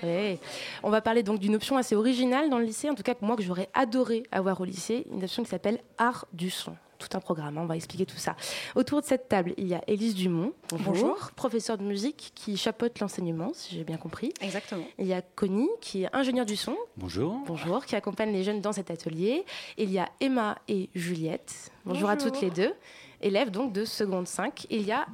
Ouais. 0.03 0.39
On 0.83 0.89
va 0.89 1.01
parler 1.01 1.23
donc 1.23 1.39
d'une 1.39 1.55
option 1.55 1.75
assez 1.75 1.95
originale 1.95 2.49
dans 2.49 2.59
le 2.59 2.65
lycée, 2.65 2.89
en 2.89 2.95
tout 2.95 3.03
cas 3.03 3.15
moi 3.19 3.35
que 3.35 3.43
j'aurais 3.43 3.69
adoré 3.73 4.23
avoir 4.31 4.61
au 4.61 4.65
lycée, 4.65 5.05
une 5.11 5.23
option 5.23 5.43
qui 5.43 5.49
s'appelle 5.49 5.79
Art 5.97 6.25
du 6.31 6.49
son. 6.49 6.75
Tout 7.08 7.18
un 7.18 7.20
programme, 7.20 7.58
hein, 7.60 7.62
on 7.64 7.68
va 7.68 7.76
expliquer 7.76 8.08
tout 8.08 8.18
ça. 8.18 8.36
Autour 8.74 9.01
de 9.01 9.06
cette 9.06 9.30
table, 9.30 9.53
il 9.58 9.68
y 9.68 9.76
a 9.76 9.82
Élise 9.86 10.16
Dumont, 10.16 10.53
bonjour, 10.72 11.30
professeure 11.36 11.78
de 11.78 11.84
musique 11.84 12.32
qui 12.34 12.58
chapeaute 12.58 12.99
l'enseignement, 12.99 13.51
si 13.53 13.76
j'ai 13.76 13.84
bien 13.84 13.97
compris. 13.97 14.34
Exactement. 14.41 14.84
Il 14.97 15.06
y 15.06 15.14
a 15.14 15.22
Connie, 15.22 15.70
qui 15.82 16.03
est 16.03 16.16
ingénieure 16.16 16.47
du 16.47 16.56
son. 16.56 16.76
Bonjour. 16.97 17.38
Bonjour, 17.45 17.86
qui 17.86 17.95
accompagne 17.95 18.32
les 18.32 18.43
jeunes 18.43 18.60
dans 18.60 18.74
cet 18.74 18.89
atelier. 18.89 19.45
Il 19.78 19.91
y 19.91 19.99
a 19.99 20.10
Emma 20.20 20.58
et 20.68 20.89
Juliette. 20.95 21.72
Bonjour, 21.86 22.10
à 22.10 22.16
Bonjour. 22.16 22.32
toutes 22.32 22.41
les 22.41 22.49
deux. 22.49 22.74
Élèves 23.22 23.51
donc 23.51 23.72
de 23.72 23.86
seconde 23.86 24.28
5. 24.28 24.66
Il 24.72 24.82
y 24.82 24.91
a 24.91 25.06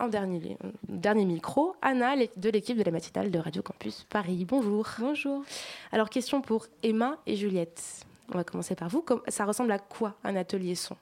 en 0.00 0.08
dernier, 0.08 0.56
euh, 0.64 0.70
dernier 0.88 1.24
micro, 1.24 1.76
Anna 1.82 2.14
de 2.36 2.50
l'équipe 2.50 2.76
de 2.76 2.82
la 2.82 2.90
matinale 2.90 3.30
de 3.30 3.38
Radio 3.38 3.62
Campus 3.62 4.06
Paris. 4.10 4.44
Bonjour. 4.44 4.88
Bonjour. 4.98 5.44
Alors, 5.92 6.10
question 6.10 6.40
pour 6.40 6.66
Emma 6.82 7.18
et 7.26 7.36
Juliette. 7.36 8.04
On 8.32 8.36
va 8.36 8.42
commencer 8.44 8.74
par 8.74 8.88
vous. 8.88 9.04
Ça 9.28 9.44
ressemble 9.44 9.70
à 9.70 9.78
quoi 9.78 10.14
un 10.24 10.34
atelier 10.34 10.74
son? 10.74 10.96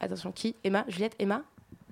Attention, 0.00 0.32
qui 0.32 0.54
Emma 0.64 0.84
Juliette 0.88 1.16
Emma 1.18 1.42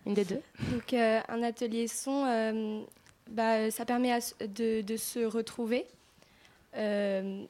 Une 0.06 0.14
des 0.14 0.24
deux 0.24 0.40
Donc 0.72 0.92
euh, 0.92 1.20
un 1.28 1.42
atelier 1.42 1.88
son, 1.88 2.24
euh, 2.26 2.82
bah, 3.30 3.70
ça 3.70 3.84
permet 3.84 4.12
à 4.12 4.18
de, 4.46 4.82
de 4.82 4.96
se 4.96 5.24
retrouver 5.24 5.86
euh, 6.76 7.44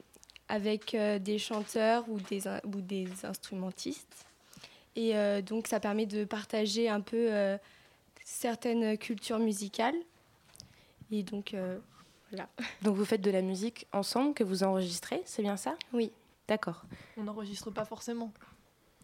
avec 0.48 0.94
euh, 0.94 1.18
des 1.18 1.38
chanteurs 1.38 2.08
ou 2.08 2.20
des, 2.20 2.42
ou 2.64 2.80
des 2.80 3.08
instrumentistes. 3.24 4.26
Et 4.96 5.16
euh, 5.16 5.42
donc 5.42 5.66
ça 5.66 5.80
permet 5.80 6.06
de 6.06 6.24
partager 6.24 6.88
un 6.88 7.00
peu 7.00 7.32
euh, 7.32 7.56
certaines 8.24 8.96
cultures 8.98 9.38
musicales. 9.38 9.96
Et 11.10 11.22
donc 11.22 11.54
euh, 11.54 11.78
voilà. 12.30 12.48
Donc, 12.82 12.96
vous 12.96 13.04
faites 13.04 13.20
de 13.20 13.30
la 13.30 13.42
musique 13.42 13.86
ensemble 13.92 14.34
que 14.34 14.42
vous 14.42 14.64
enregistrez, 14.64 15.22
c'est 15.24 15.42
bien 15.42 15.56
ça? 15.56 15.76
Oui. 15.92 16.10
D'accord. 16.48 16.84
On 17.16 17.22
n'enregistre 17.22 17.70
pas 17.70 17.84
forcément. 17.84 18.32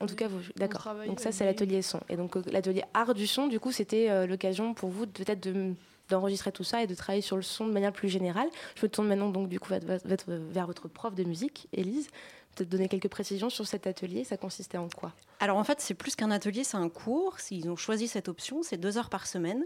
En 0.00 0.06
tout 0.06 0.14
cas, 0.14 0.28
vous, 0.28 0.40
d'accord. 0.56 0.82
Donc 1.06 1.20
ça, 1.20 1.30
c'est 1.32 1.44
l'atelier 1.44 1.82
son. 1.82 2.00
Et 2.08 2.16
donc 2.16 2.36
euh, 2.36 2.42
l'atelier 2.50 2.82
art 2.94 3.12
du 3.14 3.26
son, 3.26 3.46
du 3.48 3.60
coup, 3.60 3.70
c'était 3.72 4.08
euh, 4.10 4.26
l'occasion 4.26 4.72
pour 4.74 4.88
vous 4.90 5.06
peut-être 5.06 5.40
de- 5.42 5.74
d'enregistrer 6.08 6.50
tout 6.52 6.64
ça 6.64 6.82
et 6.82 6.86
de 6.86 6.94
travailler 6.94 7.22
sur 7.22 7.36
le 7.36 7.42
son 7.42 7.66
de 7.66 7.72
manière 7.72 7.92
plus 7.92 8.08
générale. 8.08 8.48
Je 8.76 8.84
me 8.86 8.90
tourne 8.90 9.06
maintenant 9.06 9.28
donc 9.28 9.48
du 9.48 9.60
coup 9.60 9.68
vers, 9.68 9.80
vers- 9.80 10.00
vers 10.26 10.66
votre 10.66 10.88
prof 10.88 11.14
de 11.14 11.22
musique, 11.24 11.68
Élise. 11.72 12.08
Peut-être 12.56 12.68
donner 12.70 12.88
quelques 12.88 13.08
précisions 13.08 13.48
sur 13.48 13.64
cet 13.64 13.86
atelier. 13.86 14.24
Ça 14.24 14.36
consistait 14.36 14.76
en 14.78 14.88
quoi? 14.88 15.12
Alors 15.38 15.56
en 15.56 15.62
fait, 15.62 15.80
c'est 15.80 15.94
plus 15.94 16.16
qu'un 16.16 16.32
atelier, 16.32 16.64
c'est 16.64 16.76
un 16.78 16.88
cours. 16.88 17.36
Ils 17.52 17.70
ont 17.70 17.76
choisi 17.76 18.08
cette 18.08 18.28
option, 18.28 18.64
c'est 18.64 18.76
deux 18.76 18.98
heures 18.98 19.08
par 19.08 19.28
semaine. 19.28 19.62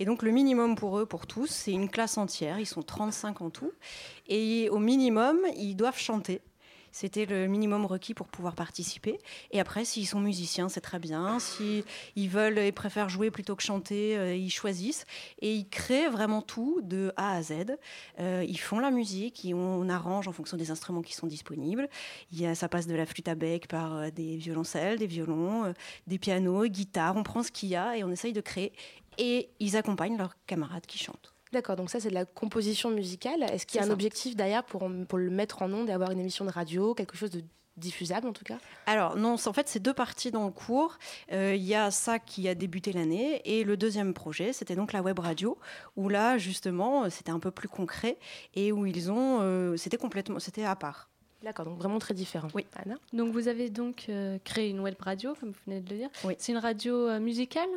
Et 0.00 0.04
donc 0.04 0.22
le 0.22 0.32
minimum 0.32 0.74
pour 0.76 0.98
eux, 0.98 1.06
pour 1.06 1.26
tous, 1.26 1.46
c'est 1.46 1.72
une 1.72 1.88
classe 1.88 2.18
entière. 2.18 2.58
Ils 2.60 2.66
sont 2.66 2.82
35 2.82 3.40
en 3.40 3.48
tout. 3.48 3.72
Et 4.28 4.68
au 4.70 4.78
minimum, 4.78 5.38
ils 5.56 5.76
doivent 5.76 5.98
chanter. 5.98 6.42
C'était 6.92 7.26
le 7.26 7.46
minimum 7.46 7.86
requis 7.86 8.14
pour 8.14 8.28
pouvoir 8.28 8.54
participer. 8.54 9.18
Et 9.50 9.60
après, 9.60 9.84
s'ils 9.84 10.06
sont 10.06 10.20
musiciens, 10.20 10.68
c'est 10.68 10.80
très 10.80 10.98
bien. 10.98 11.38
S'ils 11.38 11.84
ils 12.16 12.28
veulent 12.28 12.58
et 12.58 12.72
préfèrent 12.72 13.08
jouer 13.08 13.30
plutôt 13.30 13.56
que 13.56 13.62
chanter, 13.62 14.16
euh, 14.16 14.34
ils 14.34 14.50
choisissent. 14.50 15.04
Et 15.40 15.54
ils 15.54 15.68
créent 15.68 16.08
vraiment 16.08 16.42
tout 16.42 16.80
de 16.82 17.12
A 17.16 17.36
à 17.36 17.42
Z. 17.42 17.76
Euh, 18.18 18.44
ils 18.48 18.58
font 18.58 18.78
la 18.78 18.90
musique, 18.90 19.46
on 19.52 19.88
arrange 19.88 20.28
en 20.28 20.32
fonction 20.32 20.56
des 20.56 20.70
instruments 20.70 21.02
qui 21.02 21.14
sont 21.14 21.26
disponibles. 21.26 21.88
Ça 22.54 22.68
passe 22.68 22.86
de 22.86 22.94
la 22.94 23.06
flûte 23.06 23.28
à 23.28 23.34
bec 23.34 23.68
par 23.68 23.96
euh, 23.96 24.10
des 24.10 24.36
violoncelles, 24.36 24.98
des 24.98 25.06
violons, 25.06 25.72
des 26.06 26.18
pianos, 26.18 26.66
guitares. 26.66 27.16
On 27.16 27.22
prend 27.22 27.42
ce 27.42 27.50
qu'il 27.50 27.68
y 27.68 27.76
a 27.76 27.96
et 27.96 28.04
on 28.04 28.10
essaye 28.10 28.32
de 28.32 28.40
créer. 28.40 28.72
Et 29.18 29.50
ils 29.60 29.76
accompagnent 29.76 30.16
leurs 30.18 30.36
camarades 30.46 30.86
qui 30.86 30.98
chantent. 30.98 31.35
D'accord, 31.56 31.76
donc 31.76 31.88
ça 31.88 32.00
c'est 32.00 32.10
de 32.10 32.14
la 32.14 32.26
composition 32.26 32.90
musicale. 32.90 33.42
Est-ce 33.44 33.64
qu'il 33.64 33.78
y 33.78 33.80
a 33.80 33.84
un 33.84 33.86
ça. 33.86 33.92
objectif 33.94 34.36
derrière 34.36 34.62
pour, 34.62 34.86
pour 35.08 35.16
le 35.16 35.30
mettre 35.30 35.62
en 35.62 35.72
onde 35.72 35.88
et 35.88 35.92
avoir 35.92 36.10
une 36.10 36.20
émission 36.20 36.44
de 36.44 36.50
radio, 36.50 36.92
quelque 36.92 37.16
chose 37.16 37.30
de 37.30 37.42
diffusable 37.78 38.28
en 38.28 38.34
tout 38.34 38.44
cas? 38.44 38.58
Alors 38.84 39.16
non, 39.16 39.36
en 39.42 39.52
fait 39.54 39.68
c'est 39.70 39.80
deux 39.80 39.94
parties 39.94 40.30
dans 40.30 40.44
le 40.44 40.52
cours. 40.52 40.98
Euh, 41.32 41.54
Il 41.54 41.64
y 41.64 41.74
a 41.74 41.90
ça 41.90 42.18
qui 42.18 42.46
a 42.46 42.54
débuté 42.54 42.92
l'année 42.92 43.40
et 43.46 43.64
le 43.64 43.78
deuxième 43.78 44.12
projet, 44.12 44.52
c'était 44.52 44.76
donc 44.76 44.92
la 44.92 45.00
web 45.00 45.18
radio 45.18 45.56
où 45.96 46.10
là 46.10 46.36
justement 46.36 47.04
euh, 47.04 47.08
c'était 47.08 47.32
un 47.32 47.40
peu 47.40 47.50
plus 47.50 47.68
concret 47.68 48.18
et 48.54 48.70
où 48.70 48.84
ils 48.84 49.10
ont, 49.10 49.38
euh, 49.40 49.78
c'était 49.78 49.96
complètement, 49.96 50.38
c'était 50.38 50.64
à 50.64 50.76
part. 50.76 51.08
D'accord, 51.42 51.64
donc 51.64 51.78
vraiment 51.78 51.98
très 51.98 52.14
différent. 52.14 52.48
Oui. 52.54 52.66
Anna? 52.74 52.96
Donc 53.12 53.32
vous 53.32 53.48
avez 53.48 53.70
donc 53.70 54.06
euh, 54.08 54.38
créé 54.44 54.68
une 54.68 54.80
web 54.80 54.96
radio, 54.98 55.34
comme 55.38 55.50
vous 55.50 55.60
venez 55.66 55.80
de 55.80 55.90
le 55.90 55.96
dire. 56.00 56.10
Oui. 56.24 56.34
C'est 56.38 56.52
une 56.52 56.58
radio 56.58 57.08
euh, 57.08 57.20
musicale? 57.20 57.68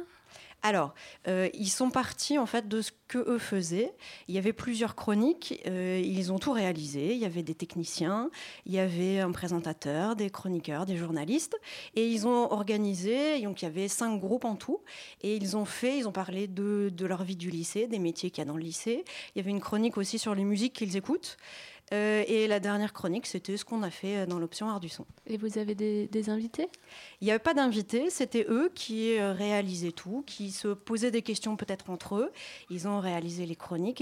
Alors, 0.62 0.94
euh, 1.28 1.48
ils 1.54 1.70
sont 1.70 1.90
partis 1.90 2.38
en 2.38 2.46
fait 2.46 2.68
de 2.68 2.82
ce 2.82 2.92
que 3.08 3.18
eux 3.18 3.38
faisaient. 3.38 3.94
Il 4.28 4.36
y 4.36 4.38
avait 4.38 4.54
plusieurs 4.54 4.96
chroniques. 4.96 5.62
euh, 5.68 6.02
ils 6.04 6.34
ont 6.34 6.40
tout 6.40 6.52
réalisé. 6.52 7.14
Il 7.14 7.20
y 7.20 7.26
avait 7.26 7.44
des 7.44 7.56
techniciens, 7.56 8.30
il 8.66 8.74
y 8.74 8.80
avait 8.80 9.20
un 9.20 9.32
présentateur, 9.32 10.16
des 10.16 10.30
chroniqueurs, 10.30 10.86
des 10.86 10.98
journalistes, 10.98 11.58
et 11.96 12.08
ils 12.08 12.28
ont 12.28 12.52
organisé. 12.52 13.42
Donc, 13.42 13.62
il 13.62 13.66
y 13.66 13.68
avait 13.68 13.88
cinq 13.88 14.20
groupes 14.20 14.46
en 14.46 14.56
tout, 14.56 14.82
et 15.22 15.36
ils 15.36 15.56
ont 15.56 15.66
fait. 15.66 15.98
Ils 15.98 16.08
ont 16.08 16.12
parlé 16.12 16.48
de, 16.48 16.92
de 16.94 17.06
leur 17.06 17.24
vie 17.24 17.38
du 17.38 17.50
lycée, 17.50 17.88
des 17.88 18.00
métiers 18.00 18.30
qu'il 18.30 18.42
y 18.44 18.48
a 18.48 18.50
dans 18.50 18.58
le 18.58 18.64
lycée. 18.64 19.06
Il 19.36 19.40
y 19.40 19.42
avait 19.42 19.52
une 19.52 19.62
chronique 19.62 19.98
aussi 19.98 20.20
sur 20.20 20.36
les 20.36 20.44
musiques 20.44 20.74
qu'ils 20.74 20.98
écoutent. 20.98 21.38
Euh, 21.92 22.24
et 22.28 22.48
la 22.48 22.60
dernière 22.60 22.94
chronique, 22.94 23.26
c'était 23.26 23.58
ce 23.58 23.66
qu'on 23.66 23.82
a 23.84 23.90
fait 23.90 24.18
euh, 24.18 24.26
dans 24.26 24.38
l'option 24.38 24.70
art 24.70 24.80
du 24.80 24.90
son. 24.90 25.06
Et 25.26 25.38
vous 25.38 25.58
avez 25.58 25.74
des, 25.76 26.08
des 26.08 26.30
invités? 26.30 26.70
Il 27.22 27.26
n'y 27.26 27.32
avait 27.32 27.40
pas 27.40 27.54
d'invités, 27.54 28.10
c'était 28.10 28.46
eux 28.48 28.72
qui 28.76 29.18
euh, 29.18 29.34
réalisaient 29.34 29.92
tout, 29.92 30.24
qui 30.28 30.52
se 30.52 30.68
posaient 30.70 31.12
des 31.12 31.24
questions 31.24 31.56
peut-être 31.56 31.90
entre 31.90 32.16
eux. 32.16 32.32
Ils 32.70 32.88
ont 32.88 33.00
réalisé 33.00 33.46
les 33.46 33.56
chroniques. 33.56 34.02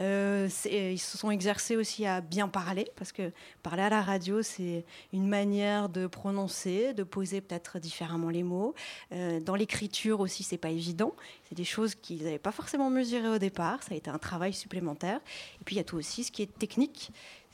Euh, 0.00 0.48
c'est- 0.50 0.94
ils 0.94 0.98
se 0.98 1.18
sont 1.18 1.30
exercés 1.30 1.76
aussi 1.76 2.06
à 2.06 2.20
bien 2.20 2.48
parler, 2.48 2.88
parce 2.96 3.12
que 3.12 3.32
parler 3.62 3.82
à 3.82 3.88
la 3.88 4.02
radio, 4.02 4.42
c'est 4.42 4.84
une 5.12 5.26
manière 5.26 5.88
de 5.88 6.06
prononcer, 6.06 6.94
de 6.94 7.02
poser 7.02 7.40
peut-être 7.40 7.78
différemment 7.78 8.30
les 8.30 8.42
mots. 8.42 8.74
Euh, 9.12 9.40
dans 9.40 9.54
l'écriture 9.56 10.20
aussi, 10.20 10.42
c'est 10.44 10.58
pas 10.58 10.70
évident. 10.70 11.14
C'est 11.48 11.54
des 11.56 11.64
choses 11.64 11.94
qu'ils 11.94 12.24
n'avaient 12.24 12.38
pas 12.38 12.52
forcément 12.52 12.90
mesurées 12.90 13.28
au 13.28 13.38
départ. 13.38 13.82
Ça 13.82 13.94
a 13.94 13.96
été 13.96 14.10
un 14.10 14.18
travail 14.18 14.52
supplémentaire. 14.52 15.20
Et 15.60 15.64
puis 15.64 15.74
il 15.74 15.78
y 15.78 15.80
a 15.80 15.84
tout 15.84 15.96
aussi 15.96 16.22
ce 16.22 16.30
qui 16.30 16.42
est 16.42 16.58
technique. 16.58 16.75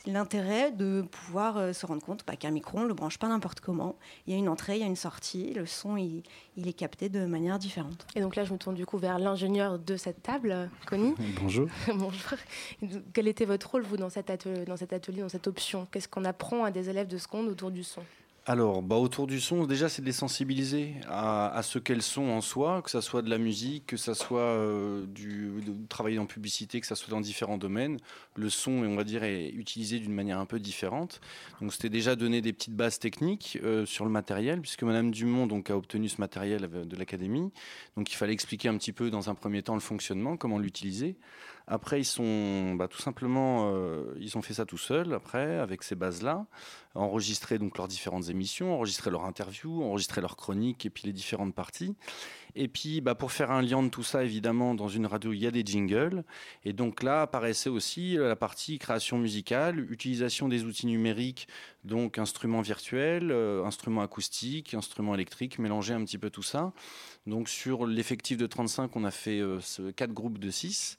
C'est 0.05 0.11
l'intérêt 0.11 0.73
de 0.73 1.03
pouvoir 1.03 1.57
euh, 1.59 1.73
se 1.73 1.87
rendre 1.87 2.03
compte 2.03 2.25
bah, 2.27 2.35
qu'un 2.35 2.51
micro, 2.51 2.79
on 2.79 2.83
ne 2.83 2.89
le 2.89 2.95
branche 2.95 3.19
pas 3.19 3.29
n'importe 3.29 3.61
comment. 3.61 3.95
Il 4.27 4.33
y 4.33 4.37
a 4.37 4.39
une 4.39 4.49
entrée, 4.49 4.77
il 4.77 4.81
y 4.81 4.85
a 4.85 4.87
une 4.87 4.97
sortie, 4.97 5.53
le 5.55 5.65
son, 5.65 5.97
il, 5.97 6.25
il 6.57 6.67
est 6.67 6.73
capté 6.73 7.09
de 7.09 7.25
manière 7.25 7.59
différente. 7.59 8.05
Et 8.17 8.21
donc 8.21 8.35
là, 8.35 8.45
je 8.45 8.53
me 8.53 8.59
tourne 8.59 8.75
du 8.75 8.85
coup 8.85 8.99
vers 8.99 9.21
l'ingénieur 9.21 9.79
de 9.79 9.97
cette 9.97 10.23
table, 10.23 10.71
Connie. 10.87 11.15
Bonjour. 11.41 11.69
Bonjour. 11.95 12.33
Quel 13.13 13.29
était 13.29 13.45
votre 13.45 13.71
rôle, 13.71 13.83
vous, 13.83 13.97
dans 13.97 14.11
cet 14.11 14.29
atelier, 14.29 14.65
dans, 14.65 14.77
cet 14.77 14.93
atelier, 14.93 15.21
dans 15.21 15.29
cette 15.29 15.47
option? 15.47 15.87
Qu'est-ce 15.93 16.09
qu'on 16.09 16.25
apprend 16.25 16.65
à 16.65 16.73
des 16.73 16.91
élèves 16.91 17.09
de 17.09 17.19
seconde 17.19 17.47
autour 17.47 17.71
du 17.71 17.85
son? 17.85 18.03
Alors, 18.45 18.83
bah, 18.83 18.97
autour 18.97 19.29
du 19.29 19.41
son, 19.41 19.67
déjà, 19.67 19.89
c'est 19.89 20.03
de 20.03 20.07
les 20.07 20.13
sensibiliser 20.13 20.97
à, 21.07 21.57
à 21.57 21.63
ce 21.63 21.79
qu'elles 21.79 22.03
sont 22.03 22.25
en 22.25 22.41
soi, 22.41 22.83
que 22.83 22.91
ça 22.91 23.01
soit 23.01 23.23
de 23.23 23.31
la 23.31 23.39
musique, 23.39 23.87
que 23.87 23.97
ça 23.97 24.15
soit 24.15 24.41
euh, 24.41 25.07
du, 25.07 25.53
de 25.65 25.73
travailler 25.89 26.19
en 26.19 26.27
publicité, 26.27 26.81
que 26.81 26.87
ça 26.89 26.97
soit 26.97 27.13
dans 27.13 27.21
différents 27.21 27.57
domaines. 27.57 27.99
Le 28.35 28.51
son, 28.51 28.73
on 28.73 28.97
va 28.97 29.05
dire, 29.05 29.23
est 29.23 29.51
utilisé 29.51 30.01
d'une 30.01 30.13
manière 30.13 30.41
un 30.41 30.47
peu 30.47 30.59
différente. 30.59 31.21
Donc, 31.61 31.73
c'était 31.73 31.89
déjà 31.89 32.17
donner 32.17 32.41
des 32.41 32.53
petites 32.53 32.75
bases 32.75 32.99
techniques 32.99 33.61
euh, 33.63 33.87
sur 33.87 34.05
le 34.05 34.11
matériel, 34.11 34.61
puisque 34.61 34.83
Madame 34.83 35.13
Dumont 35.13 35.47
donc, 35.47 35.71
a 35.71 35.77
obtenu 35.77 36.09
ce 36.09 36.21
matériel 36.21 36.69
euh, 36.75 36.85
de 36.85 36.97
l'académie. 36.97 37.53
Donc, 37.97 38.11
il 38.11 38.17
fallait 38.17 38.33
expliquer 38.33 38.69
un 38.69 38.77
petit 38.77 38.93
peu, 38.93 39.09
dans 39.09 39.31
un 39.31 39.37
premier 39.37 39.63
temps, 39.63 39.75
le 39.75 39.81
fonctionnement, 39.81 40.37
comment 40.37 40.59
l'utiliser. 40.59 41.15
Après, 41.67 42.01
ils 42.01 42.05
sont 42.05 42.75
bah, 42.75 42.89
tout 42.89 43.01
simplement, 43.01 43.71
euh, 43.73 44.15
ils 44.19 44.37
ont 44.37 44.43
fait 44.43 44.55
ça 44.55 44.65
tout 44.65 44.79
seuls. 44.79 45.13
Après, 45.15 45.59
avec 45.59 45.83
ces 45.83 45.95
bases-là, 45.95 46.47
enregistrer 46.95 47.59
donc 47.59 47.79
leurs 47.79 47.89
différentes 47.89 48.29
émissions, 48.29 48.75
enregistrer 48.75 49.11
leurs 49.11 49.25
interviews, 49.25 49.83
enregistrer 49.83 50.21
leurs 50.21 50.37
chroniques 50.37 50.85
et 50.87 50.91
puis 50.91 51.05
les 51.07 51.13
différentes 51.13 51.55
parties. 51.55 51.95
Et 52.55 52.69
puis, 52.69 53.01
bah, 53.01 53.15
pour 53.15 53.33
faire 53.33 53.51
un 53.51 53.63
lien 53.63 53.83
de 53.83 53.89
tout 53.89 54.03
ça, 54.03 54.25
évidemment, 54.25 54.75
dans 54.75 54.89
une 54.89 55.07
radio, 55.07 55.33
il 55.33 55.39
y 55.39 55.47
a 55.47 55.51
des 55.51 55.65
jingles. 55.65 56.25
Et 56.65 56.73
donc 56.73 57.03
là 57.03 57.23
apparaissait 57.23 57.71
aussi 57.71 58.15
la 58.17 58.37
partie 58.37 58.79
création 58.79 59.19
musicale, 59.19 59.81
utilisation 59.91 60.49
des 60.49 60.65
outils 60.65 60.87
numériques, 60.87 61.49
donc 61.85 62.19
instruments 62.19 62.61
virtuels, 62.61 63.31
euh, 63.31 63.65
instruments 63.65 64.03
acoustiques, 64.03 64.75
instruments 64.75 65.15
électriques, 65.15 65.59
mélanger 65.59 65.95
un 65.95 66.05
petit 66.05 66.19
peu 66.19 66.31
tout 66.31 66.43
ça. 66.43 66.73
Donc 67.27 67.49
sur 67.49 67.87
l'effectif 67.87 68.37
de 68.37 68.47
35, 68.47 68.97
on 68.97 69.05
a 69.05 69.11
fait 69.11 69.41
euh, 69.41 69.61
quatre 69.95 70.13
groupes 70.13 70.39
de 70.39 70.51
6, 70.51 70.99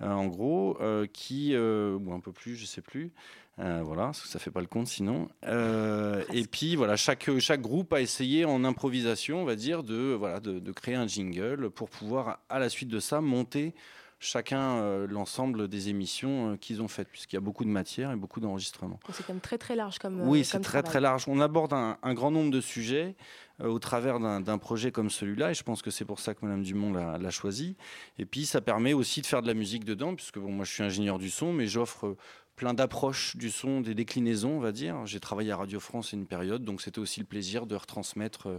euh, 0.00 0.10
en 0.10 0.26
gros, 0.26 0.78
euh, 0.80 1.06
qui, 1.12 1.56
ou 1.56 2.12
un 2.12 2.20
peu 2.20 2.32
plus, 2.32 2.56
je 2.56 2.66
sais 2.66 2.82
plus. 2.82 3.12
Euh, 3.60 3.82
voilà, 3.84 4.06
parce 4.06 4.22
que 4.22 4.28
ça 4.28 4.40
fait 4.40 4.50
pas 4.50 4.60
le 4.60 4.66
compte 4.66 4.88
sinon. 4.88 5.28
Euh, 5.46 6.24
et 6.32 6.44
puis 6.44 6.74
voilà, 6.74 6.96
chaque, 6.96 7.30
chaque 7.38 7.60
groupe 7.60 7.92
a 7.92 8.00
essayé 8.00 8.44
en 8.44 8.64
improvisation, 8.64 9.42
on 9.42 9.44
va 9.44 9.54
dire, 9.54 9.84
de, 9.84 10.14
voilà, 10.18 10.40
de, 10.40 10.58
de 10.58 10.72
créer 10.72 10.96
un 10.96 11.06
jingle 11.06 11.70
pour 11.70 11.88
pouvoir, 11.88 12.40
à 12.48 12.58
la 12.58 12.68
suite 12.68 12.88
de 12.88 12.98
ça, 12.98 13.20
monter 13.20 13.72
chacun 14.18 14.78
euh, 14.78 15.06
l'ensemble 15.06 15.68
des 15.68 15.88
émissions 15.88 16.56
qu'ils 16.60 16.82
ont 16.82 16.88
faites, 16.88 17.08
puisqu'il 17.08 17.36
y 17.36 17.38
a 17.38 17.40
beaucoup 17.40 17.64
de 17.64 17.68
matière 17.68 18.10
et 18.10 18.16
beaucoup 18.16 18.40
d'enregistrements. 18.40 18.98
C'est 19.12 19.24
quand 19.24 19.34
même 19.34 19.40
très 19.40 19.58
très 19.58 19.76
large 19.76 19.98
comme. 19.98 20.20
Oui, 20.22 20.44
c'est 20.44 20.58
très 20.58 20.82
travail. 20.82 20.90
très 20.90 21.00
large. 21.00 21.24
On 21.28 21.40
aborde 21.40 21.74
un, 21.74 21.98
un 22.02 22.14
grand 22.14 22.32
nombre 22.32 22.50
de 22.50 22.60
sujets 22.60 23.14
au 23.62 23.78
travers 23.78 24.18
d'un 24.18 24.58
projet 24.58 24.90
comme 24.90 25.10
celui-là, 25.10 25.52
et 25.52 25.54
je 25.54 25.62
pense 25.62 25.80
que 25.80 25.90
c'est 25.90 26.04
pour 26.04 26.18
ça 26.18 26.34
que 26.34 26.44
Madame 26.44 26.62
Dumont 26.62 26.92
l'a 26.92 27.30
choisi. 27.30 27.76
Et 28.18 28.26
puis 28.26 28.46
ça 28.46 28.60
permet 28.60 28.92
aussi 28.94 29.20
de 29.20 29.26
faire 29.26 29.42
de 29.42 29.46
la 29.46 29.54
musique 29.54 29.84
dedans, 29.84 30.14
puisque 30.14 30.38
bon, 30.38 30.50
moi 30.50 30.64
je 30.64 30.72
suis 30.72 30.82
ingénieur 30.82 31.18
du 31.18 31.30
son, 31.30 31.52
mais 31.52 31.66
j'offre 31.66 32.06
euh, 32.06 32.16
plein 32.56 32.74
d'approches 32.74 33.36
du 33.36 33.50
son, 33.50 33.80
des 33.80 33.94
déclinaisons, 33.94 34.56
on 34.56 34.60
va 34.60 34.72
dire. 34.72 35.06
J'ai 35.06 35.20
travaillé 35.20 35.52
à 35.52 35.56
Radio 35.56 35.80
France 35.80 36.12
une 36.12 36.26
période, 36.26 36.64
donc 36.64 36.80
c'était 36.80 36.98
aussi 37.00 37.20
le 37.20 37.26
plaisir 37.26 37.66
de 37.66 37.76
retransmettre 37.76 38.48
euh, 38.48 38.58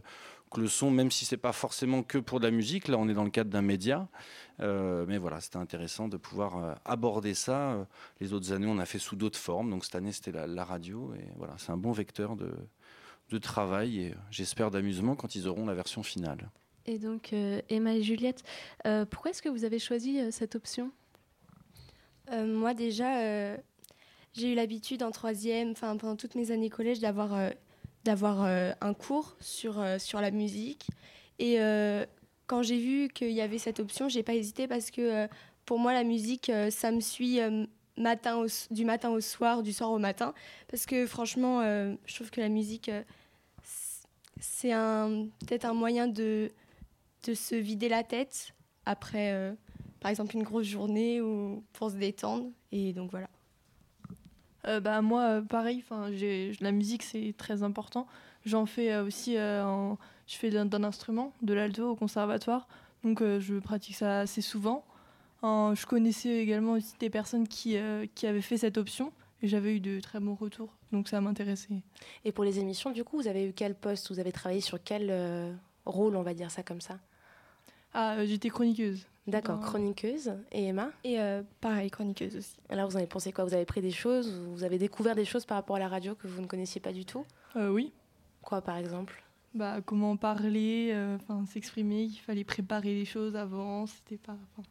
que 0.51 0.61
le 0.61 0.67
son, 0.67 0.91
même 0.91 1.11
si 1.11 1.25
c'est 1.25 1.37
pas 1.37 1.51
forcément 1.51 2.03
que 2.03 2.17
pour 2.17 2.39
de 2.39 2.45
la 2.45 2.51
musique. 2.51 2.87
Là, 2.87 2.97
on 2.97 3.09
est 3.09 3.13
dans 3.13 3.23
le 3.23 3.29
cadre 3.31 3.49
d'un 3.49 3.61
média, 3.61 4.07
Euh, 4.61 5.05
mais 5.07 5.17
voilà, 5.17 5.41
c'était 5.41 5.57
intéressant 5.57 6.07
de 6.07 6.17
pouvoir 6.17 6.57
euh, 6.57 6.73
aborder 6.85 7.33
ça. 7.33 7.73
Euh, 7.73 7.85
Les 8.21 8.31
autres 8.31 8.53
années, 8.53 8.67
on 8.67 8.79
a 8.79 8.85
fait 8.85 8.99
sous 8.99 9.17
d'autres 9.17 9.39
formes, 9.39 9.69
donc 9.69 9.83
cette 9.83 9.95
année, 9.95 10.13
c'était 10.13 10.31
la 10.31 10.63
radio, 10.63 11.13
et 11.15 11.27
voilà, 11.35 11.55
c'est 11.57 11.71
un 11.71 11.77
bon 11.77 11.91
vecteur 11.91 12.35
de, 12.37 12.53
de 13.29 13.37
travail 13.37 13.99
et 13.99 14.15
j'espère 14.31 14.71
d'amusement 14.71 15.15
quand 15.15 15.35
ils 15.35 15.47
auront 15.47 15.65
la 15.65 15.73
version 15.73 16.03
finale. 16.03 16.49
Et 16.85 16.99
donc, 16.99 17.33
euh, 17.33 17.61
Emma 17.69 17.95
et 17.95 18.03
Juliette, 18.03 18.43
euh, 18.85 19.05
pourquoi 19.05 19.31
est-ce 19.31 19.41
que 19.41 19.49
vous 19.49 19.63
avez 19.65 19.79
choisi 19.79 20.19
euh, 20.19 20.29
cette 20.31 20.55
option? 20.55 20.91
Euh, 22.31 22.45
moi 22.45 22.73
déjà, 22.73 23.19
euh, 23.19 23.57
j'ai 24.33 24.51
eu 24.51 24.55
l'habitude 24.55 25.01
en 25.01 25.11
troisième, 25.11 25.71
enfin 25.71 25.97
pendant 25.97 26.15
toutes 26.15 26.35
mes 26.35 26.51
années 26.51 26.69
collège, 26.69 26.99
d'avoir 26.99 27.33
euh, 27.33 27.49
d'avoir 28.03 28.43
euh, 28.43 28.71
un 28.81 28.93
cours 28.93 29.35
sur, 29.39 29.79
euh, 29.79 29.97
sur 29.97 30.21
la 30.21 30.31
musique. 30.31 30.87
Et 31.39 31.59
euh, 31.59 32.05
quand 32.45 32.61
j'ai 32.61 32.77
vu 32.77 33.09
qu'il 33.09 33.31
y 33.31 33.41
avait 33.41 33.57
cette 33.57 33.79
option, 33.79 34.07
j'ai 34.07 34.21
pas 34.23 34.35
hésité 34.35 34.67
parce 34.67 34.91
que 34.91 35.01
euh, 35.01 35.27
pour 35.65 35.79
moi 35.79 35.91
la 35.91 36.03
musique, 36.03 36.49
euh, 36.49 36.69
ça 36.69 36.91
me 36.91 36.99
suit 37.01 37.41
euh, 37.41 37.65
matin 37.97 38.45
du 38.71 38.85
matin 38.85 39.09
au 39.09 39.21
soir, 39.21 39.63
du 39.63 39.73
soir 39.73 39.91
au 39.91 39.99
matin. 39.99 40.33
Parce 40.67 40.85
que 40.85 41.05
franchement, 41.07 41.61
euh, 41.61 41.95
je 42.05 42.15
trouve 42.15 42.29
que 42.31 42.41
la 42.41 42.49
musique, 42.49 42.89
euh, 42.89 43.03
c'est 44.39 44.71
un 44.71 45.27
peut-être 45.45 45.65
un 45.65 45.73
moyen 45.73 46.07
de, 46.07 46.51
de 47.25 47.33
se 47.33 47.55
vider 47.55 47.89
la 47.89 48.03
tête 48.03 48.53
après, 48.85 49.31
euh, 49.33 49.53
par 49.99 50.11
exemple, 50.11 50.35
une 50.35 50.43
grosse 50.43 50.67
journée 50.67 51.21
ou 51.21 51.63
pour 51.73 51.89
se 51.89 51.95
détendre. 51.95 52.47
Et 52.71 52.93
donc 52.93 53.11
voilà. 53.11 53.29
Bah, 54.81 55.03
moi, 55.03 55.43
pareil, 55.47 55.83
j'ai- 56.13 56.53
la 56.59 56.71
musique, 56.71 57.03
c'est 57.03 57.35
très 57.37 57.61
important. 57.61 58.07
J'en 58.45 58.65
fais 58.65 58.97
aussi, 58.97 59.35
je 59.35 59.95
fais 60.27 60.49
d'un 60.49 60.83
instrument, 60.83 61.33
de 61.43 61.53
l'alto 61.53 61.91
au 61.91 61.95
conservatoire, 61.95 62.67
donc 63.03 63.21
je 63.21 63.59
pratique 63.59 63.95
ça 63.95 64.21
assez 64.21 64.41
souvent. 64.41 64.83
Je 65.75 65.85
connaissais 65.85 66.37
également 66.41 66.73
aussi 66.73 66.93
des 66.99 67.09
personnes 67.09 67.47
qui, 67.47 67.77
euh, 67.77 68.05
qui 68.15 68.25
avaient 68.27 68.41
fait 68.41 68.57
cette 68.57 68.77
option, 68.77 69.11
et 69.41 69.47
j'avais 69.47 69.75
eu 69.75 69.79
de 69.79 69.99
très 69.99 70.19
bons 70.19 70.35
retours, 70.35 70.73
donc 70.91 71.07
ça 71.07 71.21
m'intéressait. 71.21 71.81
Et 72.23 72.31
pour 72.31 72.43
les 72.43 72.59
émissions, 72.59 72.91
du 72.91 73.03
coup, 73.03 73.17
vous 73.17 73.27
avez 73.27 73.47
eu 73.47 73.53
quel 73.53 73.75
poste? 73.75 74.11
Vous 74.11 74.19
avez 74.19 74.31
travaillé 74.31 74.61
sur 74.61 74.81
quel 74.83 75.09
euh, 75.11 75.53
rôle, 75.85 76.15
on 76.15 76.23
va 76.23 76.33
dire 76.33 76.49
ça 76.51 76.63
comme 76.63 76.81
ça? 76.81 76.99
Ah, 77.93 78.15
euh, 78.15 78.25
j'étais 78.25 78.49
chroniqueuse. 78.49 79.05
D'accord, 79.27 79.57
Dans- 79.57 79.65
chroniqueuse. 79.65 80.33
Et 80.51 80.65
Emma? 80.65 80.91
Et 81.03 81.19
euh, 81.19 81.41
pareil, 81.59 81.89
chroniqueuse 81.89 82.35
aussi. 82.37 82.57
Alors, 82.69 82.89
vous 82.89 82.95
en 82.95 82.99
avez 82.99 83.07
pensé 83.07 83.31
quoi? 83.31 83.43
Vous 83.43 83.53
avez 83.53 83.65
pris 83.65 83.81
des 83.81 83.91
choses? 83.91 84.31
Vous 84.53 84.63
avez 84.63 84.77
découvert 84.77 85.15
des 85.15 85.25
choses 85.25 85.45
par 85.45 85.57
rapport 85.57 85.77
à 85.77 85.79
la 85.79 85.87
radio 85.87 86.13
que 86.15 86.27
vous 86.27 86.41
ne 86.41 86.47
connaissiez 86.47 86.79
pas 86.81 86.91
du 86.93 87.05
tout? 87.05 87.25
Euh, 87.55 87.69
oui. 87.69 87.91
Quoi, 88.41 88.61
par 88.61 88.77
exemple? 88.77 89.23
Bah, 89.53 89.79
comment 89.85 90.17
parler, 90.17 90.91
euh, 90.93 91.17
s'exprimer, 91.47 92.03
il 92.03 92.17
fallait 92.17 92.43
préparer 92.43 92.93
les 92.93 93.05
choses 93.05 93.35
avant, 93.35 93.87
c'était 93.87 94.17
pas... 94.17 94.37
'fin, 94.55 94.63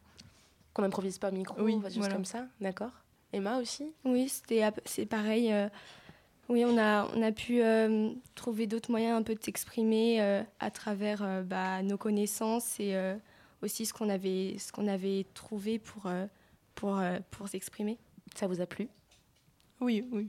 Qu'on 0.74 0.82
n'improvise 0.82 1.18
pas 1.18 1.28
au 1.30 1.32
micro, 1.32 1.54
Oui, 1.60 1.78
voilà. 1.80 2.12
comme 2.12 2.24
ça 2.24 2.46
D'accord. 2.60 2.90
Emma 3.32 3.58
aussi? 3.60 3.92
Oui, 4.04 4.28
c'était 4.28 4.62
c'est 4.84 5.06
pareil. 5.06 5.52
euh, 5.52 5.68
oui, 6.48 6.64
on 6.66 6.76
a, 6.76 7.08
on 7.14 7.22
a 7.22 7.32
pu 7.32 7.62
euh, 7.62 8.10
trouver 8.34 8.66
d'autres 8.66 8.90
moyens 8.90 9.16
un 9.18 9.22
peu 9.22 9.34
de 9.34 9.42
s'exprimer 9.42 10.20
euh, 10.20 10.42
à 10.60 10.70
travers 10.70 11.22
euh, 11.22 11.42
bah, 11.42 11.82
nos 11.82 11.96
connaissances 11.96 12.78
et 12.80 12.94
euh, 12.94 13.16
aussi 13.62 13.86
ce 13.86 13.94
qu'on 13.94 14.08
avait, 14.10 14.56
ce 14.58 14.72
qu'on 14.72 14.86
avait 14.88 15.26
trouvé 15.32 15.78
pour, 15.78 16.10
pour, 16.74 16.98
euh, 16.98 17.18
pour 17.30 17.48
s'exprimer. 17.48 17.96
Ça 18.34 18.46
vous 18.46 18.60
a 18.60 18.66
plu? 18.66 18.88
Oui, 19.80 20.04
oui. 20.12 20.28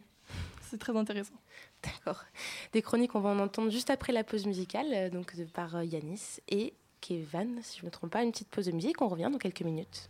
C'est 0.62 0.78
très 0.80 0.96
intéressant. 0.96 1.36
D'accord. 1.84 2.24
Des 2.72 2.82
chroniques, 2.82 3.14
on 3.16 3.20
va 3.20 3.30
en 3.30 3.40
entendre 3.40 3.70
juste 3.72 3.90
après 3.90 4.14
la 4.14 4.24
pause 4.24 4.46
musicale, 4.46 5.10
donc 5.12 5.36
de- 5.36 5.44
par 5.44 5.84
Yanis 5.84 6.40
et 6.50 6.74
Kevan, 7.02 7.60
si 7.62 7.78
je 7.78 7.82
ne 7.84 7.88
me 7.88 7.92
trompe 7.92 8.12
pas. 8.12 8.24
Une 8.24 8.32
petite 8.32 8.50
pause 8.50 8.66
de 8.68 8.72
musique, 8.72 9.02
on 9.02 9.08
revient 9.08 9.30
dans 9.32 9.38
quelques 9.38 9.62
minutes. 9.62 10.10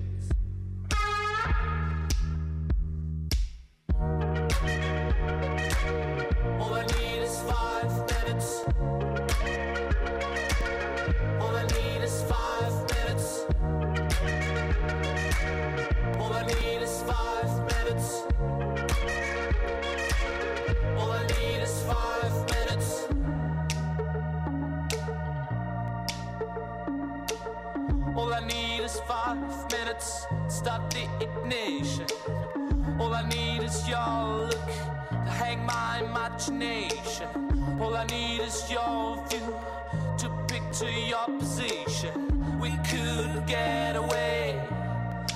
All 28.15 28.33
I 28.33 28.41
need 28.45 28.81
is 28.83 28.99
five 29.01 29.37
minutes. 29.71 30.25
To 30.29 30.49
start 30.49 30.89
the 30.91 31.07
ignition. 31.21 32.07
All 32.99 33.13
I 33.13 33.27
need 33.29 33.63
is 33.63 33.87
your 33.87 34.47
look 34.47 34.67
to 35.09 35.31
hang 35.31 35.65
my 35.65 36.01
imagination. 36.03 37.27
All 37.79 37.95
I 37.95 38.05
need 38.07 38.41
is 38.41 38.69
your 38.69 39.23
view 39.29 39.55
to 40.17 40.29
picture 40.47 40.91
your 40.91 41.27
position. 41.39 42.59
We 42.59 42.71
could 42.89 43.47
get 43.47 43.95
away, 43.95 44.61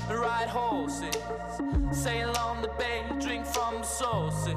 ride 0.10 0.50
horses, 0.50 1.16
sail 1.92 2.34
on 2.38 2.62
the 2.62 2.70
bay, 2.78 3.04
drink 3.20 3.46
from 3.46 3.78
the 3.78 3.84
sources, 3.84 4.56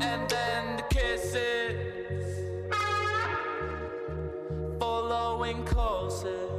and 0.00 0.28
then 0.28 0.76
the 0.76 0.84
kisses, 0.90 2.70
following 4.78 5.64
courses, 5.66 6.50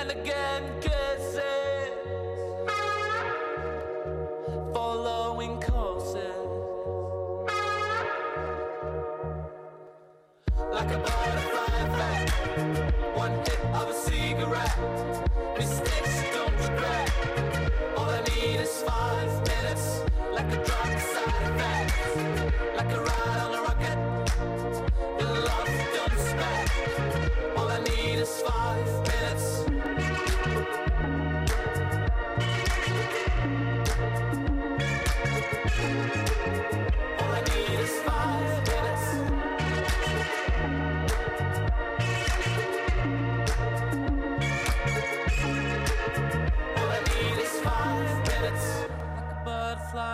and 0.00 0.12
again 0.12 0.62
kisses 0.80 1.90
following 4.72 5.60
courses. 5.60 6.46
Like 10.72 10.90
a 10.92 10.98
butterfly 10.98 11.72
effect, 11.86 12.28
one 13.16 13.32
hit 13.46 13.60
of 13.74 13.88
a 13.88 13.94
cigarette. 13.94 14.78
Mistakes 15.58 16.22
don't 16.32 16.54
regret. 16.66 17.10
All 17.96 18.08
I 18.08 18.20
need 18.30 18.60
is 18.60 18.82
five 18.86 19.32
minutes, 19.50 20.04
like 20.32 20.46
a 20.52 20.58
drug 20.64 20.92
side 21.12 21.42
effect, 21.50 22.76
like 22.76 22.92
a 22.92 23.00
ride 23.00 23.27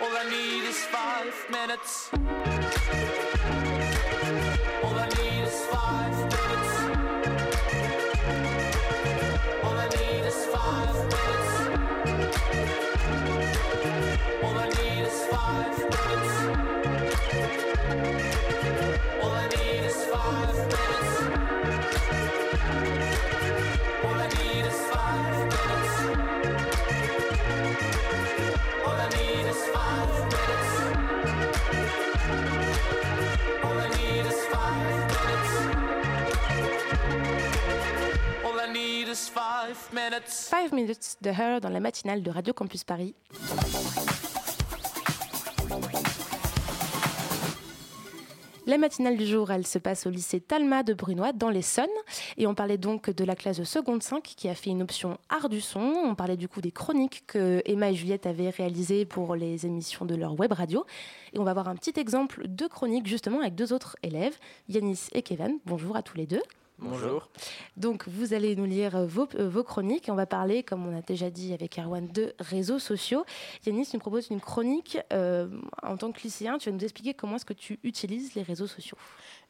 All 0.00 0.08
I 0.10 0.28
need 0.28 0.64
is 0.64 0.84
five 0.86 1.34
minutes. 1.50 2.10
All 4.82 4.98
I 4.98 5.08
need 5.08 5.44
is 5.44 5.66
five 5.66 6.16
minutes. 6.16 6.72
All 9.62 9.78
I 9.78 9.88
need 9.88 10.24
is 10.26 10.46
five 10.46 10.96
minutes. 11.12 11.52
All 14.42 14.56
I 14.58 14.68
need 14.68 15.04
is 15.06 15.18
five 15.30 15.78
minutes. 15.78 16.34
All 19.22 19.30
I 19.30 19.48
need 19.48 19.84
is 19.84 19.98
five 20.12 20.56
minutes. 20.72 21.14
All 24.04 24.14
I 24.14 24.28
need 24.28 24.64
is 24.66 24.78
five 24.90 25.36
minutes. 26.56 26.73
Minutes. 39.94 40.28
5 40.28 40.72
minutes 40.72 41.16
de 41.22 41.30
Her 41.30 41.60
dans 41.60 41.68
la 41.68 41.80
matinale 41.80 42.22
de 42.22 42.30
Radio 42.30 42.52
Campus 42.52 42.84
Paris. 42.84 43.14
La 48.66 48.78
matinale 48.78 49.16
du 49.16 49.26
jour, 49.26 49.50
elle 49.52 49.66
se 49.66 49.78
passe 49.78 50.06
au 50.06 50.10
lycée 50.10 50.40
Talma 50.40 50.82
de 50.82 50.94
Brunois 50.94 51.32
dans 51.32 51.50
l'Essonne. 51.50 51.84
Et 52.38 52.46
on 52.46 52.54
parlait 52.54 52.78
donc 52.78 53.10
de 53.10 53.24
la 53.24 53.36
classe 53.36 53.58
de 53.58 53.64
seconde 53.64 54.02
5 54.02 54.22
qui 54.22 54.48
a 54.48 54.54
fait 54.54 54.70
une 54.70 54.82
option 54.82 55.18
art 55.28 55.48
du 55.48 55.60
son. 55.60 55.80
On 55.80 56.14
parlait 56.14 56.38
du 56.38 56.48
coup 56.48 56.60
des 56.60 56.72
chroniques 56.72 57.24
que 57.26 57.62
Emma 57.66 57.90
et 57.90 57.94
Juliette 57.94 58.26
avaient 58.26 58.50
réalisées 58.50 59.04
pour 59.04 59.36
les 59.36 59.66
émissions 59.66 60.06
de 60.06 60.14
leur 60.16 60.38
web 60.40 60.52
radio. 60.52 60.84
Et 61.34 61.38
on 61.38 61.44
va 61.44 61.52
voir 61.52 61.68
un 61.68 61.76
petit 61.76 61.98
exemple 62.00 62.48
de 62.48 62.66
chronique 62.66 63.06
justement 63.06 63.40
avec 63.40 63.54
deux 63.54 63.72
autres 63.72 63.96
élèves, 64.02 64.36
Yanis 64.68 65.08
et 65.12 65.22
Kevin. 65.22 65.58
Bonjour 65.66 65.94
à 65.94 66.02
tous 66.02 66.16
les 66.16 66.26
deux. 66.26 66.42
Bonjour. 66.78 67.28
Donc, 67.76 68.08
vous 68.08 68.34
allez 68.34 68.56
nous 68.56 68.64
lire 68.64 68.96
euh, 68.96 69.06
vos, 69.06 69.28
euh, 69.36 69.48
vos 69.48 69.62
chroniques 69.62 70.06
on 70.08 70.14
va 70.14 70.26
parler, 70.26 70.64
comme 70.64 70.86
on 70.86 70.96
a 70.96 71.02
déjà 71.02 71.30
dit 71.30 71.52
avec 71.52 71.78
Erwan, 71.78 72.08
de 72.08 72.34
réseaux 72.40 72.80
sociaux. 72.80 73.24
Yanis 73.64 73.88
nous 73.94 74.00
propose 74.00 74.28
une 74.30 74.40
chronique. 74.40 74.98
euh, 75.12 75.48
en 75.82 75.96
tant 75.96 76.10
que 76.10 76.20
lycéen, 76.22 76.58
tu 76.58 76.68
vas 76.68 76.76
nous 76.76 76.82
expliquer 76.82 77.14
comment 77.14 77.36
est-ce 77.36 77.44
que 77.44 77.52
tu 77.52 77.78
utilises 77.84 78.34
les 78.34 78.42
réseaux 78.42 78.66
sociaux. 78.66 78.98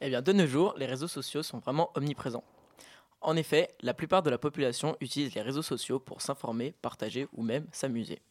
Eh 0.01 0.09
bien, 0.09 0.21
de 0.21 0.33
nos 0.33 0.45
jours, 0.45 0.75
les 0.77 0.85
réseaux 0.85 1.07
sociaux 1.07 1.41
sont 1.41 1.57
vraiment 1.57 1.89
omniprésents. 1.95 2.43
En 3.21 3.35
effet, 3.35 3.69
la 3.81 3.95
plupart 3.95 4.21
de 4.21 4.29
la 4.29 4.37
population 4.37 4.95
utilise 5.01 5.33
les 5.33 5.41
réseaux 5.41 5.63
sociaux 5.63 5.99
pour 5.99 6.21
s'informer, 6.21 6.73
partager 6.81 7.27
ou 7.33 7.41
même 7.41 7.65
s'amuser. 7.71 8.21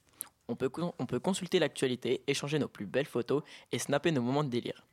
On 0.47 0.55
peut, 0.55 0.71
on 0.99 1.07
peut 1.07 1.19
consulter 1.19 1.59
l'actualité, 1.59 2.23
échanger 2.29 2.61
nos 2.61 2.69
plus 2.69 2.87
belles 2.87 3.07
photos 3.07 3.43
et 3.73 3.79
snapper 3.81 4.13
nos 4.13 4.23
moments 4.23 4.45
de 4.45 4.51
délire. 4.51 4.85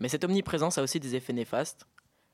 Mais 0.00 0.08
cette 0.08 0.24
omniprésence 0.24 0.76
a 0.76 0.82
aussi 0.82 1.00
des 1.00 1.14
effets 1.14 1.32
néfastes. 1.32 1.86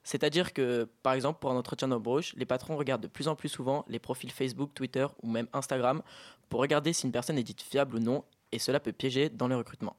C'est-à-dire 0.05 0.53
que, 0.53 0.89
par 1.03 1.13
exemple, 1.13 1.39
pour 1.41 1.51
un 1.51 1.57
entretien 1.57 1.89
d'embauche, 1.89 2.35
les 2.37 2.47
patrons 2.47 2.77
regardent 2.77 3.03
de 3.03 3.09
plus 3.09 3.29
en 3.29 3.37
plus 3.37 3.49
souvent 3.49 3.85
les 3.89 3.99
profils 3.99 4.31
Facebook, 4.31 4.71
Twitter 4.75 5.07
ou 5.23 5.31
même 5.31 5.47
Instagram 5.53 6.03
pour 6.49 6.61
regarder 6.61 6.93
si 6.93 7.07
une 7.07 7.13
personne 7.13 7.39
est 7.39 7.43
dite 7.45 7.63
fiable 7.63 7.97
ou 7.97 7.99
non, 8.01 8.25
et 8.51 8.59
cela 8.59 8.81
peut 8.81 8.93
piéger 8.93 9.29
dans 9.29 9.49
le 9.49 9.57
recrutement. 9.57 9.97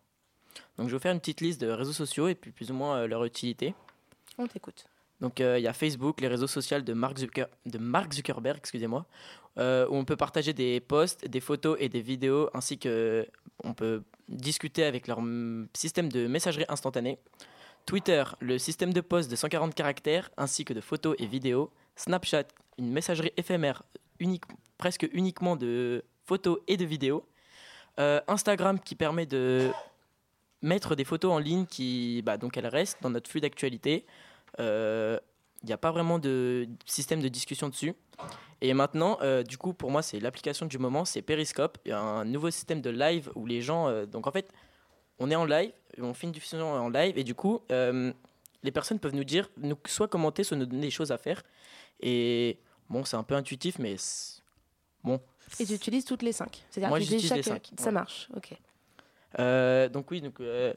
Donc 0.78 0.88
je 0.88 0.92
vais 0.92 0.98
vous 0.98 1.02
faire 1.02 1.14
une 1.14 1.20
petite 1.20 1.42
liste 1.42 1.62
de 1.62 1.70
réseaux 1.70 1.94
sociaux 1.94 2.28
et 2.28 2.36
puis 2.36 2.52
plus 2.52 2.70
ou 2.72 2.74
moins 2.74 2.98
euh, 2.98 3.08
leur 3.08 3.24
utilité. 3.24 3.74
On 4.38 4.48
t'écoute. 4.48 4.86
Donc 5.22 5.40
euh, 5.40 5.58
il 5.58 5.64
y 5.64 5.68
a 5.68 5.74
Facebook, 5.74 6.22
les 6.22 6.28
réseaux 6.28 6.48
sociaux 6.48 6.82
de 6.82 6.94
Mark, 6.94 7.18
Zucker- 7.18 7.48
de 7.66 7.78
Mark 7.78 8.14
Zuckerberg, 8.14 8.58
excusez-moi, 8.58 9.06
euh, 9.58 9.88
où 9.88 9.96
on 9.96 10.06
peut 10.06 10.18
partager 10.18 10.54
des 10.54 10.80
posts, 10.80 11.26
des 11.28 11.40
photos 11.40 11.78
et 11.80 11.90
des 11.90 12.02
vidéos, 12.02 12.50
ainsi 12.54 12.78
que 12.78 13.26
on 13.64 13.74
peut 13.74 14.04
discuter 14.28 14.84
avec 14.84 15.08
leur 15.08 15.22
mm, 15.22 15.70
système 15.74 16.10
de 16.12 16.28
messagerie 16.28 16.66
instantanée. 16.68 17.18
Twitter, 17.86 18.24
le 18.40 18.58
système 18.58 18.94
de 18.94 19.02
posts 19.02 19.30
de 19.30 19.36
140 19.36 19.74
caractères, 19.76 20.30
ainsi 20.38 20.66
que 20.66 20.74
de 20.74 20.82
photos 20.82 21.16
et 21.20 21.26
vidéos. 21.26 21.72
Snapchat, 21.96 22.46
une 22.78 22.92
messagerie 22.92 23.32
éphémère 23.38 23.84
presque 24.78 25.08
uniquement 25.12 25.56
de 25.56 26.04
photos 26.26 26.60
et 26.68 26.78
de 26.78 26.86
vidéos. 26.86 27.26
Euh, 28.00 28.22
Instagram 28.28 28.80
qui 28.80 28.96
permet 28.96 29.26
de 29.26 29.72
mettre 30.62 30.96
des 30.96 31.04
photos 31.04 31.32
en 31.32 31.40
ligne 31.40 31.66
qui, 31.66 32.22
bah, 32.24 32.38
donc 32.38 32.58
elles 32.58 32.68
restent 32.68 32.98
dans 33.02 33.10
notre 33.10 33.30
flux 33.30 33.42
d'actualité. 33.42 34.06
Euh, 34.60 35.20
Il 35.62 35.68
n'y 35.68 35.74
a 35.74 35.78
pas 35.78 35.92
vraiment 35.92 36.20
de 36.20 36.68
système 36.86 37.22
de 37.22 37.30
discussion 37.30 37.70
dessus. 37.70 37.94
Et 38.62 38.74
maintenant, 38.74 39.18
euh, 39.22 39.44
du 39.44 39.58
coup, 39.58 39.74
pour 39.74 39.92
moi, 39.92 40.02
c'est 40.02 40.20
l'application 40.20 40.66
du 40.66 40.78
moment, 40.78 41.06
c'est 41.06 41.22
Periscope, 41.22 41.78
un 41.90 42.26
nouveau 42.26 42.50
système 42.50 42.82
de 42.82 42.90
live 42.90 43.30
où 43.36 43.46
les 43.46 43.62
gens, 43.62 43.88
euh, 43.88 44.06
donc 44.06 44.26
en 44.28 44.32
fait, 44.32 44.52
on 45.24 45.30
est 45.32 45.36
en 45.36 45.46
live, 45.46 45.72
on 46.00 46.14
fait 46.14 46.28
une 46.28 46.34
diffusion 46.34 46.72
en 46.74 46.90
live, 46.90 47.18
et 47.18 47.24
du 47.24 47.34
coup, 47.36 47.62
euh, 47.72 48.12
les 48.64 48.72
personnes 48.72 49.00
peuvent 49.00 49.16
nous 49.16 49.24
dire, 49.24 49.50
nous, 49.58 49.78
soit 49.88 50.08
commenter, 50.08 50.44
soit 50.44 50.58
nous 50.58 50.66
donner 50.66 50.84
des 50.84 50.92
choses 50.92 51.12
à 51.12 51.18
faire. 51.18 51.42
Et 52.02 52.58
bon, 52.90 53.04
c'est 53.06 53.16
un 53.16 53.24
peu 53.24 53.36
intuitif, 53.36 53.80
mais 53.80 53.96
bon, 55.04 55.20
Et 55.60 55.66
tu 55.66 55.74
utilises 55.74 56.06
toutes 56.06 56.22
les 56.24 56.32
5. 56.32 56.64
C'est-à-dire 56.70 56.90
Moi, 56.90 57.00
j'utilise 57.00 57.24
les 57.34 57.42
chaque- 57.44 57.66
cinq, 57.66 57.72
Ça 57.80 57.86
ouais. 57.86 57.92
marche, 57.92 58.28
ok. 58.36 58.58
Euh, 59.40 59.90
donc 59.90 60.12
oui, 60.12 60.22
donc, 60.22 60.40
euh, 60.40 60.74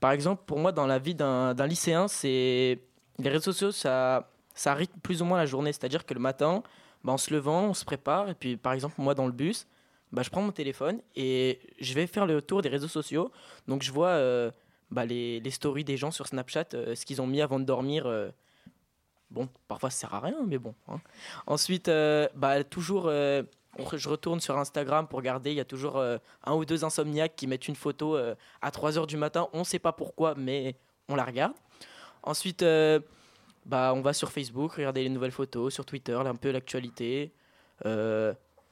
par 0.00 0.12
exemple, 0.12 0.42
pour 0.46 0.58
moi, 0.58 0.72
dans 0.72 0.86
la 0.86 0.98
vie 0.98 1.14
d'un 1.14 1.54
d'un 1.54 1.66
lycéen, 1.66 2.06
c'est 2.08 2.78
les 3.18 3.30
réseaux 3.30 3.52
sociaux, 3.52 3.72
ça, 3.72 4.30
ça 4.54 4.74
rythme 4.74 4.98
plus 5.00 5.22
ou 5.22 5.24
moins 5.24 5.38
la 5.38 5.46
journée. 5.46 5.72
C'est-à-dire 5.72 6.06
que 6.06 6.14
le 6.14 6.20
matin, 6.20 6.62
bah, 7.02 7.12
en 7.12 7.18
se 7.18 7.32
levant, 7.34 7.64
on 7.64 7.74
se 7.74 7.84
prépare. 7.84 8.28
Et 8.30 8.34
puis, 8.34 8.56
par 8.56 8.72
exemple, 8.72 8.94
moi, 8.98 9.14
dans 9.14 9.26
le 9.26 9.32
bus, 9.32 9.66
bah, 10.12 10.22
je 10.22 10.30
prends 10.30 10.42
mon 10.42 10.52
téléphone 10.52 11.00
et 11.16 11.60
je 11.80 11.94
vais 11.94 12.06
faire 12.06 12.26
le 12.26 12.40
tour 12.42 12.62
des 12.62 12.68
réseaux 12.68 12.88
sociaux. 12.88 13.30
Donc, 13.66 13.82
je 13.82 13.92
vois 13.92 14.08
euh, 14.08 14.50
bah, 14.90 15.04
les, 15.04 15.40
les 15.40 15.50
stories 15.50 15.84
des 15.84 15.96
gens 15.96 16.10
sur 16.10 16.26
Snapchat, 16.26 16.68
euh, 16.74 16.94
ce 16.94 17.04
qu'ils 17.04 17.20
ont 17.20 17.26
mis 17.26 17.42
avant 17.42 17.58
de 17.60 17.64
dormir. 17.64 18.06
euh, 18.06 18.30
bon, 19.30 19.48
parfois, 19.68 19.90
ça 19.90 20.00
sert 20.00 20.14
à 20.14 20.20
rien, 20.20 20.38
mais 20.46 20.58
bon. 20.58 20.74
hein. 20.88 21.00
Ensuite, 21.46 21.90
bah, 22.34 22.64
toujours, 22.64 23.10
je 23.10 24.08
retourne 24.08 24.40
sur 24.40 24.56
Instagram 24.56 25.06
pour 25.06 25.18
regarder. 25.18 25.50
Il 25.50 25.56
y 25.56 25.60
a 25.60 25.64
toujours 25.66 25.98
un 26.00 26.54
ou 26.54 26.64
deux 26.64 26.84
insomniaques 26.84 27.36
qui 27.36 27.46
mettent 27.46 27.68
une 27.68 27.76
photo 27.76 28.16
à 28.62 28.70
3 28.70 28.96
heures 28.98 29.06
du 29.06 29.16
matin. 29.16 29.48
On 29.52 29.60
ne 29.60 29.64
sait 29.64 29.78
pas 29.78 29.92
pourquoi, 29.92 30.34
mais 30.36 30.74
on 31.08 31.16
la 31.16 31.24
regarde. 31.24 31.52
Ensuite, 32.22 32.64
bah, 33.66 33.92
on 33.94 34.00
va 34.00 34.14
sur 34.14 34.32
Facebook, 34.32 34.72
regarder 34.72 35.02
les 35.02 35.10
nouvelles 35.10 35.32
photos, 35.32 35.74
sur 35.74 35.84
Twitter, 35.84 36.14
un 36.14 36.34
peu 36.34 36.50
l'actualité. 36.50 37.30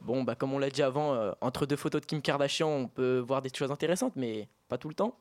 Bon, 0.00 0.22
bah, 0.22 0.34
comme 0.34 0.52
on 0.52 0.58
l'a 0.58 0.70
dit 0.70 0.82
avant, 0.82 1.14
euh, 1.14 1.32
entre 1.40 1.66
deux 1.66 1.76
photos 1.76 2.00
de 2.00 2.06
Kim 2.06 2.20
Kardashian, 2.22 2.68
on 2.68 2.86
peut 2.88 3.18
voir 3.18 3.42
des 3.42 3.50
choses 3.52 3.70
intéressantes, 3.72 4.12
mais 4.16 4.48
pas 4.68 4.78
tout 4.78 4.88
le 4.88 4.94
temps. 4.94 5.16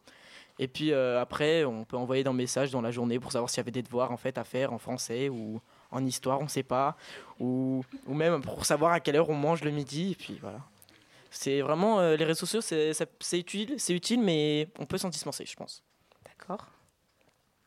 Et 0.59 0.67
puis 0.67 0.91
euh, 0.93 1.19
après, 1.19 1.65
on 1.65 1.83
peut 1.83 1.97
envoyer 1.97 2.23
des 2.23 2.29
messages 2.31 2.71
dans 2.71 2.81
la 2.81 2.91
journée 2.91 3.19
pour 3.19 3.31
savoir 3.31 3.49
s'il 3.49 3.57
y 3.57 3.61
avait 3.61 3.71
des 3.71 3.81
devoirs 3.81 4.11
en 4.11 4.17
fait 4.17 4.37
à 4.37 4.43
faire 4.45 4.71
en 4.71 4.77
français 4.77 5.27
ou 5.27 5.59
en 5.91 6.05
histoire, 6.05 6.39
on 6.39 6.43
ne 6.43 6.49
sait 6.49 6.63
pas, 6.63 6.95
ou, 7.39 7.83
ou 8.07 8.13
même 8.13 8.41
pour 8.41 8.65
savoir 8.65 8.93
à 8.93 8.99
quelle 8.99 9.15
heure 9.17 9.29
on 9.29 9.35
mange 9.35 9.63
le 9.63 9.71
midi. 9.71 10.11
Et 10.11 10.15
puis 10.15 10.37
voilà. 10.41 10.59
C'est 11.29 11.61
vraiment 11.61 11.99
euh, 11.99 12.15
les 12.15 12.23
réseaux 12.23 12.45
sociaux, 12.45 12.61
c'est 12.61 13.37
utile, 13.39 13.75
c'est 13.77 13.93
utile, 13.93 14.21
mais 14.21 14.69
on 14.79 14.85
peut 14.85 14.97
s'en 14.97 15.09
dispenser, 15.09 15.45
je 15.45 15.55
pense. 15.55 15.83
D'accord. 16.25 16.67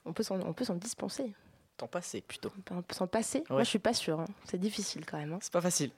On 0.07 0.13
peut 0.15 0.23
s'en 0.23 0.75
dispenser. 0.77 1.35
T'en 1.77 1.87
passer 1.87 2.23
plutôt. 2.23 2.51
On 2.71 2.81
peut- 2.83 2.95
s'en 2.95 3.07
passer 3.07 3.45
Moi, 3.51 3.63
je 3.63 3.69
suis 3.69 3.79
pas 3.79 3.93
sûre. 3.93 4.19
hein. 4.21 4.25
C'est 4.45 4.59
difficile 4.59 5.05
quand 5.05 5.19
même. 5.19 5.35
hein. 5.35 5.39
C'est 5.43 5.53
pas 5.53 5.61
facile. 5.61 5.91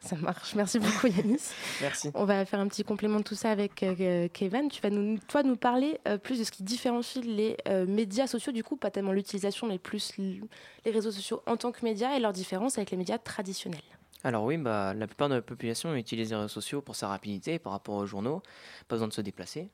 Ça 0.00 0.16
marche. 0.16 0.54
Merci 0.54 0.78
beaucoup, 0.78 1.06
Yanis. 1.06 1.50
Merci. 1.82 2.10
On 2.14 2.24
va 2.24 2.44
faire 2.46 2.58
un 2.58 2.68
petit 2.68 2.84
complément 2.84 3.18
de 3.18 3.24
tout 3.24 3.34
ça 3.34 3.50
avec 3.50 3.82
euh, 3.82 4.28
Kevin. 4.32 4.68
Tu 4.68 4.80
vas 4.80 4.88
nous, 4.90 5.18
toi 5.28 5.42
nous 5.42 5.56
parler 5.56 6.00
euh, 6.08 6.16
plus 6.16 6.38
de 6.38 6.44
ce 6.44 6.50
qui 6.50 6.62
différencie 6.62 7.22
les 7.24 7.56
euh, 7.68 7.86
médias 7.86 8.26
sociaux, 8.26 8.52
du 8.52 8.64
coup, 8.64 8.76
pas 8.76 8.90
tellement 8.90 9.12
l'utilisation, 9.12 9.66
mais 9.66 9.78
plus 9.78 10.16
les 10.16 10.90
réseaux 10.90 11.10
sociaux 11.10 11.42
en 11.46 11.56
tant 11.56 11.70
que 11.70 11.84
médias 11.84 12.16
et 12.16 12.20
leur 12.20 12.32
différence 12.32 12.78
avec 12.78 12.90
les 12.90 12.96
médias 12.96 13.18
traditionnels. 13.18 13.80
Alors 14.24 14.44
oui, 14.44 14.56
bah, 14.56 14.94
la 14.94 15.06
plupart 15.06 15.28
de 15.28 15.34
la 15.34 15.42
population 15.42 15.94
utilise 15.94 16.30
les 16.30 16.36
réseaux 16.36 16.48
sociaux 16.48 16.80
pour 16.80 16.96
sa 16.96 17.08
rapidité 17.08 17.58
par 17.58 17.72
rapport 17.72 17.94
aux 17.94 18.06
journaux, 18.06 18.42
pas 18.88 18.96
besoin 18.96 19.08
de 19.08 19.12
se 19.12 19.20
déplacer. 19.20 19.70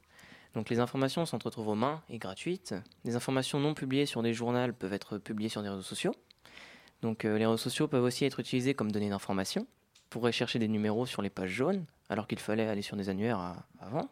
Donc 0.54 0.70
les 0.70 0.78
informations 0.80 1.26
s'entretrouvent 1.26 1.68
aux 1.68 1.74
mains 1.74 2.02
et 2.08 2.18
gratuites. 2.18 2.74
Les 3.04 3.14
informations 3.14 3.60
non 3.60 3.74
publiées 3.74 4.06
sur 4.06 4.22
des 4.22 4.32
journaux 4.32 4.72
peuvent 4.72 4.92
être 4.92 5.18
publiées 5.18 5.50
sur 5.50 5.62
des 5.62 5.68
réseaux 5.68 5.82
sociaux. 5.82 6.14
Donc 7.02 7.24
euh, 7.24 7.38
les 7.38 7.44
réseaux 7.44 7.58
sociaux 7.58 7.88
peuvent 7.88 8.04
aussi 8.04 8.24
être 8.24 8.40
utilisés 8.40 8.74
comme 8.74 8.90
données 8.90 9.10
d'information 9.10 9.66
pour 10.10 10.22
rechercher 10.22 10.58
des 10.58 10.68
numéros 10.68 11.06
sur 11.06 11.22
les 11.22 11.30
pages 11.30 11.50
jaunes, 11.50 11.84
alors 12.08 12.26
qu'il 12.26 12.38
fallait 12.38 12.66
aller 12.66 12.82
sur 12.82 12.96
des 12.96 13.08
annuaires 13.08 13.38
à- 13.38 13.56
avant. 13.80 14.08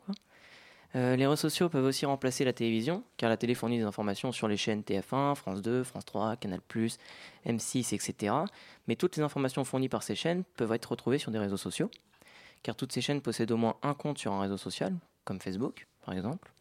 Euh, 0.96 1.16
les 1.16 1.26
réseaux 1.26 1.36
sociaux 1.36 1.68
peuvent 1.68 1.84
aussi 1.84 2.06
remplacer 2.06 2.44
la 2.44 2.52
télévision, 2.52 3.02
car 3.16 3.28
la 3.28 3.36
télé 3.36 3.54
fournit 3.54 3.78
des 3.78 3.84
informations 3.84 4.30
sur 4.30 4.46
les 4.46 4.56
chaînes 4.56 4.82
TF1, 4.82 5.34
France 5.34 5.60
2, 5.60 5.82
France 5.82 6.04
3, 6.04 6.36
Canal+, 6.36 6.60
M6, 7.46 7.92
etc. 7.94 8.34
Mais 8.86 8.94
toutes 8.94 9.16
les 9.16 9.22
informations 9.24 9.64
fournies 9.64 9.88
par 9.88 10.02
ces 10.04 10.14
chaînes 10.14 10.44
peuvent 10.56 10.72
être 10.72 10.86
retrouvées 10.92 11.18
sur 11.18 11.32
des 11.32 11.38
réseaux 11.38 11.56
sociaux, 11.56 11.90
car 12.62 12.76
toutes 12.76 12.92
ces 12.92 13.00
chaînes 13.00 13.20
possèdent 13.22 13.50
au 13.50 13.56
moins 13.56 13.74
un 13.82 13.94
compte 13.94 14.18
sur 14.18 14.32
un 14.32 14.40
réseau 14.40 14.56
social, 14.56 14.94
comme 15.24 15.40
Facebook, 15.40 15.88
par 16.04 16.14
exemple. 16.14 16.52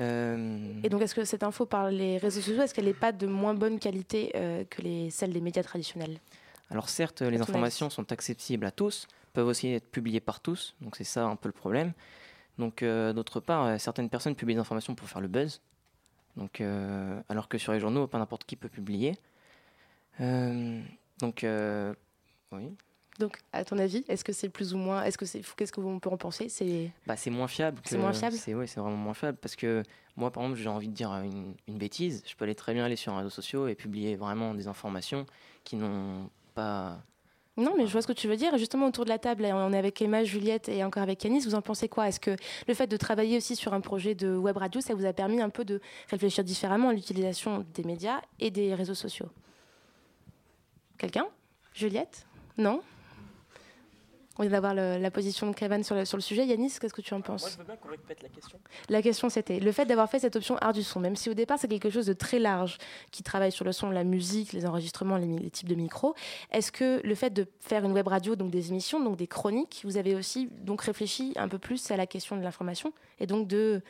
Euh, 0.00 0.80
Et 0.84 0.88
donc, 0.88 1.02
est-ce 1.02 1.14
que 1.14 1.24
cette 1.24 1.42
info 1.42 1.66
par 1.66 1.90
les 1.90 2.18
réseaux 2.18 2.40
sociaux, 2.40 2.62
est-ce 2.62 2.72
qu'elle 2.72 2.84
n'est 2.84 2.94
pas 2.94 3.10
de 3.10 3.26
moins 3.26 3.54
bonne 3.54 3.80
qualité 3.80 4.30
euh, 4.36 4.62
que 4.70 4.80
les, 4.82 5.10
celles 5.10 5.32
des 5.32 5.40
médias 5.40 5.64
traditionnels? 5.64 6.18
Alors 6.70 6.88
certes, 6.88 7.22
les 7.22 7.40
informations 7.40 7.88
sont 7.90 8.12
accessibles 8.12 8.66
à 8.66 8.70
tous, 8.70 9.06
peuvent 9.32 9.46
aussi 9.46 9.68
être 9.68 9.90
publiées 9.90 10.20
par 10.20 10.40
tous, 10.40 10.74
donc 10.80 10.96
c'est 10.96 11.04
ça 11.04 11.24
un 11.24 11.36
peu 11.36 11.48
le 11.48 11.54
problème. 11.54 11.92
Donc 12.58 12.82
euh, 12.82 13.12
d'autre 13.12 13.40
part, 13.40 13.64
euh, 13.64 13.78
certaines 13.78 14.10
personnes 14.10 14.34
publient 14.34 14.54
des 14.54 14.60
informations 14.60 14.94
pour 14.94 15.08
faire 15.08 15.20
le 15.20 15.28
buzz, 15.28 15.60
donc, 16.36 16.60
euh, 16.60 17.20
alors 17.28 17.48
que 17.48 17.58
sur 17.58 17.72
les 17.72 17.80
journaux, 17.80 18.06
pas 18.06 18.18
n'importe 18.18 18.44
qui 18.44 18.56
peut 18.56 18.68
publier. 18.68 19.16
Euh, 20.20 20.80
donc 21.20 21.44
oui, 22.52 22.76
Donc, 23.18 23.38
à 23.52 23.64
ton 23.64 23.78
avis, 23.78 24.04
est-ce 24.08 24.24
que 24.24 24.32
c'est 24.32 24.48
plus 24.48 24.74
ou 24.74 24.78
moins. 24.78 25.02
Est-ce 25.04 25.18
que 25.18 25.26
c'est. 25.26 25.42
Qu'est-ce 25.56 25.72
que 25.72 25.80
on 25.80 25.98
peut 25.98 26.10
en 26.10 26.16
penser? 26.16 26.48
C'est. 26.48 26.90
bah, 27.06 27.16
c'est 27.16 27.30
moins 27.30 27.48
fiable. 27.48 27.80
C'est 27.84 27.98
moins 27.98 28.12
fiable? 28.12 28.36
C'est 28.36 28.54
ouais, 28.54 28.66
c'est 28.66 28.80
vraiment 28.80 28.96
moins 28.96 29.14
fiable 29.14 29.38
parce 29.40 29.56
que 29.56 29.82
moi, 30.16 30.30
par 30.30 30.42
exemple, 30.44 30.60
j'ai 30.60 30.68
envie 30.68 30.88
de 30.88 30.94
dire 30.94 31.12
une, 31.12 31.54
une 31.66 31.78
bêtise, 31.78 32.22
je 32.26 32.34
peux 32.36 32.44
aller 32.44 32.54
très 32.54 32.74
bien 32.74 32.84
aller 32.84 32.96
sur 32.96 33.12
un 33.12 33.18
réseau 33.18 33.30
social 33.30 33.68
et 33.68 33.74
publier 33.74 34.16
vraiment 34.16 34.54
des 34.54 34.66
informations 34.68 35.26
qui 35.64 35.76
n'ont 35.76 36.30
Non, 37.56 37.74
mais 37.76 37.86
je 37.86 37.92
vois 37.92 38.02
ce 38.02 38.06
que 38.06 38.12
tu 38.12 38.28
veux 38.28 38.36
dire. 38.36 38.56
Justement, 38.56 38.86
autour 38.86 39.04
de 39.04 39.08
la 39.08 39.18
table, 39.18 39.44
on 39.52 39.72
est 39.72 39.78
avec 39.78 40.00
Emma, 40.00 40.22
Juliette 40.22 40.68
et 40.68 40.84
encore 40.84 41.02
avec 41.02 41.24
Yanis. 41.24 41.40
Vous 41.40 41.56
en 41.56 41.60
pensez 41.60 41.88
quoi? 41.88 42.06
Est-ce 42.06 42.20
que 42.20 42.36
le 42.68 42.74
fait 42.74 42.86
de 42.86 42.96
travailler 42.96 43.36
aussi 43.36 43.56
sur 43.56 43.74
un 43.74 43.80
projet 43.80 44.14
de 44.14 44.36
web 44.36 44.56
radio, 44.56 44.80
ça 44.80 44.94
vous 44.94 45.04
a 45.04 45.12
permis 45.12 45.40
un 45.40 45.50
peu 45.50 45.64
de 45.64 45.80
réfléchir 46.08 46.44
différemment 46.44 46.90
à 46.90 46.92
l'utilisation 46.92 47.66
des 47.74 47.82
médias 47.82 48.20
et 48.38 48.52
des 48.52 48.76
réseaux 48.76 48.94
sociaux? 48.94 49.26
Quelqu'un? 50.98 51.26
Juliette? 51.74 52.26
Non? 52.56 52.80
On 54.38 54.42
vient 54.42 54.52
d'avoir 54.52 54.74
la 54.74 55.10
position 55.10 55.50
de 55.50 55.54
Kevin 55.54 55.82
sur 55.82 55.96
le, 55.96 56.04
sur 56.04 56.16
le 56.16 56.22
sujet. 56.22 56.46
Yanis, 56.46 56.74
qu'est-ce 56.80 56.94
que 56.94 57.00
tu 57.00 57.12
en 57.12 57.20
penses 57.20 57.42
Moi, 57.42 57.50
je 57.50 57.58
veux 57.58 57.64
bien 57.64 57.76
qu'on 57.76 57.88
répète 57.88 58.22
la 58.22 58.28
question. 58.28 58.58
La 58.88 59.02
question 59.02 59.28
c'était 59.28 59.58
le 59.58 59.72
fait 59.72 59.84
d'avoir 59.84 60.08
fait 60.08 60.20
cette 60.20 60.36
option 60.36 60.56
art 60.58 60.72
du 60.72 60.84
son, 60.84 61.00
même 61.00 61.16
si 61.16 61.28
au 61.28 61.34
départ 61.34 61.58
c'est 61.58 61.66
quelque 61.66 61.90
chose 61.90 62.06
de 62.06 62.12
très 62.12 62.38
large 62.38 62.78
qui 63.10 63.24
travaille 63.24 63.50
sur 63.50 63.64
le 63.64 63.72
son, 63.72 63.90
la 63.90 64.04
musique, 64.04 64.52
les 64.52 64.64
enregistrements, 64.64 65.16
les, 65.16 65.50
types 65.50 65.68
de 65.68 65.74
micros. 65.74 66.14
Est-ce 66.52 66.70
que 66.70 67.00
le 67.04 67.14
fait 67.16 67.30
de 67.30 67.46
faire 67.58 67.84
une 67.84 67.92
web 67.92 68.06
radio, 68.06 68.36
donc 68.36 68.50
des 68.50 68.68
émissions, 68.68 69.02
donc 69.02 69.16
des 69.16 69.26
chroniques, 69.26 69.80
vous 69.84 69.96
avez 69.96 70.14
aussi 70.14 70.48
donc 70.60 70.82
réfléchi 70.82 71.32
un 71.36 71.48
peu 71.48 71.58
plus 71.58 71.90
à 71.90 71.96
la 71.96 72.06
question 72.06 72.36
de 72.36 72.42
l'information 72.42 72.92
et 73.18 73.26
donc 73.26 73.48
de 73.48 73.82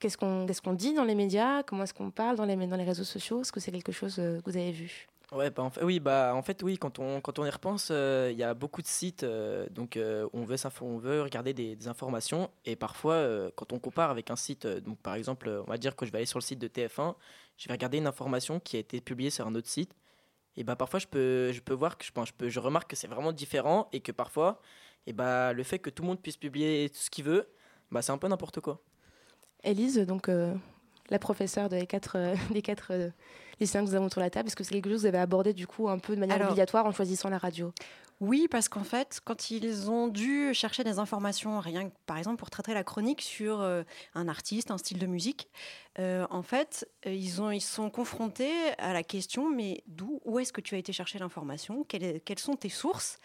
qu'est-ce 0.00 0.18
qu'on 0.18 0.46
qu'est-ce 0.46 0.60
qu'on 0.60 0.74
dit 0.74 0.92
dans 0.92 1.04
les 1.04 1.14
médias, 1.14 1.62
comment 1.62 1.84
est-ce 1.84 1.94
qu'on 1.94 2.10
parle 2.10 2.36
dans 2.36 2.44
les 2.44 2.56
dans 2.66 2.76
les 2.76 2.84
réseaux 2.84 3.04
sociaux, 3.04 3.40
est-ce 3.40 3.52
que 3.52 3.60
c'est 3.60 3.72
quelque 3.72 3.92
chose 3.92 4.16
euh, 4.18 4.40
que 4.42 4.50
vous 4.50 4.56
avez 4.56 4.72
vu? 4.72 5.08
Ouais, 5.32 5.50
bah, 5.50 5.62
en 5.62 5.70
fait, 5.70 5.82
oui, 5.82 6.00
bah, 6.00 6.32
en 6.34 6.42
fait, 6.42 6.62
oui, 6.62 6.76
quand 6.76 6.98
on, 6.98 7.20
quand 7.20 7.38
on 7.38 7.46
y 7.46 7.50
repense, 7.50 7.88
euh, 7.90 8.28
il 8.30 8.38
y 8.38 8.42
a 8.42 8.52
beaucoup 8.54 8.82
de 8.82 8.86
sites, 8.86 9.24
euh, 9.24 9.66
donc 9.70 9.96
euh, 9.96 10.28
on, 10.32 10.44
veut 10.44 10.56
on 10.82 10.98
veut 10.98 11.22
regarder 11.22 11.54
des, 11.54 11.88
informations, 11.88 12.50
et 12.64 12.76
parfois, 12.76 13.26
quand 13.56 13.72
on 13.72 13.78
compare 13.78 14.10
avec 14.10 14.30
un 14.30 14.36
site, 14.36 14.66
donc 14.66 14.98
par 14.98 15.14
exemple, 15.14 15.48
on 15.66 15.70
va 15.70 15.78
dire 15.78 15.96
que 15.96 16.06
je 16.06 16.12
vais 16.12 16.18
aller 16.18 16.26
sur 16.26 16.38
le 16.38 16.44
site 16.44 16.58
de 16.58 16.68
TF1, 16.68 17.14
je 17.56 17.68
vais 17.68 17.74
regarder 17.74 17.98
une 17.98 18.06
information 18.06 18.60
qui 18.60 18.76
a 18.76 18.78
été 18.78 19.00
publiée 19.00 19.30
sur 19.30 19.46
un 19.46 19.54
autre 19.54 19.68
site, 19.68 19.92
et 20.56 20.62
bah 20.62 20.76
parfois, 20.76 21.00
je 21.00 21.06
peux, 21.06 21.52
je 21.52 21.60
peux 21.60 21.74
voir 21.74 21.98
que 21.98 22.04
je, 22.04 22.10
je, 22.24 22.32
peux, 22.32 22.48
je 22.48 22.60
remarque 22.60 22.90
que 22.90 22.96
c'est 22.96 23.08
vraiment 23.08 23.32
différent, 23.32 23.88
et 23.92 24.00
que 24.00 24.12
parfois, 24.12 24.60
et 25.06 25.12
bah, 25.12 25.52
le 25.52 25.62
fait 25.62 25.78
que 25.78 25.90
tout 25.90 26.02
le 26.02 26.08
monde 26.08 26.20
puisse 26.20 26.36
publier 26.36 26.90
ce 26.92 27.10
qu'il 27.10 27.24
veut, 27.24 27.48
bah, 27.90 28.02
c'est 28.02 28.12
un 28.12 28.18
peu 28.18 28.28
n'importe 28.28 28.60
quoi. 28.60 28.80
Élise, 29.62 29.98
donc 30.00 30.28
la 31.10 31.18
professeure 31.18 31.68
des 31.68 31.86
quatre, 31.86 32.16
euh, 32.16 32.34
des 32.50 32.62
quatre 32.62 32.88
euh, 32.92 33.10
lycéens 33.60 33.82
que 33.84 33.88
nous 33.88 33.94
avons 33.94 34.06
autour 34.06 34.20
de 34.20 34.26
la 34.26 34.30
table, 34.30 34.48
est-ce 34.48 34.56
que 34.56 34.64
c'est 34.64 34.74
quelque 34.74 34.88
chose 34.88 34.96
que 34.96 35.00
vous 35.00 35.06
avez 35.06 35.18
abordé 35.18 35.52
du 35.52 35.66
coup 35.66 35.88
un 35.88 35.98
peu 35.98 36.14
de 36.14 36.20
manière 36.20 36.36
Alors- 36.36 36.48
obligatoire 36.50 36.86
en 36.86 36.92
choisissant 36.92 37.28
la 37.28 37.38
radio. 37.38 37.72
Oui, 38.20 38.46
parce 38.48 38.68
qu'en 38.68 38.84
fait, 38.84 39.20
quand 39.24 39.50
ils 39.50 39.90
ont 39.90 40.06
dû 40.06 40.54
chercher 40.54 40.84
des 40.84 41.00
informations, 41.00 41.58
rien 41.58 41.88
que 41.90 41.94
par 42.06 42.16
exemple 42.16 42.36
pour 42.36 42.48
traiter 42.48 42.72
la 42.72 42.84
chronique 42.84 43.20
sur 43.20 43.60
euh, 43.60 43.82
un 44.14 44.28
artiste, 44.28 44.70
un 44.70 44.78
style 44.78 44.98
de 45.00 45.06
musique, 45.06 45.48
euh, 45.98 46.24
en 46.30 46.42
fait, 46.42 46.88
euh, 47.06 47.12
ils, 47.12 47.42
ont, 47.42 47.50
ils 47.50 47.60
sont 47.60 47.90
confrontés 47.90 48.52
à 48.78 48.92
la 48.92 49.02
question 49.02 49.50
mais 49.50 49.82
d'où, 49.88 50.20
où 50.24 50.38
est-ce 50.38 50.52
que 50.52 50.60
tu 50.60 50.76
as 50.76 50.78
été 50.78 50.92
chercher 50.92 51.18
l'information? 51.18 51.84
Quelles 51.84 52.38
sont 52.38 52.54
tes 52.54 52.68
sources? 52.68 53.18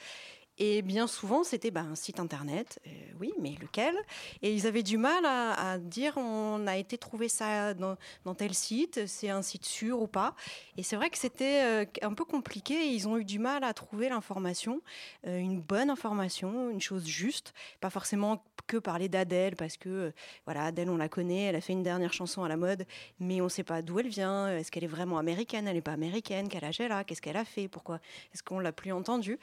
Et 0.59 0.81
bien 0.81 1.07
souvent, 1.07 1.45
c'était 1.45 1.71
bah, 1.71 1.85
un 1.89 1.95
site 1.95 2.19
internet, 2.19 2.79
euh, 2.85 2.89
oui, 3.19 3.33
mais 3.39 3.55
lequel? 3.61 3.95
Et 4.41 4.53
ils 4.53 4.67
avaient 4.67 4.83
du 4.83 4.97
mal 4.97 5.25
à, 5.25 5.77
dire 5.77 6.17
on 6.17 6.67
a 6.67 6.75
été 6.75 6.97
trouver 6.97 7.29
ça 7.29 7.73
dans, 7.73 7.97
tel 8.37 8.53
site, 8.53 9.07
c'est 9.07 9.29
un 9.29 9.41
site 9.41 9.65
sûr 9.65 10.01
ou 10.01 10.07
pas? 10.07 10.35
Et 10.77 10.83
c'est 10.83 10.97
vrai 10.97 11.09
que 11.09 11.17
c'était 11.17 11.63
euh, 11.63 11.85
un 12.01 12.13
peu 12.13 12.25
compliqué. 12.25 12.93
Ils 12.93 13.07
ont 13.07 13.17
eu 13.17 13.23
du 13.23 13.39
mal 13.39 13.63
à 13.63 13.73
trouver 13.73 14.09
l'information, 14.09 14.81
euh, 15.27 15.37
une 15.37 15.61
bonne 15.61 15.89
information, 15.89 16.69
une 16.69 16.81
chose 16.81 17.05
juste, 17.05 17.53
pas 17.79 17.89
forcément 17.89 18.43
que 18.67 18.77
parler 18.77 19.09
d'Adèle 19.09 19.55
parce 19.55 19.77
que 19.77 20.13
voilà, 20.45 20.65
Adèle 20.65 20.89
on 20.89 20.97
la 20.97 21.09
connaît, 21.09 21.43
elle 21.43 21.55
a 21.55 21.61
fait 21.61 21.73
une 21.73 21.83
dernière 21.83 22.13
chanson 22.13 22.43
à 22.43 22.49
la 22.49 22.57
mode, 22.57 22.85
mais 23.19 23.41
on 23.41 23.45
ne 23.45 23.49
sait 23.49 23.63
pas 23.63 23.81
d'où 23.81 23.99
elle 23.99 24.09
vient. 24.09 24.49
Est-ce 24.49 24.71
qu'elle 24.71 24.83
est 24.83 24.87
vraiment 24.87 25.17
américaine? 25.17 25.67
Elle 25.67 25.75
n'est 25.75 25.81
pas 25.81 25.93
américaine. 25.93 26.49
Quel 26.49 26.65
âge 26.65 26.79
elle 26.79 26.91
a? 26.91 27.03
Qu'est-ce 27.03 27.21
qu'elle 27.21 27.37
a 27.37 27.45
fait? 27.45 27.67
Pourquoi? 27.67 27.99
Est-ce 28.33 28.43
qu'on 28.43 28.59
l'a 28.59 28.71
plus 28.71 28.91
entendue? 28.91 29.39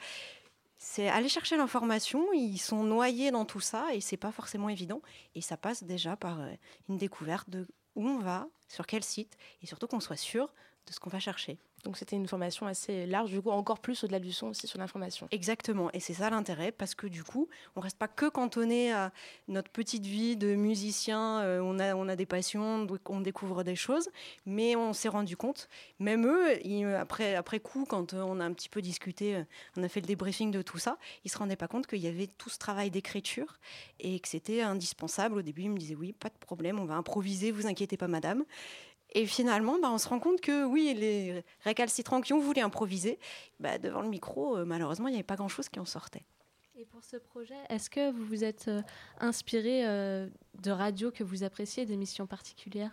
C'est 0.77 1.09
aller 1.09 1.29
chercher 1.29 1.57
l'information, 1.57 2.31
ils 2.33 2.59
sont 2.59 2.83
noyés 2.83 3.31
dans 3.31 3.45
tout 3.45 3.59
ça 3.59 3.93
et 3.93 4.01
c'est 4.01 4.17
pas 4.17 4.31
forcément 4.31 4.69
évident. 4.69 5.01
Et 5.35 5.41
ça 5.41 5.57
passe 5.57 5.83
déjà 5.83 6.15
par 6.15 6.39
euh, 6.39 6.51
une 6.89 6.97
découverte 6.97 7.49
de 7.49 7.67
où 7.95 8.07
on 8.07 8.19
va, 8.19 8.47
sur 8.67 8.85
quel 8.85 9.03
site, 9.03 9.37
et 9.63 9.65
surtout 9.65 9.87
qu'on 9.87 9.99
soit 9.99 10.17
sûr 10.17 10.53
de 10.85 10.93
ce 10.93 10.99
qu'on 10.99 11.09
va 11.09 11.19
chercher. 11.19 11.57
Donc 11.87 11.95
c'était 11.95 12.17
une 12.17 12.27
formation 12.27 12.67
assez 12.67 13.05
large, 13.05 13.31
du 13.31 13.41
coup 13.41 13.49
encore 13.49 13.79
plus 13.79 14.03
au-delà 14.03 14.19
du 14.19 14.33
son 14.33 14.47
aussi 14.47 14.67
sur 14.67 14.77
l'information. 14.77 15.29
Exactement, 15.31 15.89
et 15.93 16.01
c'est 16.01 16.13
ça 16.13 16.29
l'intérêt, 16.29 16.73
parce 16.73 16.95
que 16.95 17.07
du 17.07 17.23
coup, 17.23 17.47
on 17.77 17.79
reste 17.79 17.97
pas 17.97 18.09
que 18.09 18.27
cantonné 18.27 18.91
à 18.91 19.13
notre 19.47 19.69
petite 19.69 20.05
vie 20.05 20.35
de 20.35 20.53
musicien, 20.55 21.39
euh, 21.39 21.61
on, 21.63 21.79
a, 21.79 21.95
on 21.95 22.09
a 22.09 22.17
des 22.17 22.25
passions, 22.25 22.83
donc 22.83 23.09
on 23.09 23.21
découvre 23.21 23.63
des 23.63 23.77
choses, 23.77 24.09
mais 24.45 24.75
on 24.75 24.91
s'est 24.91 25.07
rendu 25.07 25.37
compte, 25.37 25.69
même 25.99 26.27
eux, 26.27 26.59
ils, 26.67 26.83
après, 26.87 27.35
après 27.35 27.61
coup, 27.61 27.85
quand 27.87 28.13
euh, 28.13 28.21
on 28.21 28.41
a 28.41 28.43
un 28.43 28.51
petit 28.51 28.67
peu 28.67 28.81
discuté, 28.81 29.37
euh, 29.37 29.43
on 29.77 29.83
a 29.83 29.87
fait 29.87 30.01
le 30.01 30.07
débriefing 30.07 30.51
de 30.51 30.61
tout 30.61 30.79
ça, 30.79 30.97
ils 31.23 31.31
se 31.31 31.37
rendaient 31.37 31.55
pas 31.55 31.69
compte 31.69 31.87
qu'il 31.87 31.99
y 31.99 32.07
avait 32.07 32.27
tout 32.27 32.49
ce 32.49 32.57
travail 32.57 32.91
d'écriture 32.91 33.59
et 34.01 34.19
que 34.19 34.27
c'était 34.27 34.61
indispensable. 34.61 35.37
Au 35.37 35.41
début, 35.41 35.61
ils 35.61 35.71
me 35.71 35.77
disaient 35.77 35.95
oui, 35.95 36.11
pas 36.11 36.27
de 36.27 36.37
problème, 36.37 36.81
on 36.81 36.85
va 36.85 36.95
improviser, 36.95 37.51
vous 37.51 37.65
inquiétez 37.65 37.95
pas, 37.95 38.09
madame. 38.09 38.43
Et 39.17 39.25
finalement, 39.25 39.79
bah, 39.81 39.89
on 39.91 39.97
se 39.97 40.07
rend 40.07 40.19
compte 40.19 40.41
que 40.41 40.63
oui, 40.63 40.93
les 40.95 41.43
récalcitrants 41.63 42.21
qui 42.21 42.33
ont 42.33 42.39
voulu 42.39 42.61
improviser, 42.61 43.17
bah, 43.59 43.79
devant 43.79 44.01
le 44.03 44.09
micro, 44.09 44.57
euh, 44.57 44.63
malheureusement, 44.63 45.07
il 45.07 45.11
n'y 45.11 45.17
avait 45.17 45.23
pas 45.23 45.35
grand-chose 45.35 45.69
qui 45.69 45.79
en 45.79 45.85
sortait. 45.85 46.23
Et 46.75 46.85
pour 46.85 47.03
ce 47.03 47.17
projet, 47.17 47.55
est-ce 47.69 47.89
que 47.89 48.11
vous 48.11 48.23
vous 48.25 48.43
êtes 48.43 48.67
euh, 48.67 48.83
inspiré 49.19 49.87
euh, 49.87 50.27
de 50.61 50.69
radios 50.69 51.09
que 51.09 51.23
vous 51.23 51.41
appréciez, 51.43 51.87
d'émissions 51.87 52.27
particulières? 52.27 52.91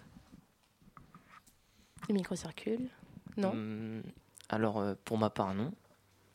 Les 2.09 2.15
micros 2.15 2.37
circulent. 2.37 2.89
Non? 3.37 3.51
Hum, 3.51 4.03
alors, 4.49 4.79
euh, 4.79 4.95
pour 5.05 5.19
ma 5.19 5.29
part, 5.29 5.53
non. 5.55 5.73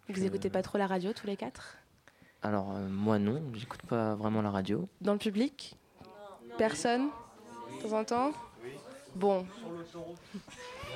Vous 0.08 0.22
Je- 0.22 0.26
écoutez 0.28 0.52
pas 0.52 0.62
trop 0.62 0.78
la 0.78 0.86
radio 0.86 1.14
tous 1.14 1.26
les 1.26 1.36
quatre? 1.36 1.78
Alors, 2.44 2.76
euh, 2.76 2.88
moi, 2.88 3.18
non. 3.18 3.42
J'écoute 3.56 3.82
pas 3.88 4.14
vraiment 4.14 4.44
la 4.44 4.52
radio. 4.52 4.88
Dans 5.02 5.14
le 5.14 5.20
public? 5.20 5.76
Personne? 6.60 7.10
De 7.82 7.90
temps 7.90 7.98
en 8.00 8.06
temps? 8.06 8.32
Bon. 9.16 9.46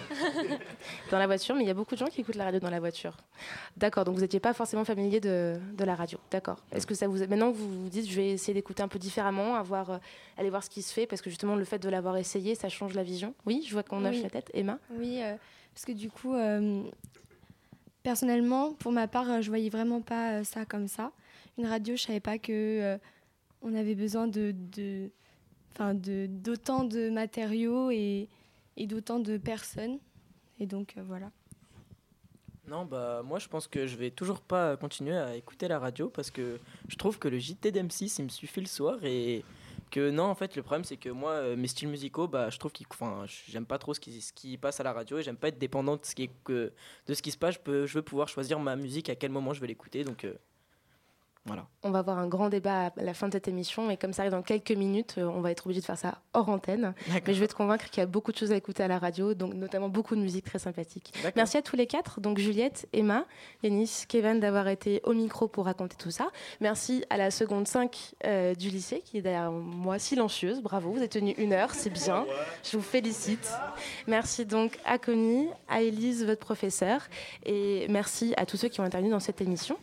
dans 1.12 1.18
la 1.20 1.26
voiture, 1.28 1.56
mais 1.56 1.64
il 1.64 1.68
y 1.68 1.72
a 1.72 1.74
beaucoup 1.74 1.96
de 1.96 2.00
gens 2.00 2.08
qui 2.08 2.22
écoutent 2.22 2.36
la 2.36 2.46
radio 2.46 2.60
dans 2.60 2.70
la 2.70 2.80
voiture. 2.80 3.18
D'accord, 3.78 4.06
donc 4.06 4.16
vous 4.16 4.22
n'étiez 4.22 4.40
pas 4.40 4.54
forcément 4.54 4.86
familier 4.86 5.20
de, 5.20 5.60
de 5.74 5.84
la 5.84 5.96
radio. 5.96 6.20
D'accord. 6.32 6.58
Est-ce 6.72 6.86
que 6.88 6.96
ça 6.96 7.08
vous. 7.08 7.18
Maintenant 7.20 7.52
que 7.52 7.58
vous 7.58 7.84
vous 7.84 7.90
dites, 7.90 8.10
je 8.10 8.16
vais 8.16 8.32
essayer 8.32 8.54
d'écouter 8.54 8.84
un 8.84 8.88
peu 8.88 9.00
différemment, 9.00 9.56
avoir, 9.56 9.90
euh, 9.92 9.98
aller 10.38 10.50
voir 10.50 10.64
ce 10.64 10.70
qui 10.70 10.82
se 10.82 10.94
fait, 10.94 11.06
parce 11.08 11.22
que 11.22 11.30
justement, 11.30 11.56
le 11.56 11.66
fait 11.66 11.80
de 11.80 11.90
l'avoir 11.90 12.18
essayé, 12.18 12.56
ça 12.56 12.70
change 12.70 12.94
la 12.94 13.04
vision? 13.04 13.34
Oui, 13.46 13.64
je 13.68 13.74
vois 13.74 13.84
qu'on 13.84 14.06
hoche 14.06 14.16
Oui. 14.16 14.24
la 14.24 14.30
tête. 14.30 14.50
Emma? 14.54 14.80
Oui, 14.92 15.20
euh, 15.22 15.36
parce 15.74 15.86
que 15.86 15.92
du 15.92 16.10
coup, 16.10 16.34
euh, 16.36 16.84
personnellement, 18.04 18.74
pour 18.74 18.92
ma 18.92 19.08
part, 19.08 19.42
je 19.42 19.50
voyais 19.50 19.70
vraiment 19.70 20.02
pas 20.02 20.44
ça 20.44 20.66
comme 20.66 20.88
ça. 20.88 21.12
Une 21.58 21.66
radio, 21.66 21.96
je 21.96 22.04
savais 22.04 22.20
pas 22.20 22.38
que 22.38 22.52
euh, 22.52 22.98
on 23.62 23.74
avait 23.76 23.96
besoin 23.96 24.28
de, 24.28 24.54
de, 24.54 25.10
enfin, 25.74 25.94
de 25.94 26.28
d'autant 26.28 26.84
de 26.84 27.10
matériaux 27.10 27.92
et, 27.92 28.28
et 28.78 28.88
d'autant 28.88 29.20
de 29.20 29.38
personnes. 29.38 30.00
Et 30.60 30.66
donc 30.66 30.96
euh, 30.98 31.04
voilà. 31.06 31.32
Non, 32.68 32.86
bah 32.86 33.22
moi 33.26 33.40
je 33.40 33.48
pense 33.50 33.68
que 33.68 33.86
je 33.88 33.98
vais 33.98 34.10
toujours 34.10 34.40
pas 34.40 34.78
continuer 34.78 35.18
à 35.18 35.36
écouter 35.36 35.68
la 35.68 35.80
radio 35.80 36.10
parce 36.10 36.32
que 36.32 36.60
je 36.88 36.96
trouve 36.96 37.20
que 37.20 37.28
le 37.28 37.38
JT 37.38 37.72
d'M6 37.72 38.16
il 38.20 38.24
me 38.26 38.30
suffit 38.30 38.62
le 38.62 38.68
soir 38.68 39.04
et 39.04 39.44
que 39.92 40.10
non 40.10 40.24
en 40.24 40.36
fait 40.36 40.56
le 40.56 40.64
problème 40.64 40.86
c'est 40.86 40.96
que 40.96 41.10
moi 41.10 41.32
euh, 41.32 41.56
mes 41.58 41.68
styles 41.68 41.90
musicaux 41.90 42.28
bah 42.28 42.50
je 42.50 42.58
trouve 42.58 42.72
qu'ils 42.72 42.88
j'aime 43.50 43.66
pas 43.66 43.78
trop 43.78 43.94
ce 43.94 44.00
qui, 44.00 44.22
ce 44.22 44.32
qui 44.32 44.58
passe 44.58 44.80
à 44.80 44.84
la 44.84 44.94
radio 44.94 45.20
et 45.20 45.24
j'aime 45.24 45.36
pas 45.36 45.50
être 45.50 45.60
dépendant 45.60 45.98
de 45.98 46.06
ce 46.06 46.16
qui 46.16 46.30
de 46.48 46.72
ce 47.08 47.22
qui 47.22 47.32
se 47.32 47.38
passe 47.38 47.56
je 47.56 47.60
peux 47.60 47.86
je 47.86 47.96
veux 47.96 48.02
pouvoir 48.02 48.30
choisir 48.30 48.60
ma 48.60 48.76
musique 48.76 49.10
à 49.10 49.16
quel 49.16 49.30
moment 49.30 49.54
je 49.54 49.60
vais 49.60 49.68
l'écouter 49.68 50.04
donc 50.06 50.24
euh, 50.24 50.34
Voilà. 51.46 51.68
On 51.84 51.92
va 51.92 52.00
avoir 52.00 52.18
un 52.20 52.28
grand 52.28 52.48
débat 52.48 52.86
à 52.86 52.92
la 53.04 53.14
fin 53.14 53.28
de 53.28 53.34
cette 53.34 53.50
émission, 53.50 53.90
et 53.90 53.98
comme 53.98 54.14
ça 54.14 54.22
arrive 54.22 54.32
dans 54.32 54.42
quelques 54.42 54.72
minutes, 54.72 55.16
euh, 55.18 55.26
on 55.26 55.42
va 55.42 55.52
être 55.52 55.66
obligé 55.66 55.82
de 55.82 55.86
faire 55.86 55.98
ça 55.98 56.20
hors 56.34 56.48
antenne. 56.48 56.94
Mais 57.10 57.34
je 57.34 57.40
vais 57.40 57.50
te 57.50 57.54
convaincre 57.54 57.90
qu'il 57.90 58.00
y 58.00 58.04
a 58.04 58.06
beaucoup 58.06 58.32
de 58.32 58.38
choses 58.38 58.54
à 58.54 58.56
écouter 58.56 58.82
à 58.82 58.88
la 58.88 58.98
radio, 58.98 59.34
donc 59.34 59.54
notamment 59.54 59.90
beaucoup 59.90 60.16
de 60.16 60.22
musique 60.22 60.46
très 60.46 60.60
sympathique. 60.60 61.14
Merci 61.36 61.58
à 61.58 61.62
tous 61.62 61.76
les 61.76 61.86
quatre, 61.86 62.22
donc 62.22 62.38
Juliette, 62.38 62.88
Emma, 62.94 63.26
Yanis, 63.62 64.06
Kevin 64.08 64.40
d'avoir 64.40 64.70
été 64.70 65.02
au 65.04 65.14
micro 65.14 65.50
pour 65.50 65.66
raconter 65.66 65.98
tout 65.98 66.12
ça. 66.12 66.30
Merci 66.62 67.04
à 67.10 67.18
la 67.18 67.30
seconde 67.30 67.68
5 67.68 68.14
euh, 68.24 68.56
du 68.56 68.70
lycée 68.70 69.02
qui 69.04 69.18
est 69.18 69.22
derrière 69.22 69.52
moi 69.52 70.00
silencieuse. 70.00 70.62
Bravo, 70.62 70.94
vous 70.94 71.02
êtes 71.02 71.12
tenu 71.12 71.32
une 71.32 71.52
heure, 71.52 71.74
c'est 71.74 71.90
bien. 71.90 72.26
Je 72.64 72.78
vous 72.78 72.84
félicite. 72.84 73.52
Merci 74.08 74.46
donc 74.46 74.80
à 74.86 74.98
Connie, 74.98 75.50
à 75.68 75.82
Élise, 75.82 76.26
votre 76.26 76.40
professeur, 76.40 77.02
et 77.46 77.86
merci 77.90 78.34
à 78.38 78.46
tous 78.46 78.56
ceux 78.56 78.70
qui 78.70 78.80
ont 78.80 78.86
intervenu 78.86 79.12
dans 79.12 79.20
cette 79.20 79.42
émission. 79.42 79.78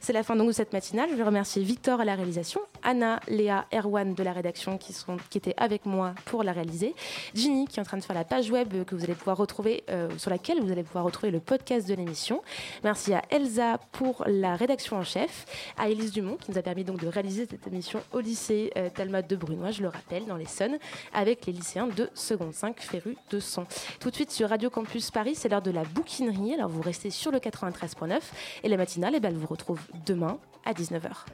C'est 0.00 0.12
la 0.12 0.22
fin 0.22 0.36
donc 0.36 0.48
de 0.48 0.52
cette 0.52 0.72
matinale. 0.72 1.10
Je 1.10 1.16
vais 1.16 1.22
remercier 1.22 1.62
Victor 1.62 2.00
à 2.00 2.04
la 2.04 2.14
réalisation, 2.14 2.60
Anna, 2.82 3.20
Léa, 3.28 3.66
Erwan 3.72 4.14
de 4.14 4.22
la 4.22 4.32
rédaction 4.32 4.78
qui, 4.78 4.92
sont, 4.92 5.16
qui 5.30 5.38
étaient 5.38 5.54
avec 5.56 5.86
moi 5.86 6.14
pour 6.26 6.42
la 6.42 6.52
réaliser, 6.52 6.94
Ginny 7.34 7.66
qui 7.66 7.78
est 7.78 7.82
en 7.82 7.84
train 7.84 7.96
de 7.96 8.04
faire 8.04 8.16
la 8.16 8.24
page 8.24 8.50
web 8.50 8.84
que 8.84 8.94
vous 8.94 9.04
allez 9.04 9.14
pouvoir 9.14 9.36
retrouver, 9.36 9.84
euh, 9.90 10.08
sur 10.18 10.30
laquelle 10.30 10.60
vous 10.60 10.70
allez 10.70 10.82
pouvoir 10.82 11.04
retrouver 11.04 11.30
le 11.30 11.40
podcast 11.40 11.88
de 11.88 11.94
l'émission. 11.94 12.42
Merci 12.84 13.14
à 13.14 13.22
Elsa 13.30 13.78
pour 13.92 14.24
la 14.26 14.56
rédaction 14.56 14.96
en 14.96 15.04
chef, 15.04 15.46
à 15.78 15.88
Élise 15.88 16.12
Dumont 16.12 16.36
qui 16.36 16.50
nous 16.50 16.58
a 16.58 16.62
permis 16.62 16.84
donc 16.84 17.00
de 17.00 17.08
réaliser 17.08 17.46
cette 17.48 17.66
émission 17.66 18.00
au 18.12 18.20
lycée 18.20 18.72
euh, 18.76 18.88
Talma 18.94 19.22
de 19.22 19.36
Brunois, 19.36 19.70
je 19.70 19.82
le 19.82 19.88
rappelle, 19.88 20.26
dans 20.26 20.36
les 20.36 20.42
l'Essonne, 20.42 20.78
avec 21.14 21.46
les 21.46 21.52
lycéens 21.52 21.86
de 21.86 22.10
seconde 22.14 22.52
5 22.52 22.80
Féru 22.80 23.16
de 23.30 23.38
Son. 23.38 23.64
Tout 24.00 24.10
de 24.10 24.14
suite 24.14 24.32
sur 24.32 24.48
Radio 24.48 24.70
Campus 24.70 25.10
Paris, 25.10 25.34
c'est 25.36 25.48
l'heure 25.48 25.62
de 25.62 25.70
la 25.70 25.84
bouquinerie. 25.84 26.54
Alors 26.54 26.68
vous 26.68 26.82
restez 26.82 27.10
sur 27.10 27.30
le 27.30 27.38
93.9 27.38 28.20
et 28.64 28.68
la 28.68 28.76
matinale, 28.76 29.14
eh 29.14 29.20
ben, 29.20 29.32
vous 29.32 29.46
retrouve 29.46 29.61
demain 30.06 30.38
à 30.64 30.72
19h. 30.72 31.26